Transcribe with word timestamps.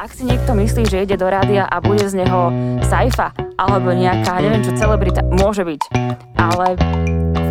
Ak 0.00 0.16
si 0.16 0.24
niekto 0.24 0.56
myslí, 0.56 0.88
že 0.88 1.04
ide 1.04 1.20
do 1.20 1.28
rádia 1.28 1.68
a 1.68 1.76
bude 1.76 2.08
z 2.08 2.24
neho 2.24 2.48
sajfa 2.88 3.36
alebo 3.60 3.92
nejaká, 3.92 4.40
neviem 4.40 4.64
čo, 4.64 4.72
celebrita, 4.72 5.20
môže 5.28 5.60
byť. 5.60 5.92
Ale 6.40 6.72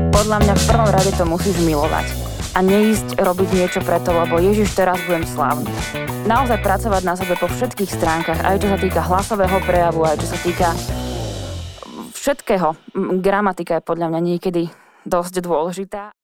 podľa 0.09 0.37
mňa 0.41 0.53
v 0.57 0.65
prvom 0.65 0.89
rade 0.89 1.13
to 1.13 1.29
musíš 1.29 1.61
milovať 1.61 2.09
a 2.57 2.65
neísť 2.65 3.21
robiť 3.21 3.49
niečo 3.53 3.85
preto, 3.85 4.09
lebo 4.17 4.41
Ježiš, 4.41 4.73
teraz 4.73 4.97
budem 5.05 5.29
slávny. 5.29 5.69
Naozaj 6.25 6.65
pracovať 6.65 7.01
na 7.05 7.13
sebe 7.13 7.37
po 7.37 7.45
všetkých 7.45 7.93
stránkach, 7.93 8.41
aj 8.41 8.65
čo 8.65 8.67
sa 8.73 8.81
týka 8.81 9.01
hlasového 9.05 9.57
prejavu, 9.69 10.01
aj 10.09 10.17
čo 10.17 10.27
sa 10.33 10.37
týka 10.41 10.69
všetkého. 12.17 12.73
Gramatika 13.21 13.77
je 13.77 13.85
podľa 13.85 14.09
mňa 14.09 14.21
niekedy 14.25 14.73
dosť 15.05 15.45
dôležitá. 15.45 16.17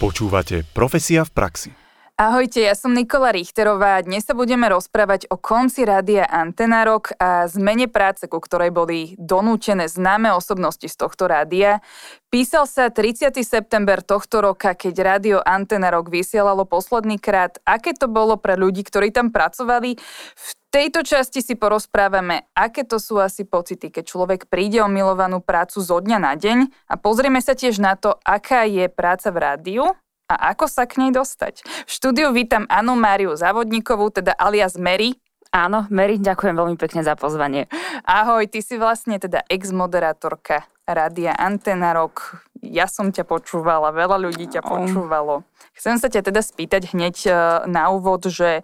Počúvate 0.00 0.64
Profesia 0.64 1.28
v 1.28 1.30
praxi. 1.36 1.79
Ahojte, 2.20 2.60
ja 2.60 2.76
som 2.76 2.92
Nikola 2.92 3.32
Richterová 3.32 3.96
a 3.96 4.04
dnes 4.04 4.28
sa 4.28 4.36
budeme 4.36 4.68
rozprávať 4.68 5.32
o 5.32 5.40
konci 5.40 5.88
rádia 5.88 6.28
Antenarok 6.28 7.16
a 7.16 7.48
zmene 7.48 7.88
práce, 7.88 8.28
ku 8.28 8.36
ktorej 8.36 8.68
boli 8.68 9.16
donútené 9.16 9.88
známe 9.88 10.28
osobnosti 10.28 10.84
z 10.84 10.92
tohto 11.00 11.24
rádia. 11.24 11.80
Písal 12.28 12.68
sa 12.68 12.92
30. 12.92 13.32
september 13.40 14.04
tohto 14.04 14.44
roka, 14.44 14.76
keď 14.76 14.94
rádio 15.00 15.40
Antenarok 15.40 16.12
vysielalo 16.12 16.68
posledný 16.68 17.16
krát. 17.16 17.56
Aké 17.64 17.96
to 17.96 18.04
bolo 18.04 18.36
pre 18.36 18.52
ľudí, 18.52 18.84
ktorí 18.84 19.16
tam 19.16 19.32
pracovali? 19.32 19.96
V 20.36 20.50
tejto 20.68 21.00
časti 21.00 21.40
si 21.40 21.56
porozprávame, 21.56 22.52
aké 22.52 22.84
to 22.84 23.00
sú 23.00 23.16
asi 23.16 23.48
pocity, 23.48 23.88
keď 23.88 24.04
človek 24.04 24.40
príde 24.52 24.84
o 24.84 24.92
milovanú 24.92 25.40
prácu 25.40 25.80
zo 25.80 25.96
dňa 25.96 26.18
na 26.20 26.36
deň 26.36 26.68
a 26.84 27.00
pozrieme 27.00 27.40
sa 27.40 27.56
tiež 27.56 27.80
na 27.80 27.96
to, 27.96 28.12
aká 28.28 28.68
je 28.68 28.92
práca 28.92 29.32
v 29.32 29.40
rádiu 29.40 29.84
a 30.30 30.54
ako 30.54 30.70
sa 30.70 30.86
k 30.86 31.02
nej 31.02 31.10
dostať. 31.10 31.66
V 31.66 31.90
štúdiu 31.90 32.30
vítam 32.30 32.62
Anu 32.70 32.94
Máriu 32.94 33.34
Závodníkovú, 33.34 34.14
teda 34.14 34.30
alias 34.38 34.78
Mary. 34.78 35.18
Áno, 35.50 35.90
Mary, 35.90 36.22
ďakujem 36.22 36.54
veľmi 36.54 36.78
pekne 36.78 37.02
za 37.02 37.18
pozvanie. 37.18 37.66
Ahoj, 38.06 38.46
ty 38.46 38.62
si 38.62 38.78
vlastne 38.78 39.18
teda 39.18 39.42
ex-moderátorka 39.50 40.62
Rádia 40.86 41.34
Antena 41.34 41.90
Rock. 41.90 42.38
Ja 42.62 42.86
som 42.86 43.10
ťa 43.10 43.26
počúvala, 43.26 43.90
veľa 43.90 44.22
ľudí 44.22 44.46
ťa 44.46 44.62
počúvalo. 44.62 45.42
Chcem 45.74 45.98
sa 45.98 46.06
ťa 46.06 46.30
teda 46.30 46.38
spýtať 46.38 46.94
hneď 46.94 47.16
e, 47.26 47.30
na 47.66 47.90
úvod, 47.90 48.30
že 48.30 48.62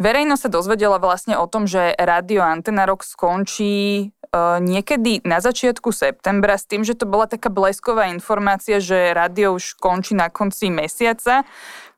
Verejnosť 0.00 0.48
sa 0.48 0.50
dozvedela 0.50 0.96
vlastne 0.96 1.36
o 1.36 1.44
tom, 1.44 1.68
že 1.68 1.92
rádio 2.00 2.40
Antena 2.40 2.88
Rock 2.88 3.04
skončí 3.04 4.08
E, 4.30 4.62
niekedy 4.62 5.26
na 5.26 5.42
začiatku 5.42 5.90
septembra 5.90 6.54
s 6.54 6.62
tým, 6.62 6.86
že 6.86 6.94
to 6.94 7.02
bola 7.02 7.26
taká 7.26 7.50
blesková 7.50 8.06
informácia, 8.14 8.78
že 8.78 9.10
rádio 9.10 9.58
už 9.58 9.74
končí 9.82 10.14
na 10.14 10.30
konci 10.30 10.70
mesiaca. 10.70 11.42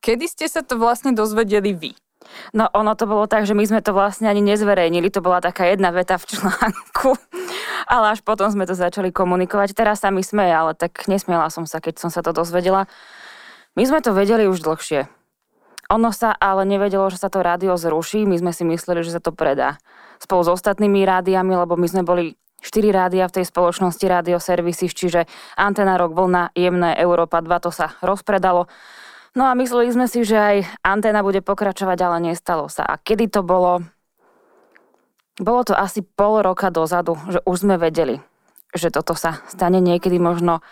Kedy 0.00 0.24
ste 0.26 0.46
sa 0.48 0.64
to 0.64 0.80
vlastne 0.80 1.12
dozvedeli 1.12 1.76
vy? 1.76 1.92
No 2.56 2.72
ono 2.72 2.96
to 2.96 3.04
bolo 3.04 3.28
tak, 3.28 3.44
že 3.44 3.52
my 3.52 3.66
sme 3.68 3.84
to 3.84 3.92
vlastne 3.92 4.30
ani 4.30 4.40
nezverejnili, 4.40 5.12
to 5.12 5.20
bola 5.20 5.42
taká 5.44 5.68
jedna 5.68 5.92
veta 5.92 6.16
v 6.16 6.32
článku, 6.32 7.18
ale 7.92 8.16
až 8.16 8.24
potom 8.24 8.48
sme 8.48 8.64
to 8.64 8.72
začali 8.72 9.12
komunikovať. 9.12 9.76
Teraz 9.76 10.00
sa 10.00 10.08
mi 10.08 10.24
smeje, 10.24 10.56
ale 10.56 10.72
tak 10.72 11.04
nesmiela 11.12 11.52
som 11.52 11.68
sa, 11.68 11.84
keď 11.84 12.00
som 12.00 12.08
sa 12.08 12.24
to 12.24 12.32
dozvedela. 12.32 12.88
My 13.76 13.84
sme 13.84 14.00
to 14.00 14.16
vedeli 14.16 14.48
už 14.48 14.64
dlhšie. 14.64 15.04
Ono 15.92 16.08
sa 16.08 16.32
ale 16.32 16.64
nevedelo, 16.64 17.12
že 17.12 17.20
sa 17.20 17.28
to 17.28 17.44
rádio 17.44 17.76
zruší, 17.76 18.24
my 18.24 18.40
sme 18.40 18.52
si 18.56 18.64
mysleli, 18.64 19.04
že 19.04 19.12
sa 19.12 19.20
to 19.20 19.36
predá 19.36 19.76
spolu 20.22 20.40
s 20.46 20.50
ostatnými 20.54 21.04
rádiami, 21.04 21.52
lebo 21.52 21.74
my 21.74 21.84
sme 21.84 22.06
boli 22.06 22.38
štyri 22.62 22.94
rádia 22.94 23.26
v 23.26 23.42
tej 23.42 23.44
spoločnosti 23.50 24.06
Radio 24.06 24.38
Services, 24.38 24.94
čiže 24.94 25.26
Antena 25.58 25.98
Rock, 25.98 26.14
Vlna, 26.14 26.54
Jemné, 26.54 26.94
Európa 26.94 27.42
2, 27.42 27.50
to 27.58 27.74
sa 27.74 27.98
rozpredalo. 28.00 28.70
No 29.34 29.50
a 29.50 29.58
mysleli 29.58 29.90
sme 29.90 30.06
si, 30.06 30.22
že 30.22 30.38
aj 30.38 30.56
Antena 30.86 31.26
bude 31.26 31.42
pokračovať, 31.42 31.98
ale 32.00 32.32
nestalo 32.32 32.70
sa. 32.70 32.86
A 32.86 32.94
kedy 33.02 33.34
to 33.34 33.42
bolo? 33.42 33.82
Bolo 35.42 35.60
to 35.66 35.74
asi 35.74 36.06
pol 36.06 36.44
roka 36.44 36.70
dozadu, 36.70 37.18
že 37.26 37.42
už 37.42 37.66
sme 37.66 37.76
vedeli, 37.80 38.22
že 38.70 38.94
toto 38.94 39.18
sa 39.18 39.42
stane 39.50 39.82
niekedy 39.82 40.22
možno 40.22 40.62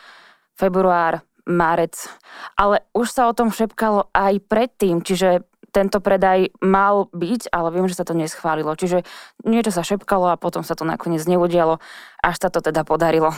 február, 0.54 1.24
márec. 1.50 1.98
Ale 2.54 2.86
už 2.94 3.10
sa 3.10 3.26
o 3.26 3.34
tom 3.34 3.50
šepkalo 3.50 4.08
aj 4.14 4.38
predtým, 4.46 5.02
čiže 5.02 5.42
tento 5.70 6.02
predaj 6.02 6.50
mal 6.58 7.06
byť, 7.14 7.50
ale 7.54 7.70
viem, 7.70 7.86
že 7.86 7.98
sa 7.98 8.06
to 8.06 8.14
neschválilo. 8.14 8.74
Čiže 8.74 9.06
niečo 9.46 9.70
sa 9.70 9.86
šepkalo 9.86 10.34
a 10.34 10.40
potom 10.40 10.66
sa 10.66 10.74
to 10.74 10.82
nakoniec 10.82 11.22
neudialo, 11.26 11.78
až 12.22 12.36
sa 12.42 12.48
to 12.50 12.58
teda 12.58 12.82
podarilo. 12.82 13.30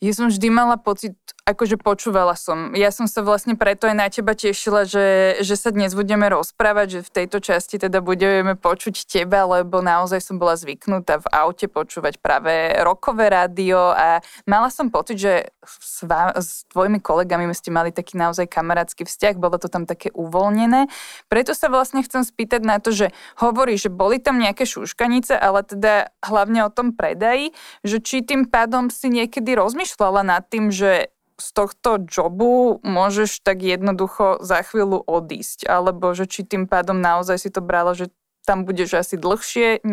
Ja 0.00 0.12
som 0.12 0.28
vždy 0.28 0.48
mala 0.48 0.76
pocit, 0.80 1.16
akože 1.46 1.78
počúvala 1.78 2.34
som. 2.34 2.74
Ja 2.74 2.90
som 2.90 3.06
sa 3.06 3.22
vlastne 3.22 3.54
preto 3.54 3.86
aj 3.86 3.94
na 3.94 4.10
teba 4.10 4.34
tešila, 4.34 4.82
že, 4.82 5.38
že 5.46 5.54
sa 5.54 5.70
dnes 5.70 5.94
budeme 5.94 6.26
rozprávať, 6.26 6.86
že 6.90 7.00
v 7.06 7.14
tejto 7.22 7.38
časti 7.38 7.78
teda 7.78 8.02
budeme 8.02 8.58
počuť 8.58 9.06
teba, 9.06 9.46
lebo 9.46 9.78
naozaj 9.78 10.18
som 10.18 10.42
bola 10.42 10.58
zvyknutá 10.58 11.22
v 11.22 11.30
aute 11.30 11.70
počúvať 11.70 12.18
práve 12.18 12.74
rokové 12.82 13.30
rádio 13.30 13.94
a 13.94 14.18
mala 14.42 14.74
som 14.74 14.90
pocit, 14.90 15.22
že 15.22 15.54
s, 15.62 16.02
vám, 16.02 16.34
s 16.34 16.66
tvojimi 16.74 16.98
kolegami 16.98 17.46
ste 17.54 17.70
mali 17.70 17.94
taký 17.94 18.18
naozaj 18.18 18.50
kamarátsky 18.50 19.06
vzťah, 19.06 19.38
bolo 19.38 19.62
to 19.62 19.70
tam 19.70 19.86
také 19.86 20.10
uvoľnené. 20.18 20.90
Preto 21.30 21.54
sa 21.54 21.70
vlastne 21.70 22.02
chcem 22.02 22.26
spýtať 22.26 22.66
na 22.66 22.82
to, 22.82 22.90
že 22.90 23.14
hovorí, 23.38 23.78
že 23.78 23.86
boli 23.86 24.18
tam 24.18 24.42
nejaké 24.42 24.66
šuškanice, 24.66 25.38
ale 25.38 25.62
teda 25.62 26.10
hlavne 26.26 26.66
o 26.66 26.74
tom 26.74 26.90
predaji, 26.90 27.54
že 27.86 28.02
či 28.02 28.26
tým 28.26 28.50
pádom 28.50 28.90
si 28.90 29.06
niekedy 29.14 29.54
rozmýšľala 29.54 30.26
nad 30.26 30.42
tým, 30.42 30.74
že 30.74 31.14
z 31.36 31.48
tohto 31.52 32.00
jobu 32.08 32.80
môžeš 32.80 33.44
tak 33.44 33.60
jednoducho 33.60 34.40
za 34.40 34.64
chvíľu 34.64 35.04
odísť, 35.04 35.68
alebo 35.68 36.16
že 36.16 36.24
či 36.24 36.48
tým 36.48 36.64
pádom 36.64 36.96
naozaj 36.96 37.36
si 37.36 37.50
to 37.52 37.60
brala, 37.60 37.92
že 37.92 38.08
tam 38.48 38.64
budeš 38.64 38.96
asi 38.96 39.20
dlhšie? 39.20 39.84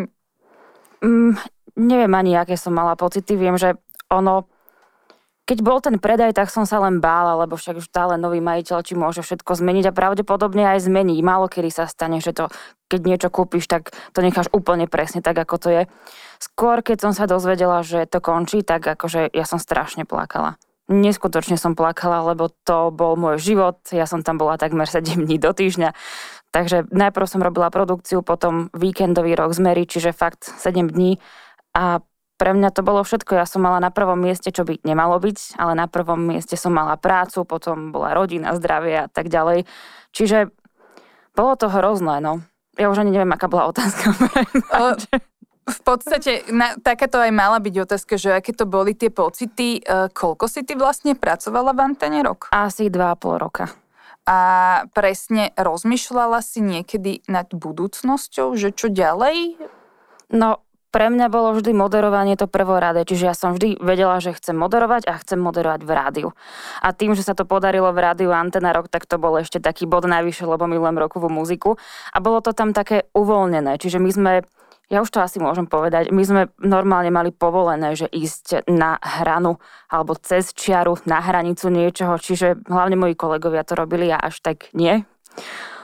Mm, 1.03 1.35
neviem 1.75 2.13
ani, 2.15 2.39
aké 2.39 2.55
som 2.55 2.71
mala 2.71 2.95
pocity. 2.95 3.35
Viem, 3.35 3.59
že 3.59 3.75
ono, 4.07 4.47
keď 5.43 5.57
bol 5.59 5.83
ten 5.83 5.99
predaj, 5.99 6.31
tak 6.31 6.47
som 6.47 6.63
sa 6.63 6.79
len 6.79 7.03
bála, 7.03 7.35
lebo 7.43 7.59
však 7.59 7.83
už 7.83 7.91
stále 7.91 8.15
nový 8.15 8.39
majiteľ, 8.39 8.79
či 8.79 8.95
môže 8.95 9.19
všetko 9.19 9.59
zmeniť 9.59 9.91
a 9.91 9.97
pravdepodobne 9.97 10.63
aj 10.63 10.87
zmení. 10.87 11.19
Málo 11.19 11.51
kedy 11.51 11.67
sa 11.75 11.91
stane, 11.91 12.23
že 12.23 12.31
to, 12.31 12.47
keď 12.87 12.99
niečo 13.03 13.29
kúpiš, 13.33 13.67
tak 13.67 13.91
to 14.15 14.23
necháš 14.23 14.47
úplne 14.55 14.87
presne 14.87 15.19
tak, 15.19 15.35
ako 15.35 15.55
to 15.59 15.69
je. 15.75 15.83
Skôr, 16.39 16.79
keď 16.79 17.09
som 17.09 17.11
sa 17.11 17.27
dozvedela, 17.27 17.83
že 17.83 18.07
to 18.07 18.23
končí, 18.23 18.63
tak 18.63 18.87
akože 18.87 19.27
ja 19.35 19.43
som 19.43 19.59
strašne 19.59 20.07
plakala. 20.07 20.55
Neskutočne 20.91 21.55
som 21.55 21.79
plakala, 21.79 22.35
lebo 22.35 22.51
to 22.67 22.91
bol 22.91 23.15
môj 23.15 23.39
život. 23.39 23.79
Ja 23.95 24.03
som 24.03 24.19
tam 24.19 24.35
bola 24.35 24.59
takmer 24.59 24.83
7 24.83 25.15
dní 25.15 25.39
do 25.39 25.55
týždňa. 25.55 25.95
Takže 26.51 26.91
najprv 26.91 27.25
som 27.25 27.41
robila 27.41 27.71
produkciu, 27.71 28.21
potom 28.21 28.67
víkendový 28.75 29.33
rok 29.33 29.55
z 29.55 29.59
Mary, 29.63 29.87
čiže 29.87 30.11
fakt 30.11 30.43
7 30.43 30.91
dní. 30.91 31.23
A 31.73 32.03
pre 32.35 32.51
mňa 32.51 32.75
to 32.75 32.83
bolo 32.83 33.07
všetko. 33.07 33.39
Ja 33.39 33.47
som 33.47 33.63
mala 33.63 33.79
na 33.79 33.95
prvom 33.95 34.19
mieste, 34.19 34.51
čo 34.51 34.67
by 34.67 34.83
nemalo 34.83 35.15
byť, 35.23 35.55
ale 35.55 35.73
na 35.79 35.87
prvom 35.87 36.19
mieste 36.19 36.59
som 36.59 36.75
mala 36.75 36.99
prácu, 36.99 37.47
potom 37.47 37.95
bola 37.95 38.11
rodina, 38.11 38.51
zdravie 38.51 39.05
a 39.05 39.07
tak 39.07 39.31
ďalej. 39.31 39.63
Čiže 40.11 40.51
bolo 41.33 41.55
to 41.55 41.71
hrozné, 41.71 42.19
no. 42.19 42.43
Ja 42.75 42.91
už 42.91 43.05
ani 43.05 43.15
neviem, 43.15 43.31
aká 43.31 43.47
bola 43.47 43.71
otázka. 43.71 44.11
v 45.63 45.79
podstate 45.83 46.43
na, 46.51 46.75
takáto 46.75 47.19
aj 47.19 47.31
mala 47.31 47.59
byť 47.63 47.75
otázka, 47.87 48.19
že 48.19 48.35
aké 48.35 48.51
to 48.51 48.67
boli 48.67 48.91
tie 48.91 49.07
pocity. 49.07 49.79
E, 49.79 50.11
koľko 50.11 50.45
si 50.51 50.67
ty 50.67 50.75
vlastne 50.75 51.15
pracovala 51.15 51.71
v 51.71 51.79
Antene 51.93 52.19
rok? 52.19 52.51
Asi 52.51 52.91
dva 52.91 53.15
a 53.15 53.19
pol 53.19 53.39
roka. 53.39 53.71
A 54.23 54.39
presne 54.95 55.51
rozmýšľala 55.59 56.39
si 56.39 56.63
niekedy 56.63 57.27
nad 57.27 57.51
budúcnosťou, 57.51 58.55
že 58.55 58.71
čo 58.71 58.87
ďalej? 58.87 59.59
No, 60.31 60.63
pre 60.93 61.09
mňa 61.09 61.27
bolo 61.27 61.57
vždy 61.57 61.73
moderovanie 61.73 62.37
to 62.37 62.45
prvorade, 62.45 63.01
čiže 63.03 63.25
ja 63.25 63.35
som 63.35 63.57
vždy 63.57 63.81
vedela, 63.81 64.21
že 64.21 64.37
chcem 64.37 64.53
moderovať 64.53 65.09
a 65.09 65.17
chcem 65.19 65.41
moderovať 65.41 65.81
v 65.83 65.91
rádiu. 65.91 66.29
A 66.85 66.93
tým, 66.93 67.17
že 67.17 67.25
sa 67.25 67.33
to 67.33 67.49
podarilo 67.49 67.89
v 67.89 67.99
rádiu 67.99 68.29
Antena 68.29 68.71
Rock, 68.71 68.93
tak 68.93 69.09
to 69.09 69.17
bol 69.17 69.33
ešte 69.41 69.57
taký 69.57 69.89
bod 69.89 70.05
najvyššie, 70.05 70.45
lebo 70.45 70.69
milujem 70.69 71.01
rokovú 71.01 71.33
muziku. 71.33 71.81
A 72.13 72.21
bolo 72.21 72.45
to 72.45 72.53
tam 72.53 72.77
také 72.77 73.09
uvoľnené, 73.17 73.81
čiže 73.81 73.97
my 73.97 74.09
sme 74.13 74.31
ja 74.93 75.01
už 75.01 75.09
to 75.09 75.25
asi 75.25 75.41
môžem 75.41 75.65
povedať, 75.65 76.13
my 76.13 76.21
sme 76.21 76.41
normálne 76.61 77.09
mali 77.09 77.33
povolené, 77.33 77.97
že 77.97 78.05
ísť 78.05 78.69
na 78.69 79.01
hranu 79.01 79.57
alebo 79.89 80.13
cez 80.13 80.53
čiaru 80.53 81.01
na 81.09 81.17
hranicu 81.17 81.73
niečoho, 81.73 82.21
čiže 82.21 82.61
hlavne 82.69 82.93
moji 82.93 83.17
kolegovia 83.17 83.65
to 83.65 83.73
robili, 83.73 84.13
ja 84.13 84.21
až 84.21 84.37
tak 84.45 84.69
nie 84.77 85.01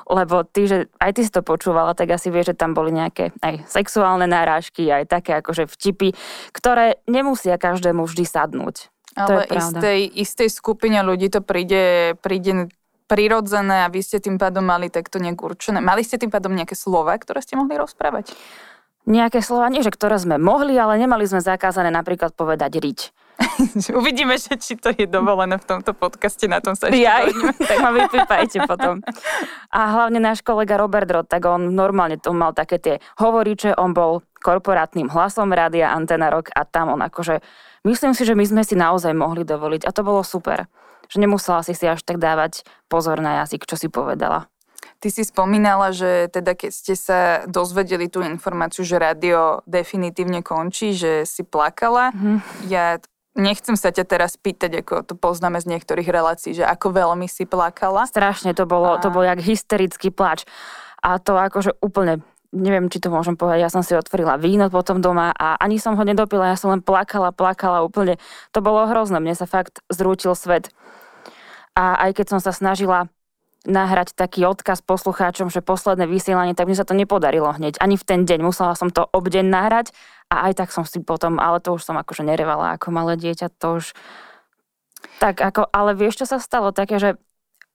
lebo 0.09 0.41
ty, 0.41 0.65
že 0.65 0.89
aj 0.97 1.11
ty 1.13 1.21
si 1.21 1.29
to 1.29 1.45
počúvala, 1.45 1.93
tak 1.93 2.09
asi 2.09 2.33
vieš, 2.33 2.51
že 2.51 2.59
tam 2.65 2.73
boli 2.73 2.89
nejaké 2.89 3.29
aj 3.45 3.69
sexuálne 3.69 4.25
náražky, 4.25 4.89
aj 4.89 5.05
také 5.05 5.37
akože 5.37 5.69
vtipy, 5.69 6.17
ktoré 6.49 6.97
nemusia 7.05 7.61
každému 7.61 8.09
vždy 8.09 8.25
sadnúť. 8.25 8.89
Ale 9.13 9.45
istej, 9.45 10.09
istej 10.09 10.49
skupine 10.49 10.97
ľudí 11.05 11.29
to 11.29 11.45
príde, 11.45 12.17
príde 12.25 12.73
prirodzené 13.09 13.85
a 13.85 13.91
vy 13.91 14.01
ste 14.05 14.21
tým 14.21 14.37
pádom 14.37 14.65
mali 14.65 14.89
takto 14.89 15.17
nejak 15.17 15.41
určené. 15.41 15.81
Mali 15.81 16.05
ste 16.05 16.21
tým 16.21 16.29
pádom 16.29 16.53
nejaké 16.53 16.77
slova, 16.77 17.17
ktoré 17.17 17.41
ste 17.41 17.57
mohli 17.57 17.77
rozprávať? 17.77 18.33
Nejaké 19.07 19.39
slova, 19.39 19.71
nie 19.71 19.85
že 19.85 19.93
ktoré 19.93 20.19
sme 20.19 20.35
mohli, 20.35 20.75
ale 20.75 20.99
nemali 20.99 21.23
sme 21.23 21.39
zakázané 21.39 21.89
napríklad 21.89 22.35
povedať 22.35 22.79
riť. 22.81 22.99
Uvidíme, 23.99 24.35
že 24.35 24.59
či 24.59 24.75
to 24.75 24.91
je 24.91 25.07
dovolené 25.07 25.55
v 25.55 25.65
tomto 25.65 25.95
podcaste, 25.95 26.45
na 26.51 26.59
tom 26.59 26.75
sa 26.75 26.91
ešte 26.91 26.99
Jaj, 26.99 27.31
tak 27.69 27.77
ma 27.79 27.91
vypípajte 27.95 28.67
potom. 28.67 28.99
A 29.71 29.79
hlavne 29.95 30.19
náš 30.19 30.43
kolega 30.43 30.75
Robert 30.75 31.07
Rod, 31.07 31.27
tak 31.31 31.47
on 31.47 31.71
normálne 31.71 32.19
to 32.19 32.35
mal 32.35 32.51
také 32.51 32.77
tie 32.77 32.95
hovoriče, 33.17 33.79
on 33.79 33.95
bol 33.95 34.21
korporátnym 34.43 35.11
hlasom 35.11 35.51
Rádia 35.51 35.91
Antena 35.95 36.31
Rock 36.31 36.51
a 36.51 36.67
tam 36.67 36.95
on 36.95 37.01
akože, 37.03 37.39
myslím 37.87 38.11
si, 38.15 38.23
že 38.27 38.35
my 38.35 38.45
sme 38.45 38.63
si 38.67 38.75
naozaj 38.75 39.15
mohli 39.15 39.47
dovoliť 39.47 39.87
a 39.87 39.95
to 39.95 40.03
bolo 40.03 40.23
super. 40.23 40.67
Že 41.09 41.25
nemusela 41.25 41.65
si 41.65 41.73
si 41.73 41.89
až 41.89 42.05
tak 42.05 42.21
dávať 42.21 42.67
pozor 42.85 43.17
na 43.17 43.41
jazyk, 43.43 43.65
čo 43.65 43.79
si 43.79 43.89
povedala. 43.89 44.45
Ty 44.99 45.07
si 45.11 45.23
spomínala, 45.23 45.95
že 45.95 46.27
teda 46.31 46.55
keď 46.55 46.71
ste 46.71 46.93
sa 46.95 47.19
dozvedeli 47.47 48.11
tú 48.11 48.19
informáciu, 48.19 48.83
že 48.83 48.99
rádio 48.99 49.63
definitívne 49.63 50.43
končí, 50.43 50.91
že 50.91 51.23
si 51.23 51.47
plakala. 51.47 52.11
Mm. 52.11 52.39
Ja 52.67 52.99
nechcem 53.39 53.79
sa 53.79 53.95
ťa 53.95 54.03
teraz 54.03 54.35
pýtať, 54.35 54.83
ako 54.83 54.93
to 55.07 55.13
poznáme 55.15 55.59
z 55.63 55.71
niektorých 55.71 56.09
relácií, 56.11 56.51
že 56.51 56.67
ako 56.67 56.91
veľmi 56.91 57.31
si 57.31 57.47
plakala. 57.47 58.09
Strašne 58.09 58.51
to 58.51 58.67
bolo, 58.67 58.97
a... 58.97 59.01
to 59.01 59.07
bol 59.07 59.23
jak 59.23 59.39
hysterický 59.39 60.11
plač. 60.11 60.43
A 60.99 61.15
to 61.15 61.39
akože 61.39 61.79
úplne 61.79 62.19
neviem, 62.49 62.89
či 62.89 62.97
to 62.97 63.13
môžem 63.13 63.37
povedať, 63.37 63.61
ja 63.61 63.69
som 63.69 63.85
si 63.85 63.93
otvorila 63.93 64.41
víno 64.41 64.73
potom 64.73 65.05
doma 65.05 65.29
a 65.37 65.53
ani 65.61 65.77
som 65.77 65.93
ho 65.93 66.01
nedopila, 66.01 66.49
ja 66.49 66.57
som 66.57 66.73
len 66.73 66.81
plakala, 66.81 67.29
plakala 67.29 67.85
úplne. 67.85 68.17
To 68.57 68.59
bolo 68.65 68.89
hrozné, 68.89 69.21
mne 69.21 69.37
sa 69.37 69.45
fakt 69.45 69.85
zrútil 69.93 70.33
svet. 70.33 70.73
A 71.77 72.09
aj 72.09 72.17
keď 72.17 72.25
som 72.35 72.39
sa 72.41 72.49
snažila 72.49 73.07
nahrať 73.67 74.15
taký 74.15 74.47
odkaz 74.47 74.79
poslucháčom, 74.79 75.51
že 75.51 75.59
posledné 75.59 76.07
vysielanie, 76.07 76.55
tak 76.55 76.71
mi 76.71 76.75
sa 76.77 76.87
to 76.87 76.95
nepodarilo 76.95 77.51
hneď. 77.51 77.75
Ani 77.83 77.99
v 77.99 78.07
ten 78.07 78.23
deň. 78.23 78.39
Musela 78.39 78.71
som 78.79 78.87
to 78.87 79.03
obdeň 79.11 79.51
nahrať 79.51 79.91
a 80.31 80.47
aj 80.47 80.63
tak 80.63 80.69
som 80.71 80.87
si 80.87 81.03
potom, 81.03 81.41
ale 81.41 81.59
to 81.59 81.75
už 81.75 81.83
som 81.83 81.99
akože 81.99 82.23
nerevala 82.23 82.79
ako 82.79 82.95
malé 82.95 83.19
dieťa, 83.19 83.51
to 83.59 83.83
už... 83.83 83.91
Tak 85.19 85.39
ako, 85.39 85.67
ale 85.71 85.95
vieš, 85.95 86.23
čo 86.23 86.25
sa 86.27 86.39
stalo? 86.39 86.75
Také, 86.75 86.99
že 86.99 87.09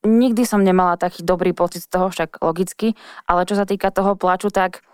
nikdy 0.04 0.44
som 0.44 0.60
nemala 0.60 1.00
taký 1.00 1.25
dobrý 1.25 1.56
pocit 1.56 1.84
z 1.84 1.92
toho, 1.92 2.12
však 2.12 2.44
logicky, 2.44 2.96
ale 3.25 3.48
čo 3.48 3.56
sa 3.56 3.64
týka 3.64 3.88
toho 3.88 4.16
plaču, 4.16 4.52
tak 4.52 4.84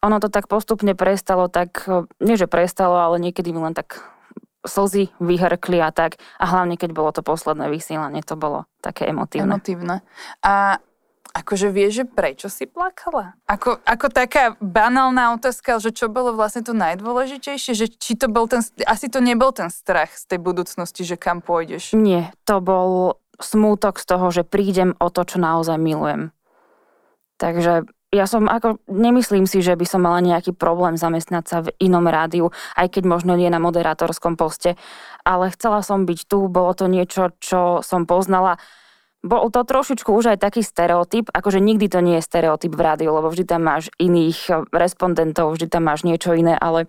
ono 0.00 0.20
to 0.20 0.32
tak 0.32 0.48
postupne 0.48 0.92
prestalo, 0.96 1.48
tak 1.48 1.84
nie, 2.20 2.36
že 2.36 2.48
prestalo, 2.48 2.96
ale 2.96 3.20
niekedy 3.20 3.52
mi 3.52 3.60
len 3.60 3.76
tak 3.76 4.00
slzy 4.66 5.14
vyhrkli 5.22 5.80
a 5.80 5.94
tak. 5.94 6.20
A 6.36 6.44
hlavne, 6.46 6.76
keď 6.76 6.90
bolo 6.92 7.10
to 7.14 7.24
posledné 7.24 7.70
vysielanie, 7.72 8.20
to 8.20 8.36
bolo 8.36 8.66
také 8.84 9.08
emotívne. 9.08 9.56
Emotívne. 9.56 9.96
A 10.42 10.82
akože 11.36 11.68
vieš, 11.68 12.02
že 12.02 12.04
prečo 12.08 12.48
si 12.48 12.64
plakala? 12.64 13.36
Ako, 13.44 13.80
ako 13.84 14.06
taká 14.08 14.56
banálna 14.58 15.36
otázka, 15.36 15.76
že 15.78 15.92
čo 15.92 16.08
bolo 16.08 16.32
vlastne 16.32 16.64
to 16.64 16.72
najdôležitejšie? 16.72 17.72
Že 17.76 17.86
či 17.96 18.12
to 18.16 18.26
bol 18.32 18.48
ten, 18.48 18.64
asi 18.88 19.12
to 19.12 19.20
nebol 19.20 19.52
ten 19.52 19.68
strach 19.68 20.16
z 20.16 20.24
tej 20.32 20.38
budúcnosti, 20.40 21.04
že 21.04 21.20
kam 21.20 21.44
pôjdeš? 21.44 21.92
Nie, 21.92 22.32
to 22.48 22.64
bol 22.64 23.20
smútok 23.36 24.00
z 24.00 24.04
toho, 24.08 24.26
že 24.32 24.48
prídem 24.48 24.96
o 24.96 25.12
to, 25.12 25.28
čo 25.28 25.36
naozaj 25.36 25.76
milujem. 25.76 26.32
Takže 27.36 27.84
ja 28.14 28.24
som 28.30 28.46
ako, 28.46 28.78
nemyslím 28.86 29.50
si, 29.50 29.60
že 29.60 29.74
by 29.74 29.86
som 29.86 30.06
mala 30.06 30.22
nejaký 30.22 30.54
problém 30.54 30.94
zamestnať 30.94 31.44
sa 31.44 31.58
v 31.66 31.74
inom 31.82 32.06
rádiu, 32.06 32.54
aj 32.78 32.98
keď 32.98 33.02
možno 33.04 33.34
nie 33.34 33.50
na 33.50 33.58
moderátorskom 33.58 34.38
poste, 34.38 34.78
ale 35.26 35.50
chcela 35.50 35.82
som 35.82 36.06
byť 36.06 36.20
tu, 36.30 36.46
bolo 36.46 36.70
to 36.72 36.86
niečo, 36.86 37.34
čo 37.42 37.82
som 37.82 38.06
poznala. 38.06 38.62
Bol 39.26 39.50
to 39.50 39.66
trošičku 39.66 40.06
už 40.14 40.36
aj 40.36 40.38
taký 40.38 40.62
stereotyp, 40.62 41.34
akože 41.34 41.58
nikdy 41.58 41.90
to 41.90 41.98
nie 41.98 42.22
je 42.22 42.28
stereotyp 42.30 42.70
v 42.78 42.84
rádiu, 42.84 43.10
lebo 43.10 43.26
vždy 43.26 43.42
tam 43.42 43.66
máš 43.66 43.90
iných 43.98 44.38
eh, 44.54 44.62
respondentov, 44.70 45.58
vždy 45.58 45.66
tam 45.66 45.90
máš 45.90 46.06
niečo 46.06 46.30
iné, 46.30 46.54
ale 46.54 46.86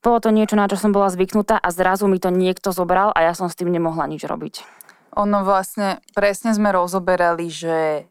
bolo 0.00 0.22
to 0.22 0.32
niečo, 0.32 0.56
na 0.56 0.70
čo 0.70 0.80
som 0.80 0.94
bola 0.94 1.12
zvyknutá 1.12 1.60
a 1.60 1.68
zrazu 1.74 2.08
mi 2.08 2.16
to 2.22 2.32
niekto 2.32 2.72
zobral 2.72 3.12
a 3.12 3.20
ja 3.20 3.36
som 3.36 3.50
s 3.50 3.58
tým 3.58 3.68
nemohla 3.68 4.08
nič 4.08 4.24
robiť. 4.24 4.64
Ono 5.18 5.42
vlastne, 5.42 5.98
presne 6.14 6.54
sme 6.54 6.70
rozoberali, 6.70 7.50
že 7.50 8.06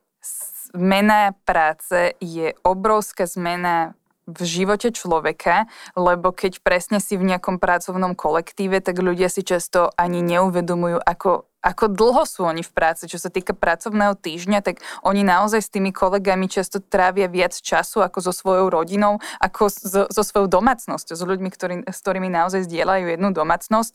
zmena 0.73 1.35
práce 1.45 2.15
je 2.19 2.53
obrovská 2.63 3.27
zmena 3.27 3.97
v 4.27 4.43
živote 4.43 4.91
človeka, 4.91 5.71
lebo 5.95 6.35
keď 6.35 6.59
presne 6.59 6.99
si 6.99 7.15
v 7.15 7.23
nejakom 7.31 7.63
pracovnom 7.63 8.11
kolektíve, 8.11 8.83
tak 8.83 8.99
ľudia 8.99 9.31
si 9.31 9.39
často 9.39 9.87
ani 9.95 10.19
neuvedomujú, 10.19 10.99
ako, 10.99 11.47
ako 11.63 11.85
dlho 11.87 12.27
sú 12.27 12.43
oni 12.43 12.59
v 12.59 12.75
práci. 12.75 13.07
Čo 13.07 13.23
sa 13.23 13.31
týka 13.31 13.55
pracovného 13.55 14.19
týždňa, 14.19 14.59
tak 14.59 14.83
oni 15.07 15.23
naozaj 15.23 15.63
s 15.63 15.71
tými 15.71 15.95
kolegami 15.95 16.51
často 16.51 16.83
trávia 16.83 17.31
viac 17.31 17.55
času 17.55 18.03
ako 18.03 18.19
so 18.19 18.35
svojou 18.35 18.67
rodinou, 18.67 19.23
ako 19.39 19.71
so, 19.71 20.11
so 20.11 20.23
svojou 20.27 20.51
domácnosťou, 20.51 21.15
s 21.15 21.23
ľuďmi, 21.23 21.47
ktorý, 21.47 21.75
s 21.87 21.99
ktorými 22.03 22.27
naozaj 22.27 22.67
zdieľajú 22.67 23.15
jednu 23.15 23.31
domácnosť. 23.31 23.93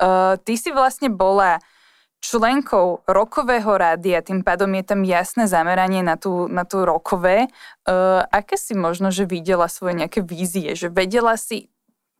Uh, 0.00 0.40
ty 0.40 0.56
si 0.56 0.72
vlastne 0.72 1.12
bola 1.12 1.60
členkou 2.24 3.04
rokového 3.04 3.76
rádia, 3.76 4.24
tým 4.24 4.40
pádom 4.40 4.72
je 4.80 4.84
tam 4.88 5.04
jasné 5.04 5.44
zameranie 5.44 6.00
na 6.00 6.16
tú, 6.16 6.48
na 6.48 6.64
tú 6.64 6.88
rokové. 6.88 7.52
Uh, 7.84 8.24
aké 8.32 8.56
si 8.56 8.72
možno, 8.72 9.12
že 9.12 9.28
videla 9.28 9.68
svoje 9.68 10.00
nejaké 10.00 10.24
vízie, 10.24 10.72
že 10.72 10.88
vedela 10.88 11.36
si, 11.36 11.68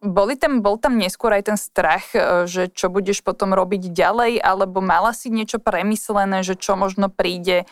boli 0.04 0.36
tam, 0.36 0.60
bol 0.60 0.76
tam 0.76 1.00
neskôr 1.00 1.32
aj 1.32 1.48
ten 1.48 1.56
strach, 1.56 2.04
uh, 2.12 2.44
že 2.44 2.68
čo 2.68 2.92
budeš 2.92 3.24
potom 3.24 3.56
robiť 3.56 3.88
ďalej, 3.88 4.44
alebo 4.44 4.84
mala 4.84 5.16
si 5.16 5.32
niečo 5.32 5.56
premyslené, 5.56 6.44
že 6.44 6.60
čo 6.60 6.76
možno 6.76 7.08
príde, 7.08 7.64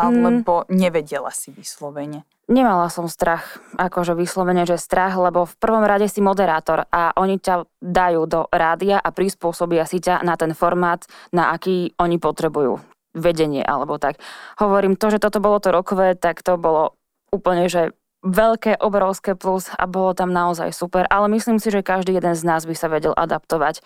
alebo 0.00 0.64
mm. 0.64 0.72
nevedela 0.72 1.28
si 1.34 1.52
vyslovene? 1.52 2.24
Nemala 2.50 2.90
som 2.90 3.06
strach, 3.06 3.62
akože 3.78 4.18
vyslovene, 4.18 4.66
že 4.66 4.74
strach, 4.74 5.14
lebo 5.14 5.46
v 5.46 5.54
prvom 5.60 5.86
rade 5.86 6.10
si 6.10 6.18
moderátor 6.18 6.88
a 6.90 7.14
oni 7.14 7.38
ťa 7.38 7.62
dajú 7.78 8.26
do 8.26 8.40
rádia 8.50 8.98
a 8.98 9.14
prispôsobia 9.14 9.86
si 9.86 10.02
ťa 10.02 10.26
na 10.26 10.34
ten 10.34 10.50
formát, 10.50 11.06
na 11.30 11.54
aký 11.54 11.94
oni 11.94 12.18
potrebujú 12.18 12.82
vedenie 13.14 13.62
alebo 13.62 14.02
tak. 14.02 14.18
Hovorím, 14.58 14.98
to, 14.98 15.14
že 15.14 15.22
toto 15.22 15.38
bolo 15.38 15.62
to 15.62 15.70
rokové, 15.70 16.18
tak 16.18 16.42
to 16.42 16.58
bolo 16.58 16.98
úplne, 17.30 17.70
že 17.70 17.94
veľké, 18.26 18.82
obrovské 18.82 19.32
plus 19.38 19.72
a 19.72 19.88
bolo 19.88 20.12
tam 20.12 20.34
naozaj 20.34 20.74
super, 20.76 21.08
ale 21.08 21.30
myslím 21.32 21.56
si, 21.56 21.72
že 21.72 21.86
každý 21.86 22.12
jeden 22.18 22.36
z 22.36 22.42
nás 22.44 22.68
by 22.68 22.74
sa 22.76 22.90
vedel 22.92 23.16
adaptovať 23.16 23.80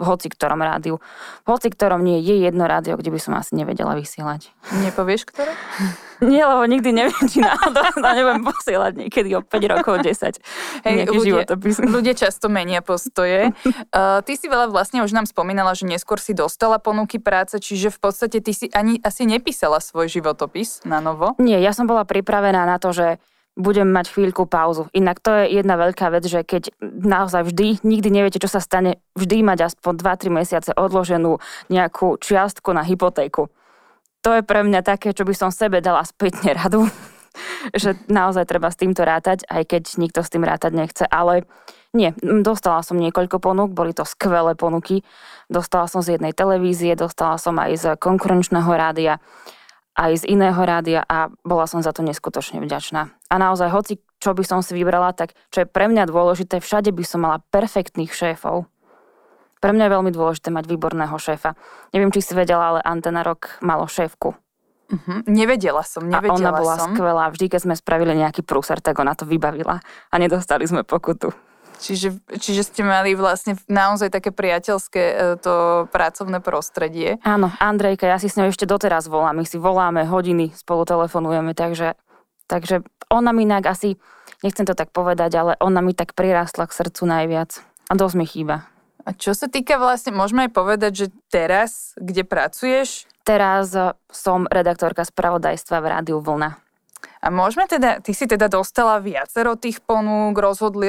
v 0.00 0.04
hoci 0.08 0.32
ktorom 0.32 0.60
rádiu. 0.60 0.98
V 1.44 1.48
hoci 1.52 1.68
ktorom 1.68 2.02
nie 2.02 2.18
je 2.24 2.40
jedno 2.42 2.64
rádio, 2.66 2.96
kde 2.96 3.12
by 3.12 3.20
som 3.20 3.32
asi 3.36 3.54
nevedela 3.54 3.94
vysielať. 3.94 4.50
Nepovieš, 4.82 5.28
ktoré? 5.28 5.52
Nie, 6.22 6.46
lebo 6.46 6.62
nikdy 6.70 6.94
neviem, 6.94 7.24
či 7.26 7.42
náhodou 7.42 7.82
nebudem 7.98 8.46
posielať 8.46 8.92
niekedy 8.94 9.34
o 9.34 9.42
5 9.42 9.72
rokov, 9.74 10.06
10. 10.06 10.38
Hej, 10.86 11.10
ľudia, 11.10 11.50
ľudia 11.82 12.14
často 12.14 12.46
menia 12.46 12.78
postoje. 12.78 13.50
Uh, 13.90 14.22
ty 14.26 14.38
si 14.38 14.46
veľa 14.46 14.70
vlastne 14.70 15.02
už 15.02 15.10
nám 15.10 15.26
spomínala, 15.26 15.74
že 15.74 15.82
neskôr 15.82 16.22
si 16.22 16.30
dostala 16.30 16.78
ponuky 16.78 17.18
práce, 17.18 17.58
čiže 17.58 17.90
v 17.90 17.98
podstate 17.98 18.38
ty 18.38 18.54
si 18.54 18.70
ani 18.70 19.02
asi 19.02 19.26
nepísala 19.26 19.82
svoj 19.82 20.06
životopis 20.06 20.86
na 20.86 21.02
novo. 21.02 21.34
Nie, 21.42 21.58
ja 21.58 21.74
som 21.74 21.90
bola 21.90 22.06
pripravená 22.06 22.70
na 22.70 22.78
to, 22.78 22.94
že 22.94 23.18
budem 23.56 23.88
mať 23.88 24.16
chvíľku 24.16 24.48
pauzu. 24.48 24.88
Inak 24.96 25.20
to 25.20 25.32
je 25.44 25.60
jedna 25.60 25.76
veľká 25.76 26.08
vec, 26.08 26.24
že 26.24 26.40
keď 26.40 26.72
naozaj 26.80 27.52
vždy, 27.52 27.84
nikdy 27.84 28.08
neviete, 28.08 28.40
čo 28.40 28.48
sa 28.48 28.64
stane, 28.64 29.00
vždy 29.12 29.44
mať 29.44 29.72
aspoň 29.72 29.92
2-3 30.00 30.32
mesiace 30.32 30.70
odloženú 30.72 31.36
nejakú 31.68 32.16
čiastku 32.16 32.72
na 32.72 32.80
hypotéku. 32.80 33.52
To 34.22 34.30
je 34.38 34.42
pre 34.46 34.64
mňa 34.64 34.80
také, 34.86 35.12
čo 35.12 35.26
by 35.28 35.34
som 35.36 35.50
sebe 35.52 35.84
dala 35.84 36.00
spätne 36.06 36.56
radu, 36.56 36.88
že 37.82 37.98
naozaj 38.08 38.48
treba 38.48 38.72
s 38.72 38.80
týmto 38.80 39.04
rátať, 39.04 39.44
aj 39.50 39.62
keď 39.68 39.82
nikto 40.00 40.24
s 40.24 40.32
tým 40.32 40.48
rátať 40.48 40.72
nechce, 40.72 41.04
ale 41.04 41.44
nie, 41.92 42.16
dostala 42.24 42.80
som 42.80 42.96
niekoľko 42.96 43.36
ponúk, 43.36 43.76
boli 43.76 43.92
to 43.92 44.08
skvelé 44.08 44.56
ponuky. 44.56 45.04
Dostala 45.52 45.84
som 45.84 46.00
z 46.00 46.16
jednej 46.16 46.32
televízie, 46.32 46.96
dostala 46.96 47.36
som 47.36 47.52
aj 47.60 47.72
z 47.76 47.84
konkurenčného 48.00 48.72
rádia 48.72 49.20
aj 49.92 50.24
z 50.24 50.28
iného 50.32 50.56
rádia 50.56 51.04
a 51.04 51.28
bola 51.44 51.68
som 51.68 51.84
za 51.84 51.92
to 51.92 52.00
neskutočne 52.00 52.64
vďačná. 52.64 53.12
A 53.28 53.34
naozaj, 53.36 53.68
hoci 53.68 54.00
čo 54.22 54.32
by 54.32 54.44
som 54.46 54.62
si 54.62 54.78
vybrala, 54.78 55.10
tak 55.12 55.34
čo 55.50 55.64
je 55.64 55.66
pre 55.66 55.90
mňa 55.90 56.06
dôležité, 56.06 56.62
všade 56.62 56.94
by 56.94 57.02
som 57.02 57.26
mala 57.26 57.42
perfektných 57.50 58.14
šéfov. 58.14 58.70
Pre 59.58 59.70
mňa 59.70 59.90
je 59.90 59.94
veľmi 59.98 60.10
dôležité 60.14 60.54
mať 60.54 60.70
výborného 60.70 61.14
šéfa. 61.18 61.58
Neviem, 61.90 62.14
či 62.14 62.22
si 62.22 62.32
vedela, 62.34 62.74
ale 62.74 62.80
Antena 62.82 63.22
Rock 63.26 63.58
malo 63.62 63.86
šéfku. 63.86 64.34
Uh-huh. 64.92 65.24
Nevedela 65.24 65.82
som, 65.86 66.04
nevedela 66.04 66.34
a 66.34 66.38
ona 66.38 66.50
bola 66.52 66.76
som. 66.78 66.92
skvelá. 66.92 67.24
Vždy, 67.30 67.46
keď 67.50 67.60
sme 67.64 67.74
spravili 67.78 68.12
nejaký 68.18 68.42
prúser, 68.42 68.82
tak 68.82 68.98
ona 68.98 69.14
to 69.14 69.24
vybavila 69.24 69.78
a 69.82 70.14
nedostali 70.18 70.66
sme 70.66 70.82
pokutu. 70.82 71.30
Čiže, 71.80 72.20
čiže 72.38 72.62
ste 72.66 72.82
mali 72.84 73.16
vlastne 73.16 73.56
naozaj 73.66 74.12
také 74.12 74.30
priateľské 74.34 75.02
e, 75.02 75.14
to 75.40 75.86
pracovné 75.88 76.42
prostredie. 76.44 77.16
Áno, 77.24 77.50
Andrejka, 77.58 78.06
ja 78.06 78.20
si 78.20 78.28
s 78.28 78.36
ňou 78.36 78.52
ešte 78.52 78.68
doteraz 78.68 79.08
volám. 79.08 79.40
My 79.40 79.46
si 79.48 79.56
voláme 79.56 80.04
hodiny, 80.04 80.52
spolu 80.52 80.84
telefonujeme, 80.84 81.56
takže, 81.56 81.96
takže 82.46 82.86
ona 83.12 83.30
mi 83.30 83.44
inak 83.44 83.66
asi, 83.68 84.00
nechcem 84.46 84.64
to 84.64 84.72
tak 84.76 84.92
povedať, 84.94 85.32
ale 85.36 85.52
ona 85.58 85.80
mi 85.80 85.96
tak 85.96 86.16
prirastla 86.16 86.68
k 86.68 86.76
srdcu 86.76 87.02
najviac. 87.08 87.50
A 87.90 87.92
dosť 87.98 88.16
mi 88.16 88.26
chýba. 88.28 88.72
A 89.02 89.10
čo 89.12 89.34
sa 89.34 89.50
týka 89.50 89.82
vlastne, 89.82 90.14
môžeme 90.14 90.46
aj 90.46 90.52
povedať, 90.54 90.92
že 90.94 91.06
teraz, 91.26 91.92
kde 91.98 92.22
pracuješ? 92.22 93.10
Teraz 93.26 93.74
som 94.10 94.46
redaktorka 94.46 95.02
spravodajstva 95.02 95.76
v 95.82 95.90
Rádiu 95.90 96.18
Vlna. 96.22 96.58
A 97.22 97.30
môžeme 97.30 97.70
teda, 97.70 98.02
ty 98.02 98.10
si 98.12 98.26
teda 98.26 98.50
dostala 98.50 98.98
viacero 98.98 99.54
tých 99.54 99.78
ponúk, 99.78 100.34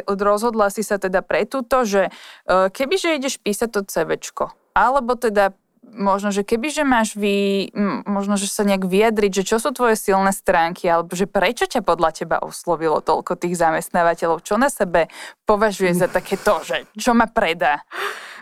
rozhodla 0.09 0.73
si 0.73 0.81
sa 0.81 0.97
teda 0.97 1.21
pre 1.21 1.45
túto, 1.45 1.85
že 1.85 2.09
e, 2.09 2.73
kebyže 2.73 3.21
ideš 3.21 3.37
písať 3.37 3.69
to 3.69 3.81
CVčko, 3.85 4.49
alebo 4.73 5.13
teda 5.13 5.53
možno, 5.93 6.33
že 6.33 6.41
keby, 6.41 6.73
že 6.73 6.83
máš 6.83 7.13
vy, 7.13 7.69
možno, 8.09 8.33
že 8.39 8.49
sa 8.49 8.65
nejak 8.65 8.89
vyjadriť, 8.89 9.31
že 9.43 9.43
čo 9.45 9.57
sú 9.61 9.69
tvoje 9.75 9.93
silné 9.99 10.33
stránky, 10.33 10.89
alebo 10.89 11.13
že 11.13 11.29
prečo 11.29 11.69
ťa 11.69 11.85
podľa 11.85 12.09
teba 12.17 12.37
oslovilo 12.41 13.03
toľko 13.03 13.37
tých 13.37 13.59
zamestnávateľov, 13.59 14.41
čo 14.41 14.57
na 14.57 14.73
sebe 14.73 15.11
považuje 15.45 15.93
za 15.93 16.09
také 16.09 16.39
to, 16.39 16.59
že 16.65 16.89
čo 16.97 17.13
ma 17.13 17.29
predá? 17.29 17.85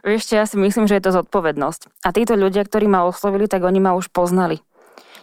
Vieš, 0.02 0.34
ja 0.34 0.50
si 0.50 0.58
myslím, 0.58 0.90
že 0.90 0.98
je 0.98 1.06
to 1.06 1.14
zodpovednosť. 1.14 2.08
A 2.08 2.10
títo 2.10 2.34
ľudia, 2.34 2.66
ktorí 2.66 2.90
ma 2.90 3.06
oslovili, 3.06 3.46
tak 3.46 3.62
oni 3.62 3.78
ma 3.78 3.94
už 3.94 4.10
poznali. 4.10 4.64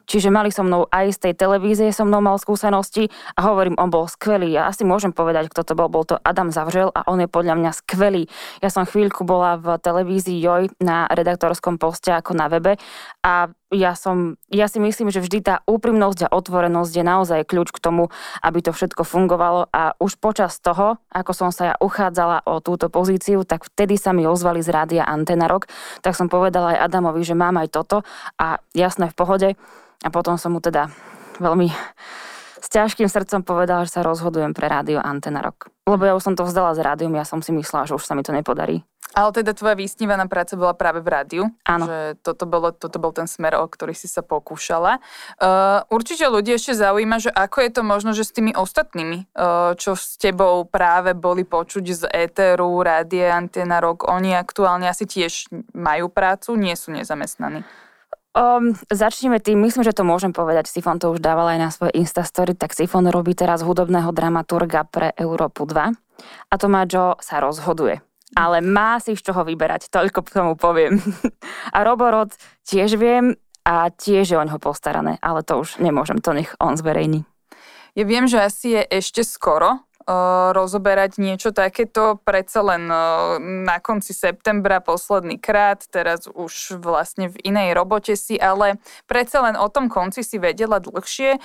Čiže 0.09 0.33
mali 0.33 0.49
so 0.49 0.65
mnou 0.65 0.88
aj 0.88 1.12
z 1.15 1.19
tej 1.29 1.35
televízie, 1.37 1.93
so 1.93 2.09
mnou 2.09 2.25
mal 2.25 2.41
skúsenosti 2.41 3.12
a 3.37 3.45
hovorím, 3.45 3.77
on 3.77 3.93
bol 3.93 4.09
skvelý. 4.09 4.57
Ja 4.57 4.73
asi 4.73 4.88
môžem 4.88 5.12
povedať, 5.12 5.53
kto 5.53 5.69
to 5.69 5.73
bol. 5.77 5.93
Bol 5.93 6.09
to 6.09 6.17
Adam 6.25 6.49
Zavřel 6.49 6.88
a 6.97 7.05
on 7.12 7.21
je 7.21 7.29
podľa 7.29 7.61
mňa 7.61 7.71
skvelý. 7.77 8.25
Ja 8.65 8.73
som 8.73 8.88
chvíľku 8.88 9.29
bola 9.29 9.61
v 9.61 9.77
televízii 9.77 10.41
Joj 10.41 10.73
na 10.81 11.05
redaktorskom 11.12 11.77
poste 11.77 12.09
ako 12.09 12.33
na 12.33 12.49
webe 12.49 12.81
a 13.21 13.53
ja, 13.69 13.93
som, 13.93 14.41
ja 14.49 14.65
si 14.65 14.81
myslím, 14.81 15.13
že 15.13 15.21
vždy 15.21 15.39
tá 15.45 15.55
úprimnosť 15.69 16.29
a 16.29 16.33
otvorenosť 16.33 16.93
je 16.93 17.05
naozaj 17.05 17.41
kľúč 17.45 17.69
k 17.73 17.83
tomu, 17.83 18.09
aby 18.41 18.65
to 18.65 18.73
všetko 18.73 19.05
fungovalo 19.05 19.69
a 19.69 19.93
už 20.01 20.17
počas 20.17 20.57
toho, 20.57 20.97
ako 21.13 21.33
som 21.37 21.51
sa 21.53 21.63
ja 21.73 21.75
uchádzala 21.77 22.49
o 22.49 22.65
túto 22.65 22.89
pozíciu, 22.89 23.45
tak 23.45 23.69
vtedy 23.69 24.01
sa 24.01 24.17
mi 24.17 24.25
ozvali 24.25 24.65
z 24.65 24.73
rádia 24.73 25.05
Antena 25.05 25.45
Rock, 25.49 25.69
tak 26.01 26.17
som 26.17 26.33
povedala 26.33 26.77
aj 26.77 26.89
Adamovi, 26.89 27.21
že 27.21 27.37
mám 27.37 27.61
aj 27.61 27.69
toto 27.69 27.97
a 28.41 28.57
jasné 28.73 29.13
v 29.13 29.19
pohode. 29.19 29.49
A 30.07 30.09
potom 30.15 30.39
som 30.39 30.55
mu 30.55 30.63
teda 30.63 30.89
veľmi 31.43 31.69
s 32.69 32.77
ťažkým 32.77 33.09
srdcom 33.09 33.49
povedala, 33.49 33.89
že 33.89 33.97
sa 33.97 34.05
rozhodujem 34.05 34.53
pre 34.53 34.69
rádio 34.69 35.01
Antena 35.01 35.41
Rock. 35.41 35.73
Lebo 35.89 36.05
ja 36.05 36.13
už 36.13 36.21
som 36.21 36.37
to 36.37 36.45
vzdala 36.45 36.77
s 36.77 36.81
rádiom, 36.85 37.17
ja 37.17 37.25
som 37.25 37.41
si 37.41 37.49
myslela, 37.57 37.89
že 37.89 37.97
už 37.97 38.05
sa 38.05 38.13
mi 38.13 38.21
to 38.21 38.37
nepodarí. 38.37 38.85
Ale 39.17 39.33
teda 39.33 39.57
tvoja 39.57 39.73
vysnívaná 39.73 40.29
práca 40.29 40.53
bola 40.53 40.77
práve 40.77 41.01
v 41.01 41.09
rádiu. 41.09 41.45
Áno. 41.65 41.89
Že 41.89 42.21
toto, 42.21 42.45
bolo, 42.45 42.77
toto 42.77 43.01
bol 43.01 43.17
ten 43.17 43.25
smer, 43.25 43.57
o 43.57 43.65
ktorý 43.65 43.97
si 43.97 44.05
sa 44.05 44.21
pokúšala. 44.21 45.01
Uh, 45.41 45.81
určite 45.89 46.29
ľudí 46.29 46.53
ešte 46.53 46.77
zaujíma, 46.77 47.17
že 47.17 47.33
ako 47.33 47.57
je 47.65 47.71
to 47.73 47.83
možno, 47.89 48.13
že 48.13 48.29
s 48.29 48.37
tými 48.37 48.53
ostatnými, 48.53 49.33
uh, 49.33 49.73
čo 49.81 49.97
s 49.97 50.21
tebou 50.21 50.69
práve 50.69 51.17
boli 51.17 51.49
počuť 51.49 51.85
z 51.89 52.03
éteru, 52.13 52.85
rádie, 52.85 53.33
Antena 53.33 53.81
Rock, 53.81 54.05
oni 54.05 54.37
aktuálne 54.37 54.93
asi 54.93 55.09
tiež 55.09 55.49
majú 55.73 56.13
prácu, 56.13 56.53
nie 56.61 56.77
sú 56.77 56.93
nezamestnaní. 56.93 57.65
Um, 58.38 58.71
začneme 58.87 59.42
tým, 59.42 59.59
myslím, 59.66 59.83
že 59.83 59.90
to 59.90 60.07
môžem 60.07 60.30
povedať, 60.30 60.71
Sifon 60.71 61.02
to 61.02 61.11
už 61.11 61.18
dával 61.18 61.50
aj 61.50 61.59
na 61.59 61.71
svoje 61.75 61.99
Instastory, 61.99 62.54
tak 62.54 62.71
Sifon 62.71 63.11
robí 63.11 63.35
teraz 63.35 63.66
hudobného 63.66 64.14
dramaturga 64.14 64.87
pre 64.87 65.11
Európu 65.18 65.66
2 65.66 65.90
a 66.47 66.54
Tomáčo 66.54 67.18
sa 67.18 67.42
rozhoduje. 67.42 67.99
Ale 68.38 68.62
má 68.62 69.02
si 69.02 69.18
z 69.18 69.26
čoho 69.26 69.42
vyberať, 69.42 69.90
toľko 69.90 70.23
k 70.23 70.30
tomu 70.30 70.52
poviem. 70.54 71.02
a 71.75 71.83
Roborod 71.83 72.30
tiež 72.62 72.95
viem 72.95 73.35
a 73.66 73.90
tiež 73.90 74.30
je 74.30 74.38
o 74.38 74.47
ňoho 74.47 74.62
postarané, 74.62 75.18
ale 75.18 75.42
to 75.42 75.59
už 75.59 75.83
nemôžem, 75.83 76.23
to 76.23 76.30
nech 76.30 76.54
on 76.62 76.78
zverejní. 76.78 77.26
Ja 77.99 78.07
viem, 78.07 78.30
že 78.30 78.38
asi 78.38 78.78
je 78.78 79.02
ešte 79.02 79.26
skoro, 79.26 79.83
rozoberať 80.57 81.21
niečo 81.21 81.53
takéto 81.53 82.17
predsa 82.25 82.65
len 82.65 82.88
na 83.69 83.77
konci 83.77 84.17
septembra 84.17 84.81
posledný 84.81 85.37
krát, 85.37 85.85
teraz 85.93 86.25
už 86.25 86.81
vlastne 86.81 87.29
v 87.29 87.37
inej 87.45 87.77
robote 87.77 88.17
si, 88.17 88.41
ale 88.41 88.81
predsa 89.05 89.45
len 89.45 89.61
o 89.61 89.69
tom 89.69 89.93
konci 89.93 90.25
si 90.25 90.41
vedela 90.41 90.81
dlhšie. 90.81 91.37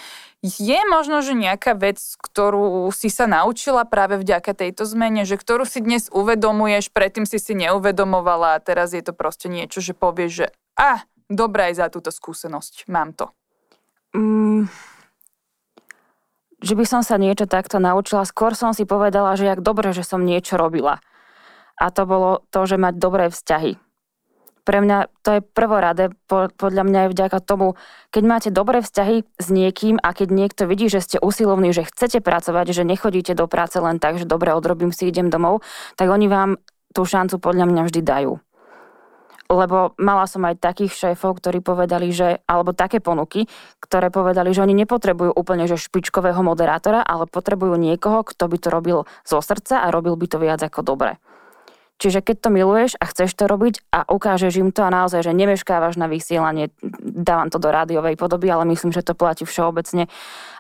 Je 0.44 0.80
možno, 0.88 1.20
že 1.20 1.36
nejaká 1.36 1.76
vec, 1.76 2.00
ktorú 2.00 2.88
si 2.96 3.12
sa 3.12 3.28
naučila 3.28 3.84
práve 3.84 4.16
vďaka 4.16 4.56
tejto 4.56 4.88
zmene, 4.88 5.28
že 5.28 5.36
ktorú 5.36 5.68
si 5.68 5.84
dnes 5.84 6.08
uvedomuješ, 6.12 6.88
predtým 6.96 7.28
si 7.28 7.44
si 7.44 7.52
neuvedomovala 7.60 8.56
a 8.56 8.64
teraz 8.64 8.96
je 8.96 9.04
to 9.04 9.12
proste 9.12 9.52
niečo, 9.52 9.84
že 9.84 9.92
povieš, 9.92 10.32
že 10.32 10.48
a, 10.80 10.98
ah, 10.98 11.00
dobrá 11.28 11.68
aj 11.68 11.84
za 11.84 11.88
túto 11.92 12.12
skúsenosť, 12.16 12.88
mám 12.88 13.12
to. 13.12 13.28
Mm, 14.16 14.70
že 16.64 16.80
by 16.80 16.86
som 16.88 17.02
sa 17.04 17.20
niečo 17.20 17.44
takto 17.44 17.78
naučila. 17.78 18.24
Skôr 18.24 18.56
som 18.56 18.72
si 18.72 18.88
povedala, 18.88 19.36
že 19.36 19.52
jak 19.52 19.60
dobre, 19.60 19.92
že 19.92 20.08
som 20.08 20.24
niečo 20.24 20.56
robila. 20.56 21.04
A 21.76 21.92
to 21.92 22.08
bolo 22.08 22.48
to, 22.50 22.64
že 22.64 22.80
mať 22.80 22.96
dobré 22.96 23.28
vzťahy. 23.28 23.76
Pre 24.64 24.80
mňa 24.80 25.12
to 25.28 25.30
je 25.38 25.42
prvorade, 25.44 26.16
podľa 26.32 26.84
mňa 26.88 27.00
je 27.04 27.12
vďaka 27.12 27.44
tomu, 27.44 27.76
keď 28.16 28.24
máte 28.24 28.50
dobré 28.50 28.80
vzťahy 28.80 29.28
s 29.36 29.48
niekým 29.52 30.00
a 30.00 30.16
keď 30.16 30.32
niekto 30.32 30.64
vidí, 30.72 30.88
že 30.88 31.04
ste 31.04 31.20
usilovní, 31.20 31.76
že 31.76 31.84
chcete 31.84 32.24
pracovať, 32.24 32.72
že 32.72 32.88
nechodíte 32.88 33.36
do 33.36 33.52
práce 33.52 33.76
len 33.76 34.00
tak, 34.00 34.24
že 34.24 34.24
dobre 34.24 34.56
odrobím 34.56 34.96
si, 34.96 35.12
idem 35.12 35.28
domov, 35.28 35.68
tak 36.00 36.08
oni 36.08 36.32
vám 36.32 36.64
tú 36.96 37.04
šancu 37.04 37.44
podľa 37.44 37.68
mňa 37.68 37.82
vždy 37.92 38.02
dajú 38.08 38.40
lebo 39.54 39.94
mala 40.02 40.26
som 40.26 40.44
aj 40.44 40.60
takých 40.60 40.94
šéfov, 40.94 41.40
ktorí 41.40 41.62
povedali, 41.62 42.10
že, 42.10 42.42
alebo 42.50 42.74
také 42.74 43.00
ponuky, 43.00 43.46
ktoré 43.80 44.10
povedali, 44.10 44.52
že 44.52 44.66
oni 44.66 44.74
nepotrebujú 44.84 45.32
úplne 45.34 45.70
že 45.70 45.78
špičkového 45.78 46.42
moderátora, 46.42 47.06
ale 47.06 47.30
potrebujú 47.30 47.78
niekoho, 47.78 48.26
kto 48.26 48.50
by 48.50 48.58
to 48.58 48.70
robil 48.74 48.98
zo 49.24 49.40
srdca 49.40 49.86
a 49.86 49.94
robil 49.94 50.18
by 50.18 50.26
to 50.28 50.38
viac 50.42 50.60
ako 50.66 50.82
dobre. 50.82 51.22
Čiže 52.04 52.20
keď 52.20 52.38
to 52.44 52.50
miluješ 52.52 52.92
a 53.00 53.08
chceš 53.08 53.32
to 53.38 53.48
robiť 53.48 53.80
a 53.96 54.04
ukážeš 54.10 54.60
im 54.60 54.76
to 54.76 54.84
a 54.84 54.92
naozaj, 54.92 55.24
že 55.24 55.32
nemeškávaš 55.32 55.96
na 55.96 56.12
vysielanie, 56.12 56.74
dávam 57.00 57.48
to 57.48 57.62
do 57.64 57.72
rádiovej 57.72 58.20
podoby, 58.20 58.52
ale 58.52 58.68
myslím, 58.76 58.92
že 58.92 59.06
to 59.06 59.16
platí 59.16 59.48
všeobecne 59.48 60.12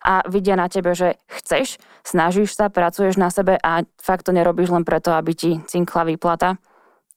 a 0.08 0.24
vidia 0.30 0.56
na 0.56 0.72
tebe, 0.72 0.96
že 0.96 1.20
chceš, 1.28 1.82
snažíš 2.06 2.56
sa, 2.56 2.72
pracuješ 2.72 3.20
na 3.20 3.28
sebe 3.28 3.60
a 3.60 3.84
fakt 4.00 4.30
to 4.30 4.32
nerobíš 4.32 4.72
len 4.72 4.88
preto, 4.88 5.12
aby 5.12 5.36
ti 5.36 5.52
cinkla 5.68 6.08
výplata, 6.08 6.62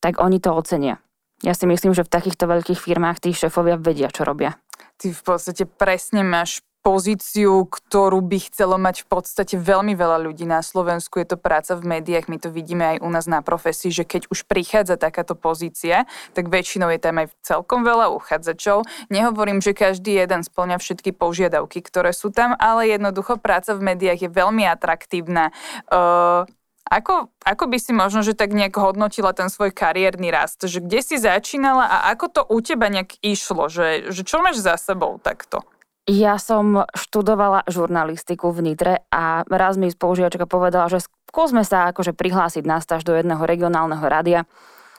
tak 0.03 0.19
oni 0.19 0.43
to 0.43 0.51
ocenia. 0.59 1.06
Ja 1.45 1.53
si 1.53 1.69
myslím, 1.69 1.93
že 1.93 2.07
v 2.07 2.13
takýchto 2.13 2.49
veľkých 2.49 2.81
firmách 2.81 3.21
tí 3.21 3.37
šéfovia 3.37 3.77
vedia, 3.77 4.09
čo 4.09 4.25
robia. 4.25 4.57
Ty 4.97 5.13
v 5.13 5.23
podstate 5.23 5.69
presne 5.69 6.25
máš 6.25 6.65
pozíciu, 6.87 7.67
ktorú 7.67 8.23
by 8.23 8.39
chcelo 8.47 8.79
mať 8.79 9.03
v 9.03 9.07
podstate 9.11 9.59
veľmi 9.59 9.99
veľa 9.99 10.23
ľudí 10.23 10.47
na 10.47 10.63
Slovensku. 10.63 11.19
Je 11.19 11.35
to 11.35 11.35
práca 11.35 11.75
v 11.75 11.99
médiách, 11.99 12.31
my 12.31 12.39
to 12.39 12.47
vidíme 12.55 12.87
aj 12.95 13.03
u 13.03 13.11
nás 13.11 13.27
na 13.27 13.43
profesii, 13.43 13.91
že 13.91 14.07
keď 14.07 14.31
už 14.31 14.47
prichádza 14.47 14.95
takáto 14.95 15.35
pozícia, 15.35 16.07
tak 16.31 16.47
väčšinou 16.47 16.87
je 16.95 17.03
tam 17.03 17.19
aj 17.19 17.35
celkom 17.43 17.83
veľa 17.83 18.15
uchádzačov. 18.15 18.87
Nehovorím, 19.11 19.59
že 19.59 19.75
každý 19.75 20.15
jeden 20.15 20.47
splňa 20.47 20.79
všetky 20.79 21.11
požiadavky, 21.11 21.83
ktoré 21.83 22.15
sú 22.15 22.31
tam, 22.31 22.55
ale 22.55 22.87
jednoducho 22.87 23.43
práca 23.43 23.75
v 23.75 23.83
médiách 23.83 24.23
je 24.23 24.31
veľmi 24.31 24.63
atraktívna. 24.71 25.51
Uh, 25.91 26.47
ako, 26.87 27.35
ako 27.43 27.65
by 27.67 27.79
si 27.83 27.91
možno, 27.91 28.23
že 28.23 28.39
tak 28.39 28.55
nejak 28.55 28.79
hodnotila 28.79 29.35
ten 29.35 29.51
svoj 29.51 29.75
kariérny 29.75 30.31
rast? 30.31 30.63
Že 30.63 30.87
kde 30.87 31.01
si 31.03 31.17
začínala 31.19 31.83
a 31.83 31.97
ako 32.15 32.27
to 32.31 32.43
u 32.47 32.63
teba 32.63 32.87
nejak 32.87 33.19
išlo? 33.27 33.67
Že, 33.67 34.15
že 34.15 34.23
čo 34.23 34.39
máš 34.39 34.63
za 34.63 34.79
sebou 34.79 35.19
takto? 35.19 35.67
Ja 36.07 36.39
som 36.39 36.87
študovala 36.95 37.67
žurnalistiku 37.67 38.55
v 38.55 38.71
Nitre 38.71 39.03
a 39.11 39.43
raz 39.51 39.75
mi 39.75 39.91
spolužiačka 39.91 40.47
povedala, 40.47 40.87
že 40.87 41.03
skúsme 41.27 41.67
sa 41.67 41.91
akože 41.91 42.15
prihlásiť 42.15 42.63
na 42.63 42.79
stáž 42.79 43.03
do 43.03 43.11
jedného 43.11 43.43
regionálneho 43.43 44.07
rádia. 44.07 44.47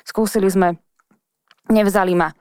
Skúsili 0.04 0.52
sme, 0.52 0.76
nevzali 1.72 2.12
ma, 2.12 2.36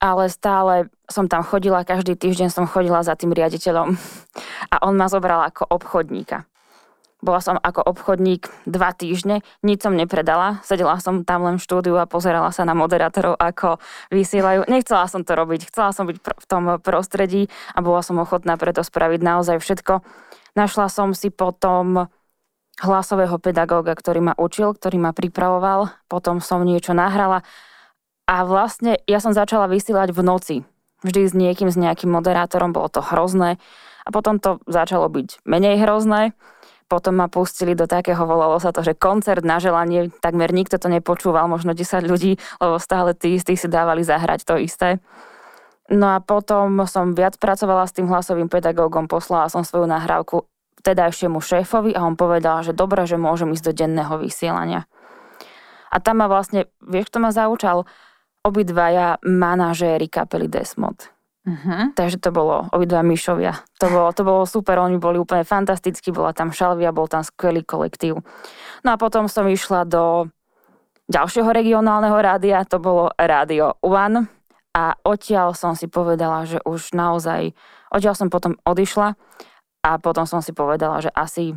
ale 0.00 0.32
stále 0.32 0.88
som 1.12 1.28
tam 1.28 1.44
chodila, 1.44 1.84
každý 1.84 2.16
týždeň 2.16 2.48
som 2.48 2.64
chodila 2.64 3.04
za 3.04 3.12
tým 3.12 3.36
riaditeľom 3.36 3.92
a 4.72 4.76
on 4.88 4.96
ma 4.96 5.12
zobral 5.12 5.44
ako 5.44 5.68
obchodníka. 5.68 6.48
Bola 7.26 7.42
som 7.42 7.58
ako 7.58 7.82
obchodník 7.82 8.46
dva 8.70 8.94
týždne, 8.94 9.42
nič 9.66 9.82
som 9.82 9.98
nepredala, 9.98 10.62
sedela 10.62 11.02
som 11.02 11.26
tam 11.26 11.42
len 11.42 11.58
v 11.58 11.66
štúdiu 11.66 11.98
a 11.98 12.06
pozerala 12.06 12.54
sa 12.54 12.62
na 12.62 12.78
moderátorov, 12.78 13.34
ako 13.34 13.82
vysielajú. 14.14 14.70
Nechcela 14.70 15.10
som 15.10 15.26
to 15.26 15.34
robiť, 15.34 15.66
chcela 15.66 15.90
som 15.90 16.06
byť 16.06 16.22
v 16.22 16.46
tom 16.46 16.78
prostredí 16.78 17.50
a 17.74 17.82
bola 17.82 18.06
som 18.06 18.22
ochotná 18.22 18.54
preto 18.54 18.86
spraviť 18.86 19.20
naozaj 19.26 19.58
všetko. 19.58 20.06
Našla 20.54 20.86
som 20.86 21.10
si 21.18 21.34
potom 21.34 22.06
hlasového 22.78 23.42
pedagóga, 23.42 23.98
ktorý 23.98 24.30
ma 24.30 24.34
učil, 24.38 24.70
ktorý 24.70 25.02
ma 25.02 25.10
pripravoval, 25.10 25.90
potom 26.06 26.38
som 26.38 26.62
niečo 26.62 26.94
nahrala 26.94 27.42
a 28.30 28.46
vlastne 28.46 29.02
ja 29.10 29.18
som 29.18 29.34
začala 29.34 29.66
vysielať 29.66 30.14
v 30.14 30.20
noci. 30.22 30.56
Vždy 31.02 31.20
s 31.26 31.34
niekým, 31.34 31.68
s 31.68 31.76
nejakým 31.76 32.08
moderátorom, 32.08 32.70
bolo 32.70 32.86
to 32.86 33.02
hrozné 33.02 33.58
a 34.06 34.08
potom 34.14 34.38
to 34.38 34.62
začalo 34.70 35.10
byť 35.10 35.42
menej 35.42 35.82
hrozné 35.82 36.32
potom 36.86 37.18
ma 37.18 37.26
pustili 37.26 37.74
do 37.74 37.90
takého, 37.90 38.18
volalo 38.22 38.58
sa 38.62 38.70
to, 38.70 38.82
že 38.86 38.94
koncert 38.94 39.42
na 39.42 39.58
želanie, 39.58 40.10
takmer 40.22 40.54
nikto 40.54 40.78
to 40.78 40.86
nepočúval, 40.86 41.50
možno 41.50 41.74
10 41.74 42.06
ľudí, 42.06 42.38
lebo 42.62 42.78
stále 42.78 43.12
tí 43.12 43.38
istí 43.38 43.58
si 43.58 43.66
dávali 43.66 44.06
zahrať 44.06 44.46
to 44.46 44.54
isté. 44.58 45.02
No 45.86 46.14
a 46.14 46.22
potom 46.22 46.82
som 46.86 47.14
viac 47.14 47.38
pracovala 47.38 47.86
s 47.86 47.94
tým 47.94 48.10
hlasovým 48.10 48.50
pedagógom, 48.50 49.06
poslala 49.06 49.46
som 49.50 49.62
svoju 49.62 49.86
nahrávku 49.86 50.46
vtedajšiemu 50.82 51.42
šéfovi 51.42 51.94
a 51.98 52.06
on 52.06 52.14
povedal, 52.14 52.62
že 52.62 52.70
dobre, 52.70 53.02
že 53.06 53.18
môžem 53.18 53.50
ísť 53.50 53.70
do 53.70 53.72
denného 53.74 54.14
vysielania. 54.22 54.86
A 55.90 56.02
tam 56.02 56.22
ma 56.22 56.26
vlastne, 56.26 56.70
vieš, 56.82 57.10
kto 57.10 57.18
ma 57.22 57.30
zaučal? 57.30 57.86
Obidvaja 58.46 59.18
manažéri 59.26 60.06
kapely 60.06 60.46
Desmod. 60.46 61.15
Uh-huh. 61.46 61.94
Takže 61.94 62.18
to 62.18 62.34
bolo 62.34 62.66
obidva 62.74 63.06
myšovia. 63.06 63.54
To 63.78 63.86
bolo, 63.86 64.10
to 64.10 64.26
bolo 64.26 64.42
super, 64.50 64.82
oni 64.82 64.98
boli 64.98 65.22
úplne 65.22 65.46
fantastickí, 65.46 66.10
bola 66.10 66.34
tam 66.34 66.50
Šalvia, 66.50 66.90
bol 66.90 67.06
tam 67.06 67.22
skvelý 67.22 67.62
kolektív. 67.62 68.18
No 68.82 68.88
a 68.90 68.98
potom 68.98 69.30
som 69.30 69.46
išla 69.46 69.86
do 69.86 70.26
ďalšieho 71.06 71.46
regionálneho 71.54 72.18
rádia, 72.18 72.66
to 72.66 72.82
bolo 72.82 73.14
Rádio 73.14 73.78
One 73.78 74.26
a 74.74 74.98
odtiaľ 75.06 75.54
som 75.54 75.78
si 75.78 75.86
povedala, 75.86 76.42
že 76.50 76.58
už 76.66 76.98
naozaj, 76.98 77.54
odtiaľ 77.94 78.14
som 78.18 78.26
potom 78.26 78.58
odišla 78.66 79.14
a 79.86 79.90
potom 80.02 80.26
som 80.26 80.42
si 80.42 80.50
povedala, 80.50 80.98
že 80.98 81.14
asi 81.14 81.54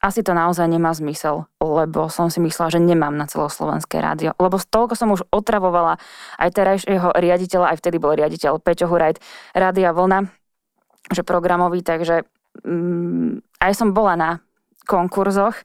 asi 0.00 0.20
to 0.20 0.36
naozaj 0.36 0.68
nemá 0.68 0.92
zmysel, 0.92 1.48
lebo 1.56 2.12
som 2.12 2.28
si 2.28 2.36
myslela, 2.44 2.68
že 2.68 2.80
nemám 2.84 3.16
na 3.16 3.24
celoslovenské 3.24 3.98
rádio. 3.98 4.36
Lebo 4.36 4.60
toľko 4.60 4.94
som 4.94 5.08
už 5.12 5.24
otravovala 5.32 5.96
aj 6.36 6.48
terajšieho 6.52 7.16
riaditeľa, 7.16 7.72
aj 7.72 7.78
vtedy 7.80 7.96
bol 7.96 8.12
riaditeľ 8.12 8.60
Peťo 8.60 8.86
Hurajt, 8.92 9.24
Rádia 9.56 9.96
Vlna, 9.96 10.28
že 11.10 11.22
programový, 11.24 11.80
takže 11.80 12.28
mm, 12.60 13.60
aj 13.62 13.72
som 13.72 13.96
bola 13.96 14.14
na 14.14 14.30
konkurzoch, 14.84 15.56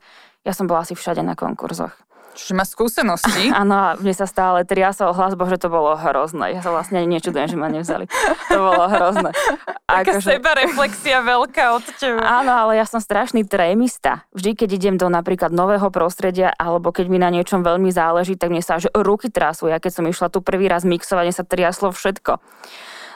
ja 0.48 0.56
som 0.56 0.66
bola 0.66 0.88
asi 0.88 0.96
všade 0.96 1.22
na 1.22 1.36
konkurzoch. 1.36 1.94
Čiže 2.32 2.54
má 2.56 2.64
skúsenosti. 2.64 3.52
Áno, 3.62 4.00
mne 4.00 4.14
sa 4.16 4.24
stále 4.24 4.64
triasol 4.64 5.12
hlas, 5.12 5.36
bože, 5.36 5.60
to 5.60 5.68
bolo 5.68 5.96
hrozné. 6.00 6.56
Ja 6.56 6.62
sa 6.64 6.72
vlastne 6.72 7.04
ani 7.04 7.20
nečudujem, 7.20 7.52
že 7.52 7.58
ma 7.60 7.68
nevzali. 7.68 8.08
To 8.50 8.58
bolo 8.72 8.84
hrozné. 8.88 9.36
Taká 9.86 10.24
že... 10.24 10.40
seba 10.40 10.56
reflexia 10.56 11.20
veľká 11.20 11.76
od 11.76 11.86
teba. 12.00 12.24
Áno, 12.24 12.52
ale 12.56 12.80
ja 12.80 12.88
som 12.88 13.04
strašný 13.04 13.44
trémista. 13.44 14.24
Vždy, 14.32 14.56
keď 14.56 14.70
idem 14.80 14.96
do 14.96 15.12
napríklad 15.12 15.52
nového 15.52 15.92
prostredia, 15.92 16.56
alebo 16.56 16.96
keď 16.96 17.06
mi 17.12 17.20
na 17.20 17.28
niečom 17.28 17.60
veľmi 17.62 17.92
záleží, 17.92 18.40
tak 18.40 18.56
mne 18.56 18.64
sa 18.64 18.80
až 18.80 18.88
ruky 18.96 19.28
trasú. 19.28 19.68
Ja 19.68 19.84
keď 19.84 19.92
som 20.00 20.06
išla 20.08 20.32
tu 20.32 20.40
prvý 20.40 20.72
raz 20.72 20.88
mixovať, 20.88 21.36
sa 21.36 21.44
triaslo 21.44 21.92
všetko. 21.92 22.40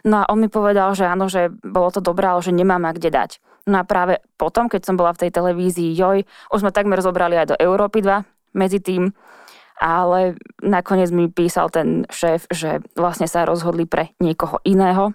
No 0.05 0.21
a 0.21 0.29
on 0.29 0.37
mi 0.37 0.47
povedal, 0.51 0.93
že 0.93 1.09
áno, 1.09 1.25
že 1.25 1.49
bolo 1.65 1.89
to 1.89 1.97
dobré, 1.97 2.29
ale 2.29 2.45
že 2.45 2.53
nemám 2.53 2.85
a 2.85 2.93
kde 2.93 3.09
dať. 3.09 3.31
No 3.65 3.81
a 3.81 3.83
práve 3.83 4.21
potom, 4.37 4.69
keď 4.69 4.85
som 4.85 4.93
bola 4.93 5.09
v 5.17 5.25
tej 5.25 5.31
televízii 5.33 5.97
Joj, 5.97 6.21
už 6.53 6.61
sme 6.61 6.69
takmer 6.69 7.01
zobrali 7.01 7.33
aj 7.33 7.47
do 7.49 7.57
Európy 7.57 8.05
2, 8.05 8.21
medzi 8.55 8.79
tým, 8.79 9.11
ale 9.75 10.39
nakoniec 10.63 11.11
mi 11.11 11.27
písal 11.27 11.67
ten 11.67 12.07
šéf, 12.07 12.47
že 12.47 12.79
vlastne 12.95 13.27
sa 13.27 13.43
rozhodli 13.43 13.83
pre 13.83 14.15
niekoho 14.23 14.63
iného. 14.63 15.11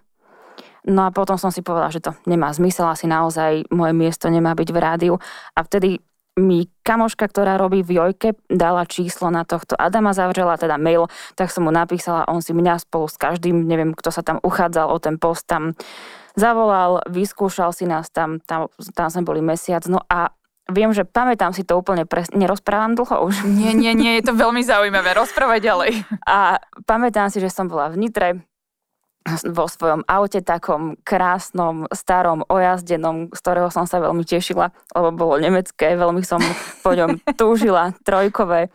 No 0.84 1.08
a 1.08 1.12
potom 1.12 1.36
som 1.36 1.52
si 1.52 1.60
povedala, 1.60 1.92
že 1.92 2.00
to 2.00 2.16
nemá 2.24 2.52
zmysel, 2.52 2.88
asi 2.88 3.04
naozaj 3.04 3.68
moje 3.72 3.92
miesto 3.92 4.32
nemá 4.32 4.56
byť 4.56 4.68
v 4.72 4.78
rádiu. 4.80 5.14
A 5.52 5.60
vtedy 5.64 6.00
mi 6.40 6.72
kamoška, 6.86 7.28
ktorá 7.28 7.60
robí 7.60 7.84
v 7.84 8.00
Jojke, 8.00 8.38
dala 8.48 8.88
číslo 8.88 9.28
na 9.28 9.44
tohto 9.44 9.76
Adama 9.76 10.16
Zavrela, 10.16 10.56
teda 10.56 10.80
mail, 10.80 11.12
tak 11.36 11.52
som 11.52 11.68
mu 11.68 11.72
napísala, 11.74 12.24
on 12.30 12.40
si 12.40 12.56
mňa 12.56 12.80
spolu 12.80 13.10
s 13.10 13.20
každým, 13.20 13.66
neviem, 13.68 13.92
kto 13.92 14.08
sa 14.08 14.24
tam 14.24 14.40
uchádzal 14.40 14.88
o 14.88 14.96
ten 14.96 15.20
post, 15.20 15.44
tam 15.44 15.76
zavolal, 16.38 17.04
vyskúšal 17.10 17.76
si 17.76 17.84
nás 17.84 18.08
tam, 18.08 18.40
tam, 18.40 18.72
tam 18.96 19.08
sme 19.12 19.22
boli 19.26 19.44
mesiac, 19.44 19.84
no 19.90 20.00
a 20.08 20.32
Viem, 20.70 20.90
že 20.94 21.04
pamätám 21.06 21.52
si 21.52 21.66
to 21.66 21.76
úplne 21.76 22.06
presne. 22.06 22.38
Nerozprávam 22.38 22.94
dlho 22.94 23.26
už. 23.28 23.44
Nie, 23.60 23.74
nie, 23.76 23.92
nie, 23.92 24.18
je 24.18 24.30
to 24.30 24.34
veľmi 24.34 24.62
zaujímavé. 24.64 25.12
Rozprávaj 25.14 25.60
ďalej. 25.60 25.90
A 26.24 26.62
pamätám 26.88 27.28
si, 27.28 27.42
že 27.42 27.52
som 27.52 27.66
bola 27.68 27.90
v 27.90 27.98
Nitre 28.00 28.28
vo 29.44 29.68
svojom 29.68 30.00
aute 30.08 30.40
takom 30.40 30.96
krásnom, 31.04 31.84
starom, 31.92 32.40
ojazdenom, 32.48 33.28
z 33.28 33.38
ktorého 33.44 33.68
som 33.68 33.84
sa 33.84 34.00
veľmi 34.00 34.24
tešila, 34.24 34.72
lebo 34.96 35.08
bolo 35.12 35.34
nemecké, 35.36 35.92
veľmi 35.92 36.24
som 36.24 36.40
po 36.80 36.96
ňom 36.96 37.20
túžila, 37.40 37.92
trojkové 38.00 38.72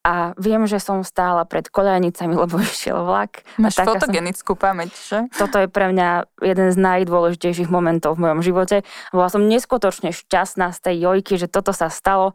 a 0.00 0.32
viem, 0.40 0.64
že 0.64 0.80
som 0.80 1.04
stála 1.04 1.44
pred 1.44 1.68
koľajnicami, 1.68 2.32
lebo 2.48 2.56
išiel 2.60 3.04
vlak. 3.04 3.44
Máš 3.60 3.80
fotogenickú 3.84 4.56
som... 4.56 4.60
pamäť, 4.60 4.90
že? 4.96 5.18
Toto 5.36 5.60
je 5.60 5.68
pre 5.68 5.92
mňa 5.92 6.40
jeden 6.40 6.68
z 6.72 6.76
najdôležitejších 6.80 7.68
momentov 7.68 8.16
v 8.16 8.28
mojom 8.28 8.40
živote. 8.40 8.82
Bola 9.12 9.28
som 9.28 9.44
neskutočne 9.44 10.16
šťastná 10.16 10.72
z 10.72 10.78
tej 10.80 10.96
jojky, 11.04 11.34
že 11.36 11.52
toto 11.52 11.76
sa 11.76 11.92
stalo, 11.92 12.32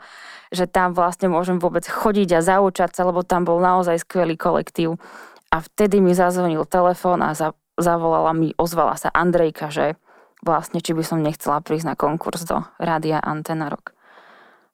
že 0.53 0.69
tam 0.69 0.93
vlastne 0.93 1.25
môžem 1.25 1.57
vôbec 1.57 1.83
chodiť 1.89 2.37
a 2.37 2.45
zaučať 2.45 2.93
sa, 2.93 3.01
lebo 3.09 3.25
tam 3.25 3.49
bol 3.49 3.57
naozaj 3.57 4.05
skvelý 4.05 4.37
kolektív. 4.37 5.01
A 5.49 5.61
vtedy 5.63 6.03
mi 6.03 6.13
zazvonil 6.13 6.67
telefón 6.69 7.25
a 7.25 7.33
za, 7.33 7.57
zavolala 7.81 8.35
mi, 8.35 8.53
ozvala 8.59 8.93
sa 8.99 9.09
Andrejka, 9.09 9.73
že 9.73 9.97
vlastne 10.45 10.83
či 10.83 10.93
by 10.93 11.01
som 11.01 11.25
nechcela 11.25 11.63
prísť 11.65 11.85
na 11.89 11.95
konkurs 11.97 12.45
do 12.45 12.61
Rádia 12.77 13.17
Antena 13.23 13.73
Rock. 13.73 13.97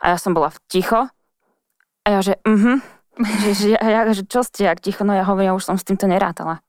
A 0.01 0.11
ja 0.11 0.17
som 0.17 0.33
bola 0.33 0.49
v 0.49 0.59
ticho, 0.67 1.07
a 2.05 2.07
ja, 2.09 2.19
že 2.21 2.33
mhm. 2.47 2.81
že, 3.45 3.49
že, 3.53 3.67
ja, 3.77 4.01
že 4.09 4.23
čo 4.25 4.41
ste, 4.41 4.65
ak 4.71 4.81
ticho, 4.81 5.05
no 5.05 5.13
ja 5.13 5.27
hovorím, 5.27 5.53
ja 5.53 5.57
už 5.57 5.67
som 5.67 5.77
s 5.77 5.85
týmto 5.85 6.09
nerátala. 6.09 6.63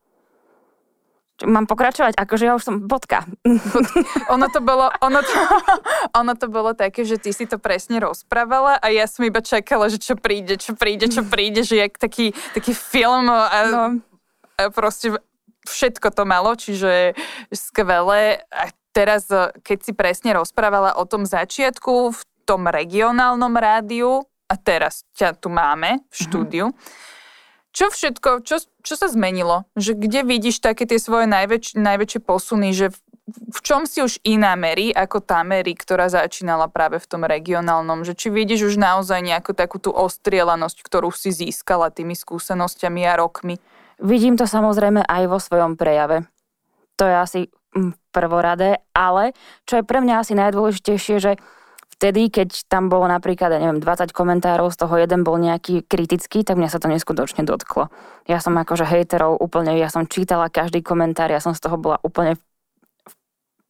Mám 1.42 1.66
pokračovať, 1.66 2.14
akože 2.14 2.44
ja 2.46 2.54
už 2.54 2.62
som 2.62 2.76
bodka. 2.86 3.26
ono, 4.34 4.46
to 4.52 4.62
bolo, 4.62 4.92
ono, 5.02 5.20
to, 5.24 5.34
ono 6.20 6.32
to 6.38 6.46
bolo 6.46 6.70
také, 6.76 7.02
že 7.02 7.18
ty 7.18 7.34
si 7.34 7.50
to 7.50 7.58
presne 7.58 7.98
rozprávala 7.98 8.78
a 8.78 8.86
ja 8.94 9.08
som 9.10 9.26
iba 9.26 9.42
čakala, 9.42 9.90
že 9.90 9.98
čo 9.98 10.14
príde, 10.14 10.54
čo 10.60 10.78
príde, 10.78 11.10
čo 11.10 11.26
príde, 11.26 11.66
že 11.66 11.82
jak 11.82 11.98
taký, 11.98 12.30
taký 12.54 12.76
film 12.76 13.26
a, 13.26 13.58
no. 13.66 13.82
a 14.60 14.70
proste 14.70 15.18
všetko 15.66 16.14
to 16.14 16.22
malo, 16.26 16.54
čiže 16.54 17.18
skvelé. 17.50 18.44
A 18.52 18.70
teraz, 18.94 19.26
keď 19.66 19.78
si 19.82 19.92
presne 19.96 20.36
rozprávala 20.36 20.94
o 21.00 21.04
tom 21.08 21.26
začiatku 21.26 22.12
v 22.12 22.20
tom 22.44 22.68
regionálnom 22.68 23.54
rádiu, 23.56 24.26
a 24.52 24.54
teraz 24.60 25.08
ťa 25.16 25.40
tu 25.40 25.48
máme 25.48 26.04
v 26.12 26.12
mhm. 26.12 26.20
štúdiu. 26.28 26.66
Uh-huh. 26.68 27.10
Čo 27.72 27.88
všetko, 27.88 28.44
čo, 28.44 28.60
čo 28.84 28.94
sa 29.00 29.08
zmenilo? 29.08 29.64
Že 29.80 29.96
kde 29.96 30.20
vidíš 30.28 30.60
také 30.60 30.84
tie 30.84 31.00
svoje 31.00 31.24
najväč, 31.24 31.72
najväčšie 31.72 32.20
posuny, 32.20 32.76
že 32.76 32.92
v, 32.92 32.98
v 33.32 33.58
čom 33.64 33.88
si 33.88 34.04
už 34.04 34.20
iná 34.28 34.52
Mary 34.60 34.92
ako 34.92 35.24
tá 35.24 35.40
Mary, 35.40 35.72
ktorá 35.72 36.12
začínala 36.12 36.68
práve 36.68 37.00
v 37.00 37.08
tom 37.08 37.24
regionálnom? 37.24 38.04
Že 38.04 38.12
či 38.12 38.28
vidíš 38.28 38.60
už 38.68 38.74
naozaj 38.76 39.24
nejakú 39.24 39.56
takú 39.56 39.80
tú 39.80 39.88
ostrielanosť, 39.88 40.84
ktorú 40.84 41.08
si 41.16 41.32
získala 41.32 41.88
tými 41.88 42.12
skúsenosťami 42.12 43.08
a 43.08 43.16
rokmi? 43.16 43.56
Vidím 44.04 44.36
to 44.36 44.44
samozrejme 44.44 45.08
aj 45.08 45.22
vo 45.32 45.40
svojom 45.40 45.80
prejave. 45.80 46.28
To 47.00 47.08
je 47.08 47.16
asi 47.16 47.40
mm, 47.72 48.12
prvoradé, 48.12 48.84
ale 48.92 49.32
čo 49.64 49.80
je 49.80 49.88
pre 49.88 50.04
mňa 50.04 50.14
asi 50.20 50.36
najdôležitejšie, 50.36 51.16
že 51.24 51.32
vtedy, 51.96 52.32
keď 52.32 52.66
tam 52.66 52.88
bolo 52.88 53.04
napríklad, 53.06 53.52
neviem, 53.52 53.78
20 53.78 54.10
komentárov, 54.10 54.72
z 54.72 54.80
toho 54.80 54.94
jeden 54.96 55.22
bol 55.22 55.36
nejaký 55.36 55.84
kritický, 55.84 56.42
tak 56.42 56.56
mňa 56.56 56.68
sa 56.72 56.80
to 56.80 56.88
neskutočne 56.88 57.44
dotklo. 57.44 57.92
Ja 58.26 58.40
som 58.40 58.56
akože 58.56 58.88
hejterov 58.88 59.38
úplne, 59.38 59.76
ja 59.76 59.92
som 59.92 60.08
čítala 60.08 60.48
každý 60.48 60.80
komentár, 60.80 61.28
ja 61.28 61.38
som 61.38 61.52
z 61.52 61.60
toho 61.60 61.76
bola 61.76 62.00
úplne 62.00 62.40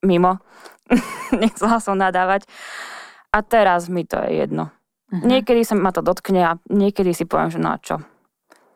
mimo. 0.06 0.38
Nechcela 1.42 1.82
som 1.82 1.98
nadávať. 1.98 2.46
A 3.32 3.40
teraz 3.40 3.88
mi 3.88 4.04
to 4.04 4.20
je 4.28 4.44
jedno. 4.44 4.70
Uh-huh. 5.08 5.24
Niekedy 5.24 5.64
sa 5.64 5.74
ma 5.74 5.90
to 5.90 6.04
dotkne 6.04 6.40
a 6.44 6.52
niekedy 6.68 7.16
si 7.16 7.24
poviem, 7.24 7.50
že 7.52 7.60
na 7.60 7.80
čo. 7.80 8.00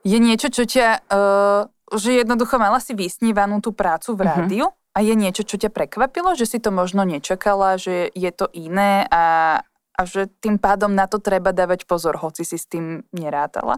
Je 0.07 0.17
niečo, 0.23 0.49
čo 0.49 0.65
ťa, 0.65 1.11
uh, 1.11 1.67
že 1.99 2.23
jednoducho 2.23 2.57
mala 2.63 2.79
si 2.79 2.95
vysnívanú 2.95 3.59
tú 3.59 3.75
prácu 3.75 4.17
v 4.17 4.23
mhm. 4.23 4.29
rádiu? 4.29 4.67
Uh-huh 4.71 4.85
a 4.97 5.05
je 5.05 5.13
niečo, 5.13 5.45
čo 5.45 5.61
ťa 5.61 5.69
prekvapilo, 5.69 6.33
že 6.33 6.49
si 6.49 6.57
to 6.57 6.73
možno 6.73 7.05
nečakala, 7.05 7.77
že 7.77 8.09
je 8.17 8.31
to 8.33 8.49
iné 8.57 9.05
a, 9.13 9.61
a 9.93 10.01
že 10.09 10.33
tým 10.41 10.57
pádom 10.57 10.97
na 10.97 11.05
to 11.05 11.21
treba 11.21 11.53
dávať 11.53 11.85
pozor, 11.85 12.17
hoci 12.17 12.49
si 12.49 12.57
s 12.57 12.65
tým 12.65 13.05
nerátala? 13.13 13.77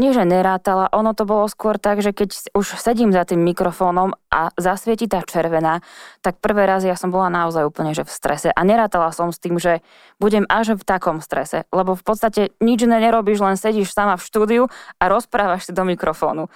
Nie, 0.00 0.16
že 0.16 0.24
nerátala, 0.24 0.88
ono 0.88 1.12
to 1.12 1.28
bolo 1.28 1.44
skôr 1.52 1.76
tak, 1.76 2.00
že 2.00 2.16
keď 2.16 2.56
už 2.56 2.80
sedím 2.80 3.12
za 3.12 3.28
tým 3.28 3.44
mikrofónom 3.44 4.16
a 4.32 4.48
zasvieti 4.56 5.04
tá 5.04 5.20
červená, 5.20 5.84
tak 6.24 6.40
prvé 6.40 6.64
raz 6.64 6.80
ja 6.80 6.96
som 6.96 7.12
bola 7.12 7.28
naozaj 7.28 7.68
úplne 7.68 7.92
že 7.92 8.08
v 8.08 8.08
strese. 8.08 8.48
A 8.48 8.60
nerátala 8.64 9.12
som 9.12 9.28
s 9.28 9.36
tým, 9.36 9.60
že 9.60 9.84
budem 10.16 10.48
až 10.48 10.80
v 10.80 10.86
takom 10.88 11.20
strese, 11.20 11.68
lebo 11.68 11.92
v 11.92 12.04
podstate 12.08 12.56
nič 12.64 12.88
nerobíš, 12.88 13.44
len 13.44 13.60
sedíš 13.60 13.92
sama 13.92 14.16
v 14.16 14.24
štúdiu 14.24 14.62
a 14.96 15.04
rozprávaš 15.12 15.68
si 15.68 15.76
do 15.76 15.84
mikrofónu 15.84 16.48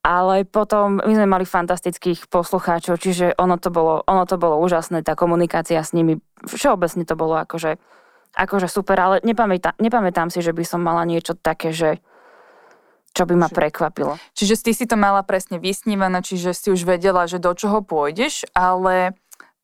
ale 0.00 0.48
potom 0.48 0.96
my 1.00 1.12
sme 1.12 1.28
mali 1.28 1.44
fantastických 1.44 2.32
poslucháčov, 2.32 2.96
čiže 2.96 3.36
ono 3.36 3.60
to 3.60 3.68
bolo, 3.68 4.00
ono 4.08 4.24
to 4.24 4.40
bolo 4.40 4.56
úžasné, 4.64 5.04
tá 5.04 5.12
komunikácia 5.12 5.80
s 5.84 5.92
nimi, 5.92 6.24
všeobecne 6.48 7.04
to 7.04 7.14
bolo 7.20 7.36
akože, 7.36 7.76
akože 8.32 8.68
super, 8.68 8.96
ale 8.96 9.16
nepamätám, 9.20 9.76
nepamätám 9.76 10.32
si, 10.32 10.40
že 10.40 10.56
by 10.56 10.64
som 10.64 10.80
mala 10.80 11.04
niečo 11.04 11.36
také, 11.36 11.76
že 11.76 12.00
čo 13.10 13.26
by 13.26 13.34
ma 13.34 13.48
prekvapilo. 13.50 14.16
Čiže 14.38 14.54
ty 14.62 14.72
si 14.72 14.84
to 14.86 14.94
mala 14.94 15.20
presne 15.26 15.58
vysnívané, 15.58 16.22
čiže 16.22 16.54
si 16.54 16.70
už 16.70 16.86
vedela, 16.86 17.26
že 17.26 17.42
do 17.42 17.52
čoho 17.52 17.82
pôjdeš, 17.82 18.46
ale 18.54 19.18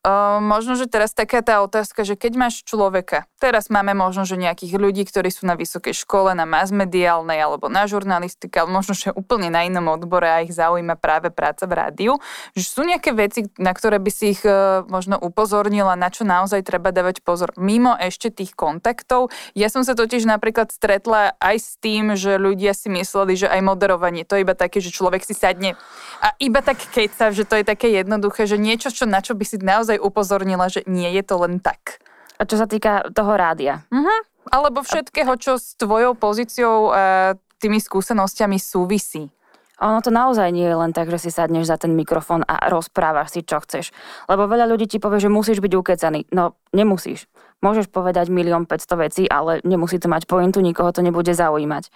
Uh, 0.07 0.38
možno, 0.38 0.79
že 0.79 0.87
teraz 0.87 1.11
taká 1.11 1.42
tá 1.42 1.59
otázka, 1.66 2.07
že 2.07 2.14
keď 2.14 2.38
máš 2.38 2.62
človeka, 2.62 3.27
teraz 3.42 3.66
máme 3.66 3.90
možno, 3.90 4.23
že 4.23 4.38
nejakých 4.38 4.79
ľudí, 4.79 5.03
ktorí 5.03 5.35
sú 5.35 5.51
na 5.51 5.59
vysokej 5.59 5.99
škole, 5.99 6.31
na 6.31 6.47
masmediálnej 6.47 7.42
alebo 7.42 7.66
na 7.66 7.90
žurnalistike, 7.90 8.55
ale 8.55 8.71
možno, 8.71 8.95
že 8.95 9.11
úplne 9.11 9.51
na 9.51 9.66
inom 9.66 9.83
odbore 9.90 10.31
a 10.31 10.47
ich 10.47 10.55
zaujíma 10.55 10.95
práve 10.95 11.35
práca 11.35 11.66
v 11.66 11.75
rádiu, 11.75 12.12
že 12.55 12.71
sú 12.71 12.87
nejaké 12.87 13.19
veci, 13.19 13.51
na 13.59 13.75
ktoré 13.75 13.99
by 13.99 14.11
si 14.14 14.38
ich 14.38 14.47
uh, 14.47 14.87
možno 14.87 15.19
upozornila, 15.19 15.99
na 15.99 16.07
čo 16.07 16.23
naozaj 16.23 16.62
treba 16.62 16.95
dávať 16.95 17.27
pozor, 17.27 17.51
mimo 17.59 17.99
ešte 17.99 18.31
tých 18.31 18.55
kontaktov. 18.55 19.35
Ja 19.59 19.66
som 19.75 19.83
sa 19.83 19.99
totiž 19.99 20.23
napríklad 20.23 20.71
stretla 20.71 21.35
aj 21.42 21.57
s 21.59 21.71
tým, 21.83 22.14
že 22.14 22.38
ľudia 22.38 22.79
si 22.79 22.87
mysleli, 22.95 23.35
že 23.35 23.51
aj 23.51 23.59
moderovanie, 23.59 24.23
to 24.23 24.38
je 24.38 24.47
iba 24.47 24.55
také, 24.55 24.79
že 24.79 24.95
človek 24.95 25.27
si 25.27 25.35
sadne 25.35 25.75
a 26.23 26.31
iba 26.38 26.62
tak 26.62 26.79
keď 26.95 27.11
sa, 27.11 27.27
že 27.35 27.42
to 27.42 27.59
je 27.59 27.66
také 27.66 27.90
jednoduché, 27.90 28.47
že 28.47 28.55
niečo, 28.55 28.95
čo, 28.95 29.03
na 29.05 29.19
čo 29.19 29.35
by 29.35 29.42
si 29.42 29.59
naozaj 29.59 29.96
naozaj 29.97 30.05
upozornila, 30.05 30.69
že 30.69 30.85
nie 30.87 31.09
je 31.17 31.23
to 31.25 31.41
len 31.41 31.59
tak. 31.61 32.05
A 32.37 32.45
čo 32.45 32.61
sa 32.61 32.69
týka 32.69 33.09
toho 33.17 33.33
rádia? 33.33 33.81
Uh-huh. 33.89 34.21
Alebo 34.53 34.85
všetkého, 34.85 35.41
čo 35.41 35.57
s 35.57 35.75
tvojou 35.81 36.15
pozíciou 36.15 36.93
a 36.93 37.35
tými 37.57 37.81
skúsenosťami 37.81 38.61
súvisí. 38.61 39.33
Ono 39.77 40.01
to 40.01 40.09
naozaj 40.09 40.53
nie 40.57 40.65
je 40.65 40.77
len 40.77 40.93
tak, 40.93 41.13
že 41.13 41.29
si 41.29 41.31
sadneš 41.33 41.69
za 41.69 41.77
ten 41.77 41.93
mikrofón 41.93 42.41
a 42.49 42.69
rozprávaš 42.73 43.37
si, 43.37 43.41
čo 43.45 43.61
chceš. 43.61 43.93
Lebo 44.25 44.49
veľa 44.49 44.65
ľudí 44.69 44.89
ti 44.89 44.97
povie, 44.97 45.21
že 45.21 45.29
musíš 45.29 45.61
byť 45.61 45.73
ukecaný. 45.77 46.21
No, 46.33 46.57
nemusíš. 46.73 47.29
Môžeš 47.61 47.93
povedať 47.93 48.33
milión 48.33 48.65
500 48.65 49.05
vecí, 49.05 49.23
ale 49.29 49.61
nemusí 49.69 50.01
to 50.01 50.09
mať 50.09 50.29
pointu, 50.29 50.65
nikoho 50.65 50.93
to 50.93 51.05
nebude 51.05 51.29
zaujímať. 51.29 51.93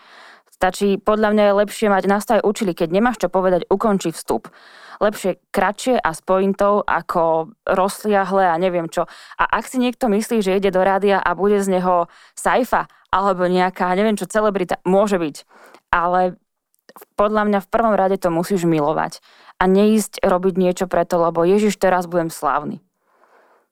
Stačí, 0.61 1.01
podľa 1.01 1.33
mňa 1.33 1.44
je 1.49 1.59
lepšie 1.64 1.88
mať, 1.88 2.05
nás 2.05 2.29
to 2.29 2.37
aj 2.37 2.44
učili, 2.44 2.77
keď 2.77 2.92
nemáš 2.92 3.16
čo 3.16 3.33
povedať, 3.33 3.64
ukonči 3.73 4.12
vstup 4.12 4.53
lepšie 5.01 5.40
kratšie 5.49 5.96
a 5.96 6.12
s 6.12 6.20
pointou 6.20 6.85
ako 6.85 7.57
rozliahle 7.64 8.44
a 8.44 8.61
neviem 8.61 8.87
čo. 8.92 9.09
A 9.40 9.49
ak 9.49 9.64
si 9.66 9.81
niekto 9.81 10.12
myslí, 10.12 10.44
že 10.44 10.61
ide 10.61 10.68
do 10.68 10.85
rádia 10.85 11.16
a 11.16 11.33
bude 11.33 11.57
z 11.64 11.81
neho 11.81 12.12
sajfa 12.37 12.87
alebo 13.09 13.49
nejaká, 13.49 13.90
neviem 13.96 14.14
čo, 14.14 14.29
celebrita, 14.29 14.79
môže 14.85 15.16
byť. 15.16 15.37
Ale 15.90 16.37
podľa 17.16 17.42
mňa 17.49 17.59
v 17.64 17.70
prvom 17.73 17.96
rade 17.96 18.20
to 18.20 18.29
musíš 18.29 18.68
milovať 18.68 19.25
a 19.57 19.64
neísť 19.64 20.20
robiť 20.20 20.55
niečo 20.61 20.87
preto, 20.87 21.16
lebo 21.16 21.42
Ježiš, 21.49 21.81
teraz 21.81 22.05
budem 22.05 22.29
slávny. 22.29 22.85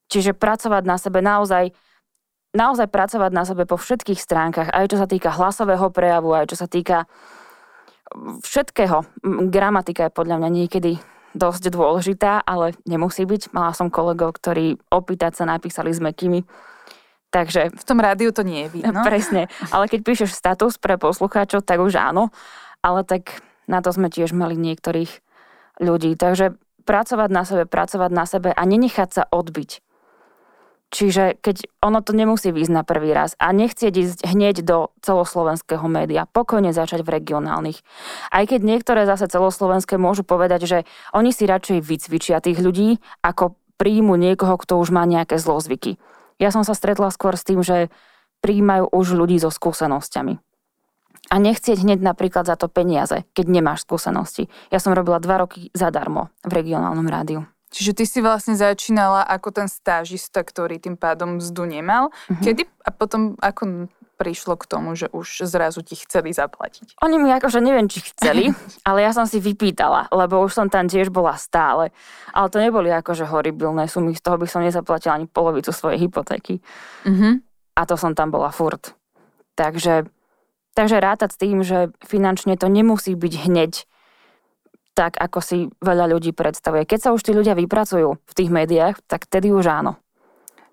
Čiže 0.08 0.32
pracovať 0.32 0.82
na 0.88 0.96
sebe 0.96 1.20
naozaj, 1.20 1.76
naozaj 2.58 2.90
pracovať 2.90 3.30
na 3.30 3.46
sebe 3.46 3.62
po 3.62 3.78
všetkých 3.78 4.18
stránkach, 4.18 4.74
aj 4.74 4.90
čo 4.90 4.98
sa 4.98 5.06
týka 5.06 5.30
hlasového 5.30 5.86
prejavu, 5.94 6.34
aj 6.34 6.50
čo 6.50 6.56
sa 6.58 6.66
týka 6.66 7.06
všetkého. 8.42 9.06
Gramatika 9.46 10.10
je 10.10 10.16
podľa 10.16 10.42
mňa 10.42 10.50
niekedy 10.50 10.98
dosť 11.36 11.70
dôležitá, 11.70 12.42
ale 12.42 12.74
nemusí 12.88 13.22
byť. 13.22 13.54
Mala 13.54 13.76
som 13.76 13.92
kolegov, 13.92 14.34
ktorí 14.34 14.80
opýtať 14.90 15.38
sa 15.38 15.44
napísali 15.46 15.94
s 15.94 16.02
mekými. 16.02 16.42
Takže... 17.28 17.76
V 17.76 17.84
tom 17.84 18.00
rádiu 18.00 18.32
to 18.32 18.42
nie 18.42 18.66
je 18.66 18.80
vidno. 18.80 19.04
Presne. 19.08 19.52
Ale 19.70 19.86
keď 19.86 20.00
píšeš 20.02 20.32
status 20.32 20.80
pre 20.80 20.96
poslucháčov, 20.96 21.62
tak 21.62 21.78
už 21.78 22.00
áno. 22.00 22.32
Ale 22.80 23.04
tak 23.04 23.44
na 23.68 23.84
to 23.84 23.92
sme 23.92 24.08
tiež 24.08 24.32
mali 24.32 24.56
niektorých 24.56 25.20
ľudí. 25.78 26.16
Takže 26.16 26.56
pracovať 26.88 27.28
na 27.28 27.44
sebe, 27.44 27.64
pracovať 27.68 28.10
na 28.10 28.24
sebe 28.24 28.50
a 28.56 28.62
nenechať 28.64 29.08
sa 29.12 29.22
odbiť. 29.28 29.84
Čiže 30.88 31.36
keď 31.44 31.68
ono 31.84 32.00
to 32.00 32.16
nemusí 32.16 32.48
výjsť 32.48 32.72
na 32.72 32.80
prvý 32.80 33.12
raz 33.12 33.36
a 33.36 33.52
nechcieť 33.52 33.92
ísť 33.92 34.18
hneď 34.24 34.64
do 34.64 34.88
celoslovenského 35.04 35.84
média, 35.84 36.24
pokojne 36.24 36.72
začať 36.72 37.04
v 37.04 37.20
regionálnych. 37.20 37.84
Aj 38.32 38.44
keď 38.48 38.60
niektoré 38.64 39.04
zase 39.04 39.28
celoslovenské 39.28 40.00
môžu 40.00 40.24
povedať, 40.24 40.64
že 40.64 40.78
oni 41.12 41.28
si 41.36 41.44
radšej 41.44 41.84
vycvičia 41.84 42.40
tých 42.40 42.56
ľudí, 42.64 43.04
ako 43.20 43.60
príjmu 43.76 44.16
niekoho, 44.16 44.56
kto 44.56 44.80
už 44.80 44.88
má 44.88 45.04
nejaké 45.04 45.36
zlozvyky. 45.36 46.00
Ja 46.40 46.48
som 46.48 46.64
sa 46.64 46.72
stretla 46.72 47.12
skôr 47.12 47.36
s 47.36 47.44
tým, 47.44 47.60
že 47.60 47.92
príjmajú 48.40 48.88
už 48.88 49.12
ľudí 49.12 49.36
so 49.36 49.52
skúsenosťami. 49.52 50.40
A 51.28 51.36
nechcieť 51.36 51.84
hneď 51.84 52.00
napríklad 52.00 52.48
za 52.48 52.56
to 52.56 52.72
peniaze, 52.72 53.28
keď 53.36 53.46
nemáš 53.52 53.84
skúsenosti. 53.84 54.48
Ja 54.72 54.80
som 54.80 54.96
robila 54.96 55.20
dva 55.20 55.44
roky 55.44 55.68
zadarmo 55.76 56.32
v 56.40 56.56
regionálnom 56.56 57.04
rádiu. 57.04 57.44
Čiže 57.68 57.92
ty 57.92 58.04
si 58.08 58.18
vlastne 58.24 58.56
začínala 58.56 59.24
ako 59.28 59.52
ten 59.52 59.68
stážista, 59.68 60.40
ktorý 60.40 60.80
tým 60.80 60.96
pádom 60.96 61.36
mzdu 61.36 61.68
nemal. 61.68 62.08
Mm-hmm. 62.08 62.42
Kedy 62.44 62.62
a 62.84 62.90
potom 62.90 63.36
ako 63.40 63.92
prišlo 64.18 64.58
k 64.58 64.64
tomu, 64.66 64.98
že 64.98 65.06
už 65.14 65.46
zrazu 65.46 65.84
ti 65.86 65.94
chceli 65.94 66.34
zaplatiť? 66.34 66.98
Oni 67.06 67.22
mi 67.22 67.30
akože 67.30 67.62
neviem, 67.62 67.86
či 67.86 68.02
chceli, 68.02 68.50
ale 68.88 69.06
ja 69.06 69.14
som 69.14 69.30
si 69.30 69.38
vypýtala, 69.38 70.10
lebo 70.10 70.42
už 70.42 70.58
som 70.58 70.66
tam 70.66 70.90
tiež 70.90 71.14
bola 71.14 71.38
stále. 71.38 71.94
Ale 72.34 72.50
to 72.50 72.58
neboli 72.58 72.90
akože 72.90 73.28
horibilné 73.30 73.86
sumy, 73.86 74.18
z 74.18 74.24
toho 74.24 74.36
by 74.40 74.50
som 74.50 74.66
nezaplatila 74.66 75.14
ani 75.14 75.30
polovicu 75.30 75.70
svojej 75.70 76.10
hypotéky. 76.10 76.58
Mm-hmm. 77.06 77.32
A 77.78 77.80
to 77.86 77.94
som 77.94 78.18
tam 78.18 78.34
bola 78.34 78.50
furt. 78.50 78.98
Takže, 79.54 80.10
takže 80.74 80.98
rátať 80.98 81.30
s 81.34 81.38
tým, 81.38 81.62
že 81.62 81.94
finančne 82.02 82.58
to 82.58 82.66
nemusí 82.66 83.14
byť 83.14 83.34
hneď 83.46 83.86
tak, 84.98 85.14
ako 85.14 85.38
si 85.38 85.70
veľa 85.78 86.10
ľudí 86.10 86.34
predstavuje. 86.34 86.82
Keď 86.82 86.98
sa 86.98 87.10
už 87.14 87.22
tí 87.22 87.30
ľudia 87.30 87.54
vypracujú 87.54 88.18
v 88.18 88.32
tých 88.34 88.50
médiách, 88.50 88.98
tak 89.06 89.30
tedy 89.30 89.54
už 89.54 89.70
áno. 89.70 89.94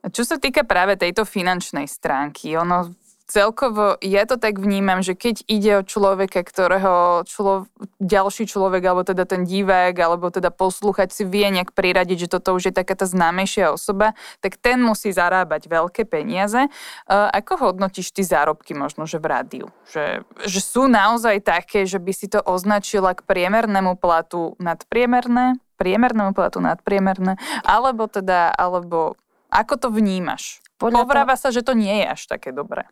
Čo 0.10 0.26
sa 0.26 0.42
týka 0.42 0.66
práve 0.66 0.98
tejto 0.98 1.30
finančnej 1.30 1.86
stránky, 1.86 2.58
ono 2.58 2.90
celkovo 3.26 3.98
ja 4.06 4.24
to 4.30 4.38
tak 4.38 4.62
vnímam, 4.62 5.02
že 5.02 5.18
keď 5.18 5.46
ide 5.50 5.72
o 5.82 5.88
človeka, 5.88 6.46
ktorého 6.46 7.26
člo, 7.26 7.66
ďalší 7.98 8.46
človek, 8.46 8.86
alebo 8.86 9.02
teda 9.02 9.26
ten 9.26 9.44
divák, 9.44 9.98
alebo 9.98 10.30
teda 10.30 10.54
poslúchať 10.54 11.10
si 11.10 11.24
vie 11.26 11.50
nejak 11.50 11.74
priradiť, 11.74 12.26
že 12.26 12.32
toto 12.38 12.54
už 12.54 12.70
je 12.70 12.74
taká 12.74 12.94
tá 12.94 13.10
známejšia 13.10 13.74
osoba, 13.74 14.14
tak 14.46 14.62
ten 14.62 14.78
musí 14.78 15.10
zarábať 15.10 15.66
veľké 15.66 16.06
peniaze. 16.06 16.70
Ako 17.10 17.70
hodnotíš 17.70 18.14
ty 18.14 18.22
zárobky 18.22 18.78
možno, 18.78 19.10
že 19.10 19.18
v 19.18 19.26
rádiu? 19.26 19.68
Že, 19.90 20.22
že 20.46 20.60
sú 20.62 20.86
naozaj 20.86 21.42
také, 21.42 21.90
že 21.90 21.98
by 21.98 22.14
si 22.14 22.30
to 22.30 22.40
označila 22.46 23.18
k 23.18 23.26
priemernému 23.26 23.98
platu 23.98 24.54
nadpriemerné? 24.62 25.58
Priemernému 25.76 26.32
platu 26.32 26.62
nadpriemerné? 26.62 27.36
Alebo 27.66 28.06
teda, 28.08 28.54
alebo 28.54 29.18
ako 29.50 29.74
to 29.76 29.88
vnímaš? 29.92 30.62
Podľa 30.76 31.08
Povráva 31.08 31.36
to... 31.36 31.42
sa, 31.48 31.50
že 31.52 31.64
to 31.64 31.72
nie 31.72 32.04
je 32.04 32.06
až 32.12 32.22
také 32.28 32.54
dobré 32.54 32.86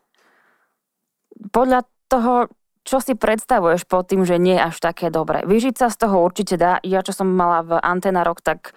podľa 1.50 1.84
toho, 2.08 2.48
čo 2.84 3.00
si 3.00 3.16
predstavuješ 3.16 3.88
pod 3.88 4.12
tým, 4.12 4.28
že 4.28 4.36
nie 4.36 4.60
až 4.60 4.76
také 4.80 5.08
dobre. 5.08 5.42
Vyžiť 5.48 5.74
sa 5.80 5.88
z 5.88 6.04
toho 6.04 6.20
určite 6.20 6.60
dá. 6.60 6.78
Ja, 6.84 7.00
čo 7.00 7.16
som 7.16 7.32
mala 7.32 7.64
v 7.64 7.80
Antena 7.80 8.22
rok, 8.22 8.44
tak 8.44 8.76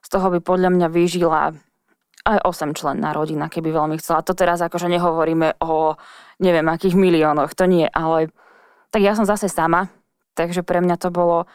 z 0.00 0.08
toho 0.08 0.32
by 0.32 0.40
podľa 0.40 0.72
mňa 0.72 0.88
vyžila 0.88 1.52
aj 2.24 2.38
8 2.40 2.72
členná 2.72 3.12
rodina, 3.12 3.52
keby 3.52 3.68
veľmi 3.68 4.00
chcela. 4.00 4.24
To 4.24 4.32
teraz 4.32 4.64
akože 4.64 4.88
nehovoríme 4.88 5.60
o 5.60 6.00
neviem 6.40 6.66
akých 6.66 6.96
miliónoch, 6.96 7.52
to 7.52 7.68
nie, 7.68 7.86
ale 7.92 8.32
tak 8.90 9.04
ja 9.04 9.12
som 9.14 9.28
zase 9.28 9.46
sama, 9.46 9.92
takže 10.34 10.64
pre 10.64 10.80
mňa 10.80 10.96
to 10.98 11.12
bolo, 11.12 11.46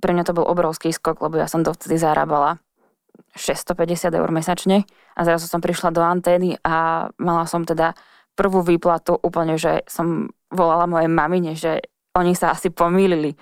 pre 0.00 0.16
mňa 0.16 0.24
to 0.26 0.32
bol 0.34 0.46
obrovský 0.48 0.90
skok, 0.90 1.20
lebo 1.20 1.38
ja 1.38 1.46
som 1.46 1.62
dovtedy 1.62 2.00
zarábala 2.00 2.58
650 3.36 4.12
eur 4.16 4.30
mesačne 4.32 4.88
a 5.14 5.20
zrazu 5.22 5.46
som 5.46 5.60
prišla 5.60 5.92
do 5.92 6.00
antény 6.00 6.56
a 6.64 7.08
mala 7.20 7.44
som 7.44 7.62
teda 7.62 7.92
prvú 8.36 8.60
výplatu 8.60 9.16
úplne, 9.16 9.56
že 9.56 9.82
som 9.88 10.28
volala 10.52 10.86
mojej 10.86 11.08
mamine, 11.08 11.56
že 11.56 11.82
oni 12.14 12.36
sa 12.36 12.52
asi 12.52 12.68
pomýlili. 12.68 13.34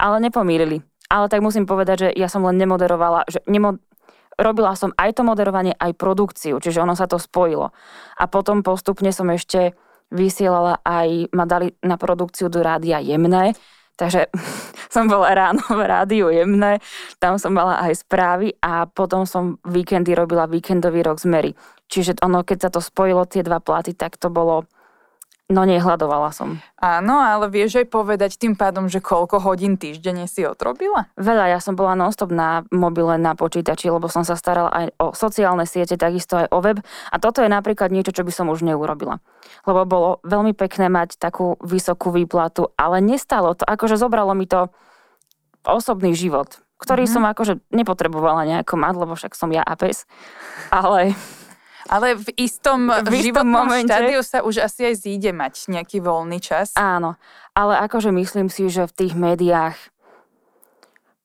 Ale 0.00 0.18
nepomýlili. 0.24 0.80
Ale 1.12 1.28
tak 1.28 1.44
musím 1.44 1.68
povedať, 1.68 1.96
že 1.96 2.08
ja 2.16 2.26
som 2.26 2.42
len 2.48 2.56
nemoderovala, 2.56 3.28
že 3.28 3.44
nemo, 3.44 3.76
robila 4.40 4.72
som 4.72 4.96
aj 4.96 5.20
to 5.20 5.22
moderovanie, 5.22 5.76
aj 5.76 5.92
produkciu, 6.00 6.56
čiže 6.56 6.80
ono 6.80 6.96
sa 6.96 7.04
to 7.04 7.20
spojilo. 7.20 7.76
A 8.16 8.24
potom 8.26 8.64
postupne 8.64 9.12
som 9.12 9.28
ešte 9.28 9.76
vysielala 10.12 10.80
aj, 10.84 11.32
ma 11.32 11.44
dali 11.44 11.72
na 11.84 12.00
produkciu 12.00 12.48
do 12.48 12.64
rádia 12.64 13.00
jemné, 13.00 13.52
takže 13.96 14.28
som 14.94 15.08
bola 15.08 15.32
ráno 15.32 15.62
v 15.64 15.82
rádiu 15.82 16.28
jemné, 16.28 16.78
tam 17.18 17.36
som 17.40 17.54
mala 17.54 17.80
aj 17.84 18.04
správy 18.04 18.56
a 18.60 18.84
potom 18.88 19.24
som 19.24 19.56
víkendy 19.64 20.12
robila 20.12 20.50
víkendový 20.50 21.02
rok 21.04 21.20
z 21.22 21.26
Mary. 21.28 21.52
Čiže 21.92 22.24
ono, 22.24 22.40
keď 22.40 22.68
sa 22.68 22.70
to 22.72 22.80
spojilo, 22.80 23.28
tie 23.28 23.44
dva 23.44 23.60
platy, 23.60 23.92
tak 23.92 24.16
to 24.16 24.32
bolo 24.32 24.64
No 25.52 25.68
nehľadovala 25.68 26.32
som. 26.32 26.64
Áno, 26.80 27.20
ale 27.20 27.52
vieš 27.52 27.84
aj 27.84 27.92
povedať 27.92 28.40
tým 28.40 28.56
pádom, 28.56 28.88
že 28.88 29.04
koľko 29.04 29.36
hodín 29.44 29.76
týždenne 29.76 30.24
si 30.24 30.48
odrobila? 30.48 31.12
Veľa, 31.20 31.52
ja 31.52 31.60
som 31.60 31.76
bola 31.76 31.92
nonstop 31.92 32.32
na 32.32 32.64
mobile, 32.72 33.20
na 33.20 33.36
počítači, 33.36 33.92
lebo 33.92 34.08
som 34.08 34.24
sa 34.24 34.32
starala 34.32 34.72
aj 34.72 34.86
o 34.96 35.06
sociálne 35.12 35.68
siete, 35.68 36.00
takisto 36.00 36.40
aj 36.40 36.48
o 36.48 36.58
web. 36.64 36.80
A 37.12 37.20
toto 37.20 37.44
je 37.44 37.52
napríklad 37.52 37.92
niečo, 37.92 38.16
čo 38.16 38.24
by 38.24 38.32
som 38.32 38.48
už 38.48 38.64
neurobila. 38.64 39.20
Lebo 39.68 39.84
bolo 39.84 40.10
veľmi 40.24 40.56
pekné 40.56 40.88
mať 40.88 41.20
takú 41.20 41.60
vysokú 41.60 42.08
výplatu, 42.16 42.72
ale 42.80 43.04
nestalo 43.04 43.52
to, 43.52 43.68
akože 43.68 44.00
zobralo 44.00 44.32
mi 44.32 44.48
to 44.48 44.72
osobný 45.68 46.16
život, 46.16 46.64
ktorý 46.80 47.04
mm-hmm. 47.04 47.22
som 47.22 47.28
akože 47.28 47.54
nepotrebovala 47.76 48.48
nejako 48.48 48.74
mať, 48.80 48.94
lebo 48.96 49.12
však 49.14 49.36
som 49.36 49.52
ja 49.52 49.60
a 49.60 49.76
pes. 49.76 50.08
Ale 50.72 51.12
ale 51.90 52.18
v 52.18 52.28
istom, 52.38 52.90
v 52.90 53.14
istom 53.22 53.46
momente 53.48 53.90
štádiu 53.90 54.22
sa 54.22 54.42
už 54.42 54.62
asi 54.62 54.92
aj 54.92 54.94
zíde 55.02 55.30
mať 55.34 55.72
nejaký 55.72 55.98
voľný 56.02 56.38
čas. 56.38 56.74
Áno, 56.78 57.18
ale 57.56 57.78
akože 57.82 58.14
myslím 58.14 58.50
si, 58.52 58.70
že 58.70 58.86
v 58.86 58.92
tých 58.94 59.14
médiách 59.16 59.76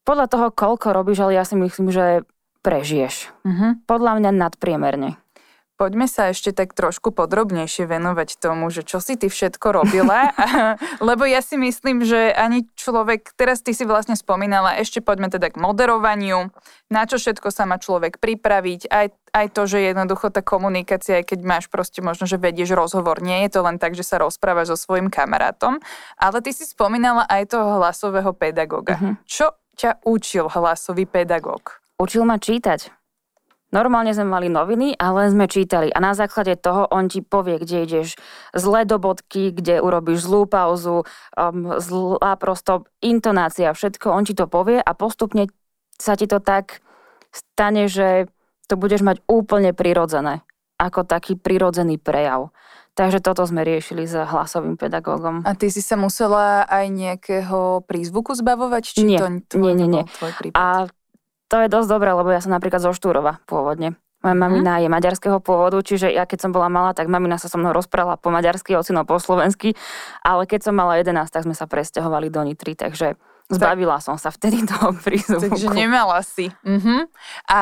podľa 0.07 0.31
toho, 0.31 0.47
koľko 0.55 0.95
robíš, 0.95 1.19
ale 1.19 1.35
ja 1.35 1.43
si 1.43 1.59
myslím, 1.59 1.91
že 1.91 2.23
prežiješ. 2.63 3.31
Mhm. 3.43 3.83
Podľa 3.83 4.11
mňa 4.23 4.31
nadpriemerne. 4.31 5.19
Poďme 5.77 6.09
sa 6.09 6.33
ešte 6.33 6.57
tak 6.57 6.73
trošku 6.73 7.13
podrobnejšie 7.13 7.85
venovať 7.85 8.41
tomu, 8.41 8.73
že 8.73 8.81
čo 8.81 8.97
si 8.97 9.13
ty 9.13 9.29
všetko 9.29 9.77
robila, 9.77 10.33
lebo 11.05 11.21
ja 11.21 11.45
si 11.45 11.53
myslím, 11.53 12.01
že 12.01 12.33
ani 12.33 12.65
človek, 12.73 13.37
teraz 13.37 13.61
ty 13.61 13.77
si 13.77 13.85
vlastne 13.85 14.17
spomínala, 14.17 14.81
ešte 14.81 15.05
poďme 15.05 15.29
teda 15.29 15.53
k 15.53 15.61
moderovaniu, 15.61 16.49
na 16.89 17.05
čo 17.05 17.21
všetko 17.21 17.53
sa 17.53 17.69
má 17.69 17.77
človek 17.77 18.17
pripraviť, 18.17 18.89
aj, 18.89 19.07
aj 19.37 19.47
to, 19.53 19.69
že 19.69 19.93
jednoducho 19.93 20.33
tá 20.33 20.41
komunikácia, 20.41 21.21
aj 21.21 21.29
keď 21.29 21.39
máš 21.45 21.69
proste 21.69 22.01
možno, 22.01 22.25
že 22.25 22.41
vedieš 22.41 22.73
rozhovor, 22.73 23.21
nie 23.21 23.45
je 23.45 23.53
to 23.53 23.61
len 23.61 23.77
tak, 23.77 23.93
že 23.93 24.01
sa 24.01 24.17
rozprávaš 24.17 24.73
so 24.73 24.89
svojim 24.89 25.13
kamarátom, 25.13 25.77
ale 26.17 26.41
ty 26.41 26.57
si 26.57 26.65
spomínala 26.65 27.29
aj 27.29 27.53
toho 27.53 27.77
hlasového 27.77 28.33
pedagóga. 28.33 28.97
Uh-huh. 28.97 29.13
Čo 29.29 29.53
ťa 29.77 30.01
učil 30.09 30.49
hlasový 30.49 31.05
pedagóg? 31.05 31.77
Učil 32.01 32.25
ma 32.25 32.41
čítať. 32.41 32.96
Normálne 33.67 34.15
sme 34.15 34.31
mali 34.31 34.47
noviny, 34.47 34.95
ale 34.95 35.27
sme 35.27 35.51
čítali 35.51 35.91
a 35.91 35.99
na 35.99 36.15
základe 36.15 36.55
toho 36.55 36.87
on 36.87 37.11
ti 37.11 37.19
povie, 37.19 37.59
kde 37.59 37.83
ideš 37.83 38.15
zle 38.55 38.87
do 38.87 38.95
bodky, 38.95 39.51
kde 39.51 39.83
urobíš 39.83 40.23
zlú 40.23 40.47
pauzu, 40.47 41.03
um, 41.35 41.75
zlá 41.75 42.39
prosto 42.39 42.87
intonácia, 43.03 43.75
všetko, 43.75 44.07
on 44.07 44.23
ti 44.23 44.31
to 44.31 44.47
povie 44.47 44.79
a 44.79 44.91
postupne 44.95 45.51
sa 45.99 46.15
ti 46.15 46.31
to 46.31 46.39
tak 46.39 46.79
stane, 47.35 47.91
že 47.91 48.31
to 48.71 48.79
budeš 48.79 49.03
mať 49.03 49.19
úplne 49.27 49.75
prirodzené, 49.75 50.47
ako 50.79 51.03
taký 51.03 51.35
prirodzený 51.35 51.99
prejav. 51.99 52.55
Takže 52.97 53.21
toto 53.21 53.45
sme 53.45 53.61
riešili 53.61 54.09
s 54.09 54.17
hlasovým 54.17 54.73
pedagógom. 54.73 55.45
A 55.45 55.53
ty 55.53 55.69
si 55.69 55.85
sa 55.85 55.93
musela 55.93 56.65
aj 56.65 56.89
nejakého 56.89 57.85
prízvuku 57.85 58.33
zbavovať? 58.33 58.83
Či 58.89 59.05
nie, 59.05 59.19
to, 59.21 59.27
to 59.53 59.55
nie, 59.61 59.77
nie, 59.77 59.85
nie. 59.85 60.03
Tvoj 60.17 60.33
prípad? 60.33 60.57
A 60.57 60.89
to 61.47 61.63
je 61.63 61.67
dosť 61.71 61.87
dobré, 61.87 62.11
lebo 62.11 62.27
ja 62.31 62.43
som 62.43 62.51
napríklad 62.51 62.83
zo 62.83 62.91
Štúrova 62.91 63.39
pôvodne. 63.47 63.95
Moja 64.25 64.33
mhm. 64.33 64.41
mamina 64.41 64.73
je 64.81 64.89
maďarského 64.89 65.37
pôvodu, 65.37 65.77
čiže 65.79 66.09
ja 66.09 66.25
keď 66.25 66.49
som 66.49 66.51
bola 66.51 66.67
malá, 66.67 66.91
tak 66.97 67.07
mamina 67.07 67.37
sa 67.37 67.47
so 67.47 67.61
mnou 67.61 67.71
rozprala 67.71 68.17
po 68.17 68.33
maďarsky, 68.33 68.73
ocino 68.73 69.05
po 69.05 69.21
slovensky, 69.21 69.77
ale 70.25 70.49
keď 70.49 70.69
som 70.69 70.73
mala 70.73 70.97
11, 70.97 71.29
tak 71.29 71.45
sme 71.45 71.53
sa 71.53 71.69
presťahovali 71.69 72.33
do 72.33 72.41
Nitry, 72.41 72.73
takže 72.73 73.15
zbavila 73.47 74.01
som 74.03 74.19
sa 74.19 74.33
vtedy 74.33 74.65
toho 74.67 74.91
prízvuku. 75.05 75.53
Takže 75.53 75.67
nemala 75.71 76.19
si. 76.25 76.51
Uh-huh. 76.65 77.07
A 77.47 77.59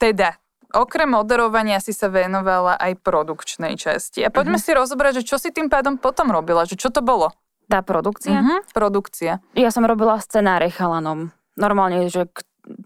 teda, 0.00 0.40
okrem 0.72 1.12
moderovania 1.12 1.78
si 1.78 1.92
sa 1.92 2.08
venovala 2.10 2.80
aj 2.80 2.98
produkčnej 3.04 3.76
časti. 3.76 4.24
A 4.26 4.32
poďme 4.32 4.58
uh-huh. 4.58 4.72
si 4.72 4.76
rozobrať, 4.76 5.22
že 5.22 5.26
čo 5.28 5.36
si 5.38 5.54
tým 5.54 5.68
pádom 5.68 6.00
potom 6.00 6.32
robila, 6.32 6.66
že 6.66 6.74
čo 6.74 6.88
to 6.88 7.04
bolo? 7.04 7.30
Tá 7.70 7.84
produkcia? 7.86 8.42
Uh-huh. 8.42 8.60
Produkcia. 8.74 9.38
Ja 9.54 9.70
som 9.70 9.86
robila 9.86 10.18
scenáre 10.18 10.72
chalanom. 10.74 11.30
Normálne, 11.54 12.08
že 12.08 12.26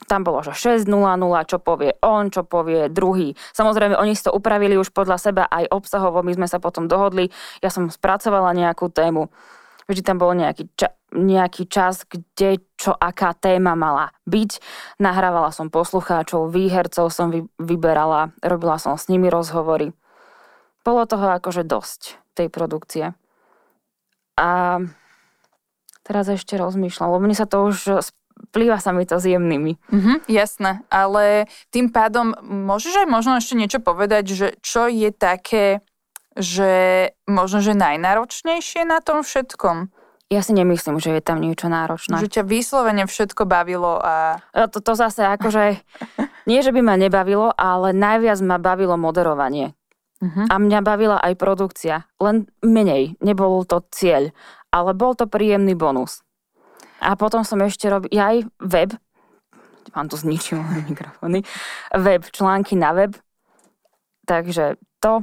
tam 0.09 0.25
bolo, 0.25 0.41
že 0.45 0.53
6.00, 0.53 0.89
čo 1.51 1.59
povie 1.61 1.97
on, 2.01 2.29
čo 2.29 2.45
povie 2.45 2.89
druhý. 2.89 3.37
Samozrejme, 3.53 3.97
oni 3.97 4.17
si 4.17 4.25
to 4.25 4.33
upravili 4.33 4.77
už 4.79 4.93
podľa 4.93 5.19
seba 5.21 5.45
aj 5.49 5.69
obsahovo, 5.73 6.25
my 6.25 6.33
sme 6.35 6.47
sa 6.49 6.61
potom 6.61 6.89
dohodli, 6.89 7.31
ja 7.61 7.69
som 7.69 7.89
spracovala 7.89 8.57
nejakú 8.57 8.89
tému, 8.89 9.29
vždy 9.89 10.03
tam 10.05 10.17
bol 10.21 10.33
nejaký, 10.33 10.69
ča- 10.77 10.97
nejaký 11.13 11.69
čas, 11.69 12.09
kde 12.09 12.65
čo 12.75 12.97
aká 12.97 13.37
téma 13.37 13.77
mala 13.77 14.13
byť. 14.25 14.61
Nahrávala 15.01 15.53
som 15.53 15.69
poslucháčov, 15.69 16.51
výhercov 16.53 17.13
som 17.13 17.29
vy- 17.31 17.49
vyberala, 17.61 18.33
robila 18.41 18.81
som 18.81 18.97
s 18.97 19.09
nimi 19.13 19.29
rozhovory. 19.29 19.93
Bolo 20.85 21.09
toho 21.09 21.33
akože 21.41 21.65
dosť, 21.65 22.21
tej 22.37 22.53
produkcie. 22.53 23.17
A 24.37 24.81
teraz 26.05 26.27
ešte 26.29 26.59
rozmýšľam, 26.59 27.17
lebo 27.17 27.25
mne 27.25 27.37
sa 27.39 27.49
to 27.49 27.65
už 27.71 28.05
plýva 28.51 28.83
sa 28.83 28.93
mi 28.93 29.07
to 29.09 29.17
s 29.21 29.29
jemnými. 29.29 29.79
Mm-hmm, 29.89 30.17
jasné, 30.29 30.85
ale 30.93 31.47
tým 31.71 31.89
pádom 31.89 32.35
môžeš 32.43 33.05
aj 33.05 33.09
možno 33.09 33.33
ešte 33.39 33.55
niečo 33.55 33.79
povedať, 33.81 34.25
že 34.33 34.49
čo 34.61 34.91
je 34.91 35.15
také, 35.15 35.85
že 36.35 37.13
možno, 37.31 37.63
že 37.63 37.79
najnáročnejšie 37.79 38.85
na 38.85 38.99
tom 38.99 39.23
všetkom? 39.23 39.93
Ja 40.33 40.41
si 40.41 40.57
nemyslím, 40.57 40.99
že 40.99 41.15
je 41.15 41.23
tam 41.23 41.39
niečo 41.39 41.69
náročné. 41.69 42.17
Že 42.19 42.41
ťa 42.41 42.45
vyslovene 42.49 43.05
všetko 43.05 43.45
bavilo 43.45 44.01
a... 44.01 44.41
To, 44.51 44.81
to 44.81 44.93
zase 44.97 45.21
akože, 45.21 45.79
nie 46.51 46.59
že 46.65 46.73
by 46.73 46.81
ma 46.81 46.97
nebavilo, 46.97 47.53
ale 47.55 47.93
najviac 47.95 48.41
ma 48.41 48.57
bavilo 48.59 48.97
moderovanie. 48.97 49.77
Uh-huh. 50.25 50.49
A 50.49 50.57
mňa 50.57 50.81
bavila 50.81 51.21
aj 51.21 51.37
produkcia. 51.37 52.09
Len 52.17 52.49
menej, 52.65 53.21
nebol 53.21 53.69
to 53.69 53.85
cieľ, 53.93 54.33
ale 54.73 54.97
bol 54.97 55.13
to 55.13 55.29
príjemný 55.29 55.77
bonus. 55.77 56.24
A 57.05 57.13
potom 57.21 57.45
som 57.45 57.61
ešte 57.61 57.93
robil 57.93 58.17
aj 58.17 58.49
web, 58.65 58.97
mám 59.93 60.09
tu 60.09 60.17
zničil 60.17 60.59
mikrofóny, 60.91 61.45
web, 61.93 62.23
články 62.33 62.75
na 62.75 62.97
web. 62.97 63.13
Takže 64.25 64.81
to. 65.05 65.23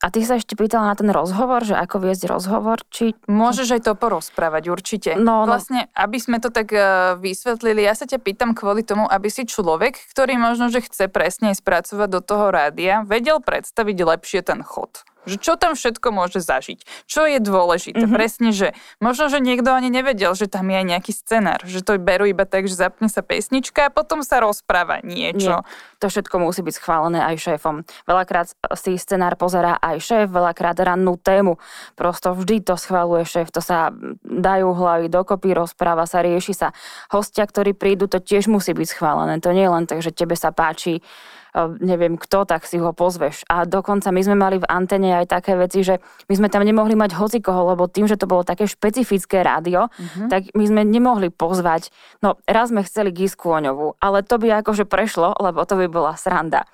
A 0.00 0.08
ty 0.08 0.24
sa 0.24 0.40
ešte 0.40 0.56
pýtala 0.56 0.88
na 0.88 0.96
ten 0.96 1.12
rozhovor, 1.12 1.60
že 1.60 1.76
ako 1.76 2.08
viesť 2.08 2.24
rozhovor, 2.24 2.80
či... 2.88 3.12
Môžeš 3.28 3.68
aj 3.76 3.82
to 3.84 3.92
porozprávať, 3.92 4.72
určite. 4.72 5.10
No, 5.20 5.44
no. 5.44 5.52
Vlastne, 5.52 5.92
aby 5.92 6.16
sme 6.16 6.40
to 6.40 6.48
tak 6.48 6.72
uh, 6.72 7.20
vysvetlili, 7.20 7.84
ja 7.84 7.92
sa 7.92 8.08
ťa 8.08 8.16
pýtam 8.16 8.56
kvôli 8.56 8.80
tomu, 8.80 9.04
aby 9.04 9.28
si 9.28 9.44
človek, 9.44 10.00
ktorý 10.08 10.40
možno, 10.40 10.72
že 10.72 10.80
chce 10.80 11.12
presne 11.12 11.52
spracovať 11.52 12.08
do 12.16 12.24
toho 12.24 12.48
rádia, 12.48 13.04
vedel 13.04 13.44
predstaviť 13.44 13.96
lepšie 14.00 14.40
ten 14.40 14.64
chod. 14.64 15.04
Že 15.28 15.36
čo 15.36 15.52
tam 15.60 15.72
všetko 15.76 16.08
môže 16.12 16.40
zažiť? 16.40 16.80
Čo 17.04 17.28
je 17.28 17.38
dôležité? 17.42 18.08
Mm-hmm. 18.08 18.16
Presne, 18.16 18.50
že 18.56 18.72
možno, 19.04 19.28
že 19.28 19.38
niekto 19.44 19.68
ani 19.68 19.92
nevedel, 19.92 20.32
že 20.32 20.48
tam 20.48 20.72
je 20.72 20.80
aj 20.80 20.86
nejaký 20.96 21.12
scenár. 21.12 21.60
Že 21.68 21.80
to 21.84 21.92
berú 22.00 22.24
iba 22.24 22.48
tak, 22.48 22.64
že 22.64 22.76
zapne 22.76 23.12
sa 23.12 23.20
pesnička 23.20 23.88
a 23.88 23.94
potom 23.94 24.24
sa 24.24 24.40
rozpráva 24.40 25.04
niečo. 25.04 25.60
Nie. 25.60 25.98
To 26.00 26.08
všetko 26.08 26.40
musí 26.40 26.64
byť 26.64 26.74
schválené 26.80 27.20
aj 27.20 27.36
šéfom. 27.36 27.84
Veľakrát 28.08 28.48
si 28.80 28.96
scenár 28.96 29.36
pozerá 29.36 29.76
aj 29.76 30.00
šéf, 30.00 30.26
veľakrát 30.32 30.80
rannú 30.80 31.20
tému. 31.20 31.60
Prosto 31.92 32.32
vždy 32.32 32.64
to 32.64 32.80
schváluje 32.80 33.28
šéf. 33.28 33.52
To 33.52 33.60
sa 33.60 33.92
dajú 34.24 34.72
hlavy 34.72 35.12
dokopy, 35.12 35.52
rozpráva 35.52 36.08
sa, 36.08 36.24
rieši 36.24 36.56
sa. 36.56 36.72
Hostia, 37.12 37.44
ktorí 37.44 37.76
prídu, 37.76 38.08
to 38.08 38.24
tiež 38.24 38.48
musí 38.48 38.72
byť 38.72 38.88
schválené. 38.96 39.36
To 39.44 39.52
nie 39.52 39.68
je 39.68 39.74
len 39.76 39.84
tak, 39.84 40.00
že 40.00 40.16
tebe 40.16 40.32
sa 40.32 40.48
páči 40.50 41.04
neviem 41.82 42.14
kto, 42.14 42.46
tak 42.46 42.66
si 42.66 42.78
ho 42.78 42.94
pozveš. 42.94 43.42
A 43.50 43.66
dokonca 43.66 44.10
my 44.14 44.20
sme 44.22 44.36
mali 44.38 44.56
v 44.62 44.68
antene 44.70 45.18
aj 45.22 45.26
také 45.30 45.58
veci, 45.58 45.82
že 45.82 45.98
my 46.30 46.34
sme 46.38 46.48
tam 46.48 46.62
nemohli 46.62 46.94
mať 46.94 47.16
hocikoho, 47.18 47.74
lebo 47.74 47.90
tým, 47.90 48.06
že 48.06 48.18
to 48.18 48.30
bolo 48.30 48.46
také 48.46 48.70
špecifické 48.70 49.42
rádio, 49.42 49.90
mm-hmm. 49.90 50.28
tak 50.30 50.50
my 50.54 50.64
sme 50.64 50.82
nemohli 50.86 51.28
pozvať. 51.34 51.90
No 52.22 52.38
raz 52.46 52.70
sme 52.70 52.86
chceli 52.86 53.10
Gisku 53.10 53.50
Oňovú, 53.50 53.98
ale 53.98 54.22
to 54.22 54.38
by 54.38 54.62
akože 54.62 54.86
prešlo, 54.86 55.34
lebo 55.38 55.66
to 55.66 55.74
by 55.74 55.86
bola 55.90 56.14
sranda. 56.14 56.66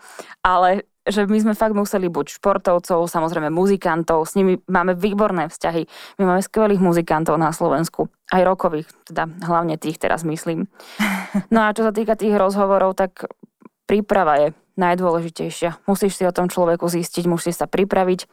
Ale 0.45 0.85
že 1.07 1.23
my 1.23 1.39
sme 1.39 1.55
fakt 1.55 1.73
museli 1.73 2.11
buď 2.11 2.43
športovcov, 2.43 3.07
samozrejme 3.07 3.47
muzikantov, 3.55 4.27
s 4.27 4.35
nimi 4.35 4.59
máme 4.67 4.99
výborné 4.99 5.47
vzťahy. 5.47 5.87
My 6.19 6.35
máme 6.35 6.43
skvelých 6.43 6.83
muzikantov 6.83 7.39
na 7.39 7.55
Slovensku, 7.55 8.11
aj 8.35 8.43
rokových, 8.43 8.91
teda 9.07 9.31
hlavne 9.47 9.79
tých 9.79 10.03
teraz 10.03 10.27
myslím. 10.27 10.67
No 11.53 11.69
a 11.69 11.77
čo 11.77 11.85
sa 11.85 11.93
týka 11.93 12.17
tých 12.17 12.33
rozhovorov, 12.33 12.97
tak 12.97 13.29
príprava 13.85 14.41
je 14.41 14.49
najdôležitejšia. 14.77 15.85
Musíš 15.89 16.21
si 16.21 16.25
o 16.29 16.33
tom 16.33 16.49
človeku 16.53 16.87
zistiť, 16.87 17.25
musíš 17.27 17.61
sa 17.61 17.67
pripraviť. 17.67 18.29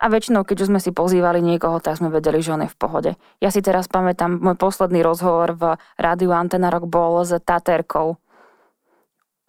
A 0.00 0.08
väčšinou, 0.08 0.48
keď 0.48 0.64
už 0.64 0.70
sme 0.72 0.80
si 0.80 0.96
pozývali 0.96 1.44
niekoho, 1.44 1.76
tak 1.76 2.00
sme 2.00 2.08
vedeli, 2.08 2.40
že 2.40 2.56
on 2.56 2.64
je 2.64 2.72
v 2.72 2.78
pohode. 2.80 3.10
Ja 3.44 3.52
si 3.52 3.60
teraz 3.60 3.84
pamätám, 3.84 4.40
môj 4.40 4.56
posledný 4.56 5.04
rozhovor 5.04 5.52
v 5.52 5.76
rádiu 6.00 6.32
Antena 6.32 6.72
Rock 6.72 6.88
bol 6.88 7.20
s 7.20 7.36
Taterkou. 7.36 8.16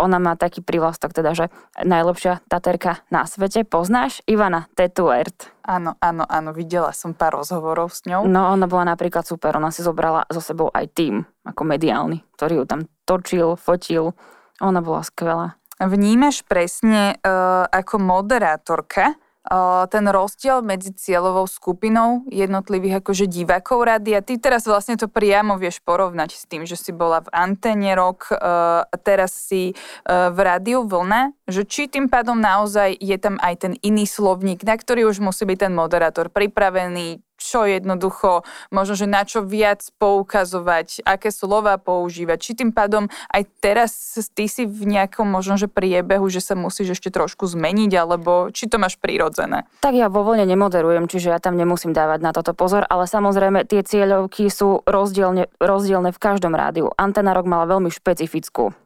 Ona 0.01 0.17
má 0.17 0.33
taký 0.33 0.65
prívlastok, 0.65 1.13
teda, 1.13 1.37
že 1.37 1.45
najlepšia 1.77 2.41
Taterka 2.49 3.05
na 3.13 3.29
svete. 3.29 3.61
Poznáš? 3.61 4.25
Ivana 4.25 4.65
Tetuert. 4.73 5.53
Áno, 5.61 5.93
áno, 6.01 6.25
áno, 6.25 6.49
videla 6.57 6.89
som 6.89 7.13
pár 7.13 7.37
rozhovorov 7.37 7.93
s 7.93 8.03
ňou. 8.09 8.25
No, 8.25 8.49
ona 8.49 8.65
bola 8.65 8.97
napríklad 8.97 9.23
super, 9.23 9.55
ona 9.55 9.69
si 9.69 9.85
zobrala 9.85 10.25
so 10.27 10.41
sebou 10.41 10.73
aj 10.73 10.89
tým, 10.97 11.21
ako 11.45 11.61
mediálny, 11.63 12.25
ktorý 12.35 12.53
ju 12.59 12.65
tam 12.65 12.81
točil, 13.05 13.53
fotil. 13.55 14.17
Ona 14.57 14.81
bola 14.81 15.05
skvelá. 15.05 15.60
Vnímaš 15.81 16.45
presne 16.45 17.17
uh, 17.25 17.65
ako 17.65 17.97
moderátorka 17.97 19.17
uh, 19.17 19.89
ten 19.89 20.05
rozdiel 20.05 20.61
medzi 20.61 20.93
cieľovou 20.93 21.49
skupinou 21.49 22.21
jednotlivých 22.29 23.01
akože 23.01 23.25
divákov 23.25 23.89
rady 23.89 24.13
a 24.13 24.21
ty 24.21 24.37
teraz 24.37 24.69
vlastne 24.69 24.93
to 24.93 25.09
priamo 25.09 25.57
vieš 25.57 25.81
porovnať 25.81 26.37
s 26.37 26.45
tým, 26.45 26.69
že 26.69 26.77
si 26.77 26.93
bola 26.93 27.25
v 27.25 27.33
Antene 27.33 27.97
rok 27.97 28.29
uh, 28.29 28.85
a 28.85 28.95
teraz 29.01 29.33
si 29.33 29.73
v 30.05 30.37
rádiu 30.37 30.85
Vlna, 30.85 31.33
že 31.49 31.65
či 31.65 31.89
tým 31.89 32.13
pádom 32.13 32.37
naozaj 32.37 33.01
je 33.01 33.17
tam 33.17 33.41
aj 33.41 33.65
ten 33.65 33.73
iný 33.81 34.05
slovník, 34.05 34.61
na 34.61 34.77
ktorý 34.77 35.09
už 35.09 35.17
musí 35.17 35.49
byť 35.49 35.65
ten 35.65 35.73
moderátor 35.73 36.29
pripravený, 36.29 37.25
čo 37.41 37.65
jednoducho, 37.65 38.45
možno, 38.69 38.93
že 38.93 39.09
na 39.09 39.25
čo 39.25 39.41
viac 39.41 39.81
poukazovať, 39.97 41.01
aké 41.01 41.33
slova 41.33 41.81
používať. 41.81 42.37
Či 42.37 42.51
tým 42.61 42.69
pádom 42.69 43.09
aj 43.33 43.49
teraz 43.57 43.91
ty 44.37 44.45
si 44.45 44.69
v 44.69 44.85
nejakom 44.85 45.25
možno, 45.25 45.57
že 45.57 45.65
priebehu, 45.65 46.29
že 46.29 46.45
sa 46.45 46.53
musíš 46.53 47.01
ešte 47.01 47.09
trošku 47.09 47.49
zmeniť, 47.49 47.91
alebo 47.97 48.53
či 48.53 48.69
to 48.69 48.77
máš 48.77 49.01
prirodzené? 49.01 49.65
Tak 49.81 49.97
ja 49.97 50.13
vo 50.13 50.21
voľne 50.21 50.45
nemoderujem, 50.45 51.09
čiže 51.09 51.33
ja 51.33 51.41
tam 51.41 51.57
nemusím 51.57 51.97
dávať 51.97 52.21
na 52.21 52.31
toto 52.31 52.53
pozor, 52.53 52.85
ale 52.85 53.09
samozrejme 53.09 53.65
tie 53.65 53.81
cieľovky 53.81 54.53
sú 54.53 54.85
rozdielne, 54.85 55.49
rozdielne 55.57 56.13
v 56.13 56.21
každom 56.21 56.53
rádiu. 56.53 56.93
Antena 56.93 57.33
Rock 57.33 57.49
mala 57.49 57.65
veľmi 57.65 57.89
špecifickú 57.89 58.77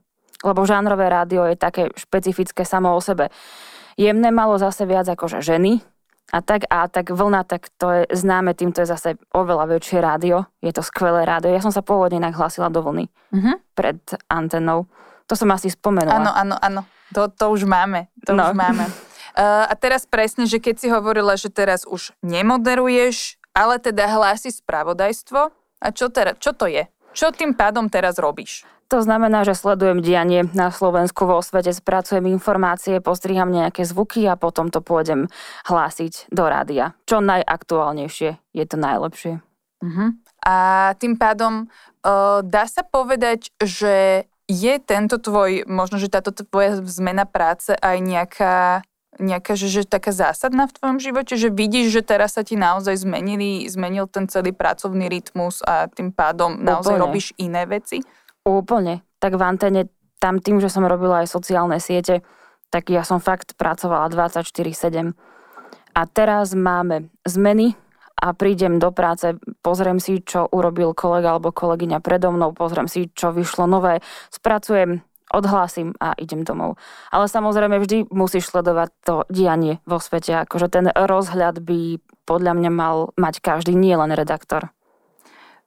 lebo 0.46 0.68
žánrové 0.68 1.10
rádio 1.10 1.48
je 1.50 1.58
také 1.58 1.90
špecifické 1.98 2.62
samo 2.68 2.94
o 2.94 3.02
sebe. 3.02 3.34
Jemné 3.96 4.30
malo 4.30 4.60
zase 4.60 4.86
viac 4.86 5.08
akože 5.08 5.40
ženy, 5.40 5.80
a 6.34 6.42
tak, 6.42 6.66
a 6.74 6.90
tak 6.90 7.14
vlna, 7.14 7.46
tak 7.46 7.70
to 7.78 8.02
je 8.02 8.02
známe, 8.10 8.58
tým 8.58 8.74
to 8.74 8.82
je 8.82 8.90
zase 8.90 9.10
oveľa 9.30 9.78
väčšie 9.78 10.02
rádio. 10.02 10.50
Je 10.60 10.74
to 10.74 10.82
skvelé 10.82 11.22
rádio. 11.22 11.54
Ja 11.54 11.62
som 11.62 11.70
sa 11.70 11.86
pôvodne 11.86 12.18
inak 12.18 12.34
hlásila 12.34 12.74
do 12.74 12.82
vlny 12.82 13.06
uh-huh. 13.30 13.56
pred 13.78 14.02
antenou. 14.26 14.90
To 15.30 15.34
som 15.38 15.54
asi 15.54 15.70
spomenula. 15.70 16.18
Áno, 16.18 16.32
áno, 16.34 16.56
áno. 16.58 16.82
To, 17.14 17.30
to 17.30 17.54
už 17.54 17.70
máme. 17.70 18.10
To 18.26 18.34
no. 18.34 18.50
už 18.50 18.58
máme. 18.58 18.86
Uh, 19.36 19.68
a 19.68 19.76
teraz 19.76 20.08
presne, 20.08 20.48
že 20.48 20.64
keď 20.64 20.76
si 20.80 20.88
hovorila, 20.88 21.36
že 21.36 21.52
teraz 21.52 21.84
už 21.84 22.16
nemoderuješ, 22.24 23.36
ale 23.52 23.84
teda 23.84 24.08
hlási 24.08 24.48
spravodajstvo, 24.48 25.52
a 25.84 25.88
čo, 25.92 26.08
teraz, 26.08 26.40
čo 26.40 26.56
to 26.56 26.72
je? 26.72 26.88
Čo 27.12 27.36
tým 27.36 27.52
pádom 27.52 27.92
teraz 27.92 28.16
robíš? 28.16 28.64
To 28.94 29.02
znamená, 29.02 29.42
že 29.42 29.58
sledujem 29.58 30.06
dianie 30.06 30.46
na 30.54 30.70
Slovensku 30.70 31.26
vo 31.26 31.42
svete, 31.42 31.74
spracujem 31.74 32.30
informácie, 32.30 33.02
postriham 33.02 33.50
nejaké 33.50 33.82
zvuky 33.82 34.30
a 34.30 34.38
potom 34.38 34.70
to 34.70 34.78
pôjdem 34.78 35.26
hlásiť 35.66 36.30
do 36.30 36.46
rádia. 36.46 36.94
Čo 37.10 37.18
najaktuálnejšie 37.26 38.38
je 38.54 38.66
to 38.70 38.78
najlepšie. 38.78 39.34
Uh-huh. 39.82 40.14
A 40.46 40.56
tým 41.02 41.18
pádom 41.18 41.66
uh, 41.66 42.46
dá 42.46 42.70
sa 42.70 42.86
povedať, 42.86 43.50
že 43.58 44.30
je 44.46 44.74
tento 44.78 45.18
tvoj, 45.18 45.66
možno, 45.66 45.98
že 45.98 46.14
táto 46.14 46.30
tvoja 46.30 46.78
zmena 46.86 47.26
práce 47.26 47.74
aj 47.74 47.98
nejaká 47.98 48.58
nejaká, 49.16 49.56
že, 49.56 49.72
že 49.72 49.82
taká 49.88 50.12
zásadná 50.12 50.68
v 50.68 50.76
tvojom 50.76 51.00
živote, 51.00 51.40
že 51.40 51.48
vidíš, 51.48 51.96
že 51.96 52.02
teraz 52.04 52.36
sa 52.36 52.44
ti 52.44 52.60
naozaj 52.60 53.00
zmenili, 53.00 53.64
zmenil 53.64 54.12
ten 54.12 54.28
celý 54.28 54.52
pracovný 54.52 55.08
rytmus 55.08 55.64
a 55.64 55.88
tým 55.88 56.12
pádom 56.12 56.60
naozaj 56.60 57.00
Úplne. 57.00 57.04
robíš 57.08 57.32
iné 57.40 57.64
veci? 57.64 58.04
Úplne. 58.46 59.02
Tak 59.18 59.36
v 59.36 59.42
antene, 59.42 59.82
tam 60.22 60.38
tým, 60.38 60.62
že 60.62 60.70
som 60.70 60.86
robila 60.86 61.26
aj 61.26 61.34
sociálne 61.34 61.82
siete, 61.82 62.22
tak 62.70 62.94
ja 62.94 63.02
som 63.02 63.18
fakt 63.18 63.58
pracovala 63.58 64.14
24-7. 64.14 65.18
A 65.96 66.02
teraz 66.06 66.54
máme 66.54 67.10
zmeny 67.26 67.74
a 68.20 68.32
prídem 68.38 68.78
do 68.78 68.94
práce, 68.94 69.36
pozriem 69.66 69.98
si, 69.98 70.22
čo 70.22 70.48
urobil 70.52 70.94
kolega 70.94 71.36
alebo 71.36 71.52
kolegyňa 71.52 72.00
predo 72.00 72.32
mnou, 72.32 72.54
pozriem 72.54 72.88
si, 72.88 73.12
čo 73.12 73.34
vyšlo 73.34 73.68
nové, 73.68 74.00
spracujem, 74.30 75.04
odhlásim 75.32 75.98
a 76.00 76.14
idem 76.20 76.46
domov. 76.46 76.78
Ale 77.10 77.26
samozrejme 77.32 77.82
vždy 77.82 78.12
musíš 78.12 78.52
sledovať 78.52 78.90
to 79.04 79.16
dianie 79.28 79.80
vo 79.90 79.98
svete, 79.98 80.46
akože 80.46 80.68
ten 80.70 80.86
rozhľad 80.92 81.64
by 81.64 82.00
podľa 82.28 82.54
mňa 82.60 82.72
mal 82.72 83.16
mať 83.16 83.42
každý, 83.42 83.74
nie 83.74 83.96
len 83.96 84.12
redaktor. 84.12 84.75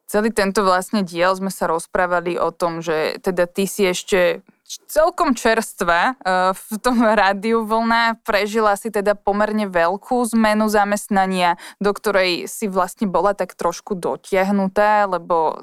Celý 0.09 0.33
tento 0.33 0.65
vlastne 0.65 1.05
diel 1.05 1.37
sme 1.37 1.53
sa 1.53 1.69
rozprávali 1.69 2.33
o 2.41 2.49
tom, 2.49 2.81
že 2.81 3.21
teda 3.21 3.45
ty 3.45 3.69
si 3.69 3.85
ešte 3.85 4.41
celkom 4.89 5.37
čerstvá 5.37 6.01
eh, 6.13 6.51
v 6.57 6.69
tom 6.81 7.05
rádiu 7.21 7.61
vlna. 7.61 8.17
Prežila 8.25 8.73
si 8.73 8.89
teda 8.89 9.13
pomerne 9.13 9.69
veľkú 9.69 10.25
zmenu 10.33 10.65
zamestnania, 10.65 11.61
do 11.77 11.93
ktorej 11.93 12.49
si 12.49 12.65
vlastne 12.65 13.05
bola 13.05 13.37
tak 13.37 13.53
trošku 13.53 13.93
dotiahnutá, 13.93 15.05
lebo 15.05 15.61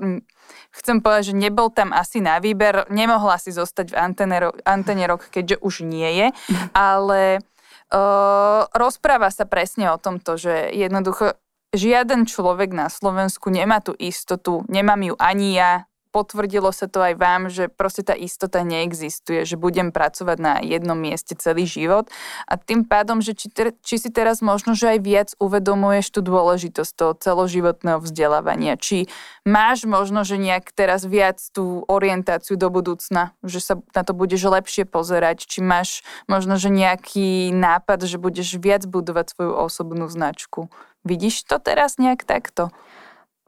chcem 0.70 1.02
povedať, 1.02 1.35
že 1.35 1.42
nebol 1.42 1.66
tam 1.74 1.90
asi 1.90 2.22
na 2.22 2.38
výber. 2.38 2.87
Nemohla 2.87 3.42
si 3.42 3.50
zostať 3.50 3.90
v 3.90 3.98
antene, 3.98 4.38
antene 4.62 5.11
rok, 5.11 5.26
keďže 5.26 5.59
už 5.59 5.82
nie 5.82 6.06
je, 6.22 6.26
ale 6.70 7.42
uh, 7.90 8.62
rozpráva 8.70 9.26
sa 9.35 9.42
presne 9.42 9.90
o 9.90 9.98
tomto, 9.98 10.38
že 10.38 10.70
jednoducho 10.70 11.35
žiaden 11.76 12.24
človek 12.24 12.72
na 12.72 12.88
Slovensku 12.88 13.52
nemá 13.52 13.84
tú 13.84 13.92
istotu, 14.00 14.64
nemám 14.66 15.12
ju 15.12 15.14
ani 15.20 15.54
ja, 15.54 15.84
potvrdilo 16.16 16.72
sa 16.72 16.88
to 16.88 17.04
aj 17.04 17.14
vám, 17.20 17.52
že 17.52 17.68
proste 17.68 18.00
tá 18.00 18.16
istota 18.16 18.64
neexistuje, 18.64 19.44
že 19.44 19.60
budem 19.60 19.92
pracovať 19.92 20.38
na 20.40 20.54
jednom 20.64 20.96
mieste 20.96 21.36
celý 21.36 21.68
život. 21.68 22.08
A 22.48 22.56
tým 22.56 22.88
pádom, 22.88 23.20
že 23.20 23.36
či, 23.36 23.52
te, 23.52 23.76
či 23.84 24.00
si 24.00 24.08
teraz 24.08 24.40
možno, 24.40 24.72
že 24.72 24.96
aj 24.96 24.98
viac 25.04 25.28
uvedomuješ 25.36 26.16
tú 26.16 26.24
dôležitosť 26.24 26.92
toho 26.96 27.12
celoživotného 27.20 28.00
vzdelávania, 28.00 28.80
či 28.80 29.12
máš 29.44 29.84
možno, 29.84 30.24
že 30.24 30.40
nejak 30.40 30.72
teraz 30.72 31.04
viac 31.04 31.36
tú 31.52 31.84
orientáciu 31.84 32.56
do 32.56 32.72
budúcna, 32.72 33.36
že 33.44 33.60
sa 33.60 33.76
na 33.92 34.00
to 34.00 34.16
budeš 34.16 34.48
lepšie 34.48 34.88
pozerať, 34.88 35.44
či 35.44 35.60
máš 35.60 36.00
možno, 36.32 36.56
že 36.56 36.72
nejaký 36.72 37.52
nápad, 37.52 38.08
že 38.08 38.16
budeš 38.16 38.56
viac 38.56 38.88
budovať 38.88 39.36
svoju 39.36 39.52
osobnú 39.52 40.08
značku. 40.08 40.72
Vidíš 41.07 41.47
to 41.47 41.62
teraz 41.62 42.03
nejak 42.03 42.27
takto? 42.27 42.75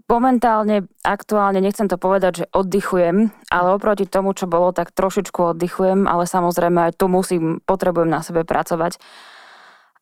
Momentálne, 0.08 0.88
aktuálne, 1.04 1.60
nechcem 1.60 1.84
to 1.84 2.00
povedať, 2.00 2.32
že 2.40 2.50
oddychujem, 2.56 3.28
ale 3.52 3.76
oproti 3.76 4.08
tomu, 4.08 4.32
čo 4.32 4.48
bolo, 4.48 4.72
tak 4.72 4.94
trošičku 4.96 5.52
oddychujem, 5.52 6.08
ale 6.08 6.24
samozrejme 6.24 6.88
aj 6.88 6.92
tu 6.96 7.12
musím, 7.12 7.60
potrebujem 7.68 8.08
na 8.08 8.24
sebe 8.24 8.48
pracovať. 8.48 8.96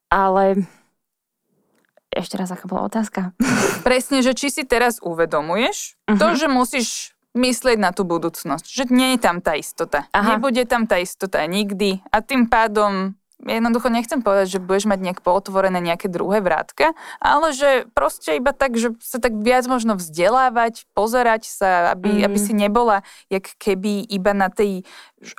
Ale 0.07 0.63
ešte 2.15 2.39
raz, 2.39 2.55
aká 2.55 2.71
bola 2.71 2.87
otázka? 2.87 3.35
Presne, 3.89 4.23
že 4.23 4.33
či 4.39 4.55
si 4.55 4.63
teraz 4.63 5.03
uvedomuješ 5.03 5.99
uh-huh. 6.07 6.21
to, 6.21 6.27
mhm. 6.31 6.37
že 6.39 6.47
musíš 6.47 6.89
myslieť 7.37 7.77
na 7.77 7.93
tú 7.93 8.09
budúcnosť, 8.09 8.65
že 8.65 8.85
nie 8.89 9.15
je 9.15 9.21
tam 9.21 9.45
tá 9.45 9.59
istota. 9.59 10.09
Aha. 10.17 10.37
Nebude 10.37 10.65
tam 10.65 10.89
tá 10.89 10.97
istota 10.97 11.45
nikdy 11.45 12.01
a 12.09 12.25
tým 12.25 12.49
pádom 12.49 13.13
jednoducho 13.45 13.93
nechcem 13.93 14.25
povedať, 14.25 14.57
že 14.57 14.65
budeš 14.65 14.89
mať 14.89 15.01
nejak 15.03 15.21
pootvorené 15.21 15.79
nejaké 15.85 16.09
druhé 16.09 16.41
vrátka, 16.41 16.97
ale 17.21 17.53
že 17.53 17.85
proste 17.93 18.41
iba 18.41 18.57
tak, 18.57 18.81
že 18.81 18.97
sa 19.05 19.21
tak 19.21 19.37
viac 19.37 19.69
možno 19.69 19.99
vzdelávať, 20.01 20.89
pozerať 20.97 21.45
sa, 21.45 21.93
aby, 21.93 22.21
mm. 22.21 22.25
aby 22.25 22.39
si 22.41 22.53
nebola 22.57 23.05
jak 23.29 23.53
keby 23.61 24.09
iba 24.09 24.33
na 24.33 24.49
tej, 24.49 24.89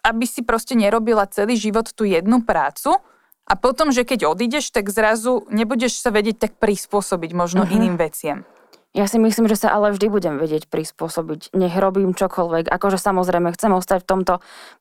aby 0.06 0.26
si 0.30 0.46
proste 0.46 0.78
nerobila 0.78 1.26
celý 1.26 1.58
život 1.58 1.90
tú 1.92 2.06
jednu 2.06 2.46
prácu, 2.46 3.02
a 3.48 3.56
potom, 3.56 3.96
že 3.96 4.04
keď 4.04 4.28
odídeš, 4.28 4.76
tak 4.76 4.92
zrazu 4.92 5.48
nebudeš 5.48 6.04
sa 6.04 6.12
vedieť 6.12 6.36
tak 6.36 6.54
prispôsobiť 6.60 7.32
možno 7.32 7.64
uh-huh. 7.64 7.80
iným 7.80 7.96
veciam. 7.96 8.44
Ja 8.92 9.08
si 9.08 9.22
myslím, 9.22 9.48
že 9.48 9.56
sa 9.56 9.72
ale 9.72 9.96
vždy 9.96 10.10
budem 10.12 10.36
vedieť 10.36 10.68
prispôsobiť. 10.68 11.56
Nech 11.56 11.76
robím 11.78 12.12
čokoľvek. 12.12 12.68
Akože 12.68 13.00
samozrejme 13.00 13.54
chcem 13.56 13.72
ostať 13.72 14.04
v 14.04 14.10
tomto 14.10 14.34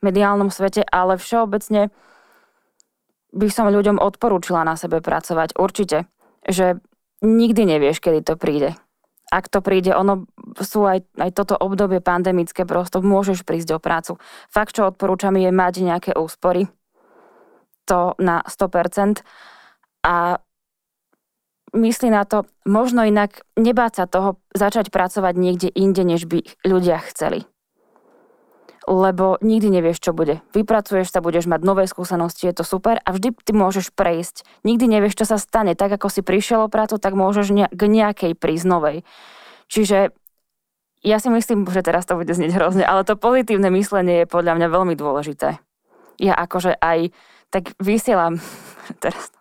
mediálnom 0.03 0.51
svete, 0.51 0.83
ale 0.83 1.15
všeobecne 1.15 1.95
by 3.37 3.49
som 3.53 3.69
ľuďom 3.69 4.01
odporúčila 4.01 4.65
na 4.65 4.75
sebe 4.81 5.05
pracovať. 5.05 5.55
Určite. 5.61 6.09
Že 6.49 6.81
nikdy 7.21 7.63
nevieš, 7.69 8.01
kedy 8.01 8.25
to 8.25 8.35
príde. 8.41 8.73
Ak 9.29 9.51
to 9.51 9.61
príde, 9.61 9.91
ono 9.93 10.31
sú 10.63 10.87
aj, 10.87 11.03
aj 11.19 11.31
toto 11.35 11.59
obdobie 11.59 11.99
pandemické, 11.99 12.63
prosto 12.63 13.03
môžeš 13.03 13.43
prísť 13.43 13.77
o 13.77 13.83
prácu. 13.83 14.23
Fakt, 14.47 14.79
čo 14.79 14.87
odporúčam, 14.87 15.35
je 15.35 15.51
mať 15.51 15.83
nejaké 15.83 16.11
úspory. 16.15 16.71
To 17.91 18.15
na 18.23 18.47
100%. 18.47 19.27
A 20.07 20.39
myslí 21.75 22.09
na 22.15 22.23
to, 22.23 22.47
možno 22.63 23.03
inak 23.03 23.43
nebáť 23.59 23.93
sa 23.99 24.05
toho 24.07 24.39
začať 24.55 24.95
pracovať 24.95 25.35
niekde 25.35 25.69
inde, 25.75 26.07
než 26.07 26.31
by 26.31 26.47
ľudia 26.63 27.03
chceli 27.11 27.51
lebo 28.87 29.37
nikdy 29.43 29.69
nevieš, 29.69 29.99
čo 29.99 30.15
bude. 30.15 30.41
Vypracuješ 30.55 31.11
sa, 31.11 31.19
budeš 31.19 31.51
mať 31.51 31.67
nové 31.67 31.91
skúsenosti, 31.91 32.47
je 32.47 32.55
to 32.55 32.65
super 32.65 33.03
a 33.03 33.09
vždy 33.11 33.35
ty 33.43 33.51
môžeš 33.51 33.91
prejsť. 33.91 34.47
Nikdy 34.63 34.87
nevieš, 34.87 35.19
čo 35.19 35.27
sa 35.27 35.43
stane. 35.43 35.75
Tak 35.75 35.99
ako 35.99 36.07
si 36.07 36.23
prišiel 36.23 36.67
o 36.67 36.73
prácu, 36.73 37.03
tak 37.03 37.19
môžeš 37.19 37.51
k 37.75 37.83
nejakej 37.83 38.39
prísť 38.39 38.67
novej. 38.71 38.97
Čiže 39.67 40.15
ja 41.03 41.19
si 41.19 41.29
myslím, 41.31 41.67
že 41.67 41.83
teraz 41.83 42.07
to 42.07 42.15
bude 42.15 42.31
znieť 42.31 42.55
hrozne, 42.55 42.87
ale 42.87 43.03
to 43.03 43.19
pozitívne 43.19 43.69
myslenie 43.75 44.23
je 44.23 44.31
podľa 44.31 44.55
mňa 44.59 44.69
veľmi 44.71 44.95
dôležité. 44.95 45.59
Ja 46.23 46.35
akože 46.39 46.79
aj 46.79 47.11
tak 47.51 47.75
vysielam 47.83 48.39
teraz 49.03 49.35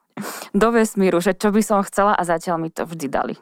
do 0.58 0.68
vesmíru, 0.74 1.22
že 1.22 1.38
čo 1.38 1.54
by 1.54 1.62
som 1.62 1.86
chcela 1.86 2.18
a 2.18 2.26
zatiaľ 2.26 2.58
mi 2.58 2.74
to 2.74 2.90
vždy 2.90 3.08
dali. 3.10 3.36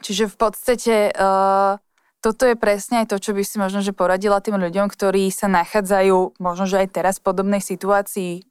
Čiže 0.00 0.32
v 0.32 0.36
podstate 0.36 0.94
uh, 1.12 1.76
toto 2.20 2.44
je 2.44 2.56
presne 2.56 3.04
aj 3.04 3.10
to, 3.10 3.16
čo 3.16 3.32
by 3.32 3.40
si 3.40 3.56
možno, 3.56 3.80
že 3.80 3.96
poradila 3.96 4.44
tým 4.44 4.60
ľuďom, 4.60 4.92
ktorí 4.92 5.32
sa 5.32 5.48
nachádzajú 5.48 6.36
možno, 6.36 6.64
že 6.68 6.84
aj 6.84 6.88
teraz 6.92 7.14
v 7.18 7.26
podobnej 7.32 7.64
situácii. 7.64 8.44